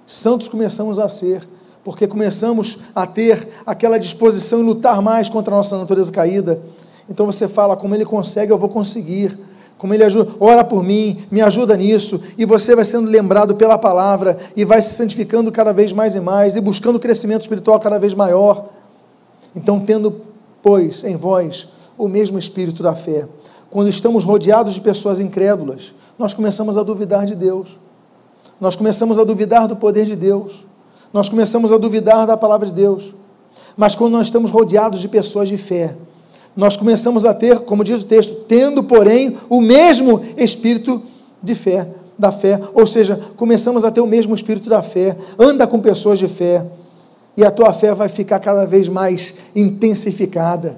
santos 0.07 0.47
começamos 0.47 1.01
a 1.01 1.09
ser, 1.09 1.47
porque 1.85 2.07
começamos 2.07 2.79
a 2.95 3.07
ter 3.07 3.49
aquela 3.67 3.99
disposição 3.99 4.61
em 4.61 4.65
lutar 4.65 5.03
mais 5.03 5.29
contra 5.29 5.55
a 5.55 5.59
nossa 5.59 5.77
natureza 5.77 6.13
caída. 6.13 6.61
Então 7.09 7.27
você 7.27 7.49
fala, 7.49 7.77
como 7.77 7.95
ele 7.95 8.05
consegue, 8.05 8.53
eu 8.53 8.59
vou 8.59 8.69
conseguir. 8.69 9.39
Como 9.83 9.93
Ele 9.93 10.05
ajuda, 10.05 10.31
ora 10.39 10.63
por 10.63 10.85
mim, 10.85 11.25
me 11.29 11.41
ajuda 11.41 11.77
nisso, 11.77 12.23
e 12.39 12.45
você 12.45 12.73
vai 12.77 12.85
sendo 12.85 13.11
lembrado 13.11 13.57
pela 13.57 13.77
palavra, 13.77 14.39
e 14.55 14.65
vai 14.65 14.81
se 14.81 14.95
santificando 14.95 15.51
cada 15.51 15.73
vez 15.73 15.93
mais 15.93 16.15
e 16.15 16.21
mais, 16.21 16.55
e 16.55 16.61
buscando 16.61 17.01
crescimento 17.01 17.41
espiritual 17.41 17.81
cada 17.81 17.99
vez 17.99 18.15
maior. 18.15 18.69
Então, 19.57 19.81
tendo, 19.81 20.21
pois, 20.63 21.03
em 21.03 21.17
vós 21.17 21.69
o 21.99 22.07
mesmo 22.07 22.39
espírito 22.39 22.81
da 22.81 22.95
fé, 22.95 23.27
quando 23.73 23.89
estamos 23.89 24.23
rodeados 24.23 24.75
de 24.75 24.81
pessoas 24.81 25.19
incrédulas, 25.19 25.93
nós 26.17 26.33
começamos 26.33 26.79
a 26.79 26.85
duvidar 26.85 27.27
de 27.27 27.35
Deus, 27.35 27.77
nós 28.61 28.77
começamos 28.77 29.19
a 29.19 29.25
duvidar 29.25 29.67
do 29.67 29.75
poder 29.75 30.07
de 30.07 30.15
Deus, 30.15 30.65
nós 31.13 31.29
começamos 31.29 31.73
a 31.73 31.79
duvidar 31.79 32.27
da 32.27 32.37
palavra 32.37 32.67
de 32.67 32.73
Deus, 32.73 33.15
mas 33.77 33.95
quando 33.95 34.13
nós 34.13 34.27
estamos 34.27 34.51
rodeados 34.51 35.01
de 35.01 35.09
pessoas 35.09 35.49
de 35.49 35.57
fé, 35.57 35.95
nós 36.57 36.77
começamos 36.77 37.25
a 37.25 37.33
ter, 37.33 37.61
como 37.61 37.83
diz 37.83 38.03
o 38.03 38.07
texto, 38.07 38.35
tendo, 38.47 38.83
porém, 38.85 39.37
o 39.49 39.61
mesmo 39.61 40.23
espírito 40.37 41.03
de 41.43 41.55
fé, 41.55 41.89
da 42.19 42.31
fé, 42.31 42.61
ou 42.75 42.87
seja, 42.87 43.19
começamos 43.37 43.85
a 43.85 43.91
ter 43.91 44.01
o 44.01 44.07
mesmo 44.07 44.35
espírito 44.35 44.69
da 44.69 44.83
fé, 44.83 45.17
anda 45.39 45.67
com 45.67 45.81
pessoas 45.81 46.19
de 46.19 46.29
fé, 46.29 46.65
e 47.37 47.45
a 47.45 47.51
tua 47.51 47.73
fé 47.73 47.95
vai 47.95 48.09
ficar 48.09 48.39
cada 48.41 48.67
vez 48.67 48.89
mais 48.89 49.35
intensificada. 49.57 50.77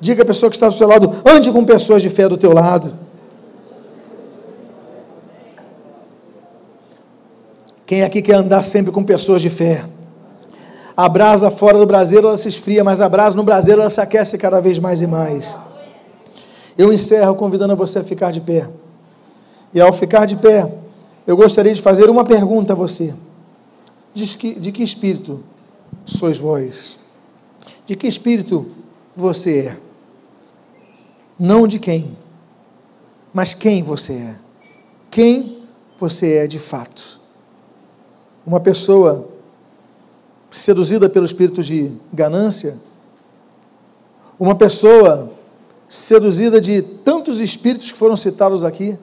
Diga 0.00 0.22
a 0.22 0.26
pessoa 0.26 0.48
que 0.48 0.56
está 0.56 0.68
do 0.68 0.74
seu 0.74 0.86
lado, 0.86 1.12
ande 1.24 1.50
com 1.50 1.64
pessoas 1.64 2.02
de 2.02 2.08
fé 2.08 2.28
do 2.28 2.36
teu 2.36 2.52
lado. 2.52 3.05
Quem 7.86 8.02
aqui 8.02 8.20
quer 8.20 8.34
andar 8.34 8.64
sempre 8.64 8.90
com 8.90 9.04
pessoas 9.04 9.40
de 9.40 9.48
fé? 9.48 9.86
A 10.96 11.08
brasa 11.08 11.50
fora 11.50 11.78
do 11.78 11.86
braseiro 11.86 12.26
ela 12.26 12.36
se 12.36 12.48
esfria, 12.48 12.82
mas 12.82 13.00
a 13.00 13.08
brasa 13.08 13.36
no 13.36 13.44
braseiro 13.44 13.80
ela 13.80 13.90
se 13.90 14.00
aquece 14.00 14.36
cada 14.36 14.60
vez 14.60 14.78
mais 14.78 15.00
e 15.00 15.06
mais. 15.06 15.56
Eu 16.76 16.92
encerro 16.92 17.34
convidando 17.36 17.76
você 17.76 18.00
a 18.00 18.04
ficar 18.04 18.32
de 18.32 18.40
pé. 18.40 18.68
E 19.72 19.80
ao 19.80 19.92
ficar 19.92 20.26
de 20.26 20.36
pé, 20.36 20.70
eu 21.26 21.36
gostaria 21.36 21.72
de 21.72 21.80
fazer 21.80 22.10
uma 22.10 22.24
pergunta 22.24 22.72
a 22.72 22.76
você: 22.76 23.14
de 24.12 24.26
que, 24.36 24.54
de 24.54 24.72
que 24.72 24.82
espírito 24.82 25.44
sois 26.04 26.38
vós? 26.38 26.98
De 27.86 27.94
que 27.94 28.08
espírito 28.08 28.66
você 29.14 29.58
é? 29.66 29.76
Não 31.38 31.68
de 31.68 31.78
quem, 31.78 32.16
mas 33.32 33.54
quem 33.54 33.82
você 33.82 34.14
é. 34.14 34.34
Quem 35.10 35.62
você 35.98 36.38
é 36.38 36.46
de 36.46 36.58
fato. 36.58 37.15
Uma 38.46 38.60
pessoa 38.60 39.28
seduzida 40.50 41.08
pelo 41.08 41.26
espírito 41.26 41.62
de 41.62 41.90
ganância, 42.12 42.78
uma 44.38 44.54
pessoa 44.54 45.30
seduzida 45.88 46.60
de 46.60 46.80
tantos 46.80 47.40
espíritos 47.40 47.90
que 47.90 47.98
foram 47.98 48.16
citados 48.16 48.64
aqui, 48.64 48.96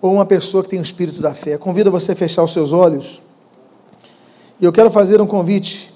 ou 0.00 0.14
uma 0.14 0.24
pessoa 0.24 0.62
que 0.62 0.70
tem 0.70 0.78
o 0.78 0.82
espírito 0.82 1.20
da 1.20 1.34
fé. 1.34 1.58
Convido 1.58 1.90
você 1.90 2.12
a 2.12 2.16
fechar 2.16 2.42
os 2.42 2.52
seus 2.52 2.72
olhos. 2.72 3.22
E 4.60 4.64
eu 4.64 4.72
quero 4.72 4.90
fazer 4.90 5.20
um 5.20 5.26
convite 5.26 5.92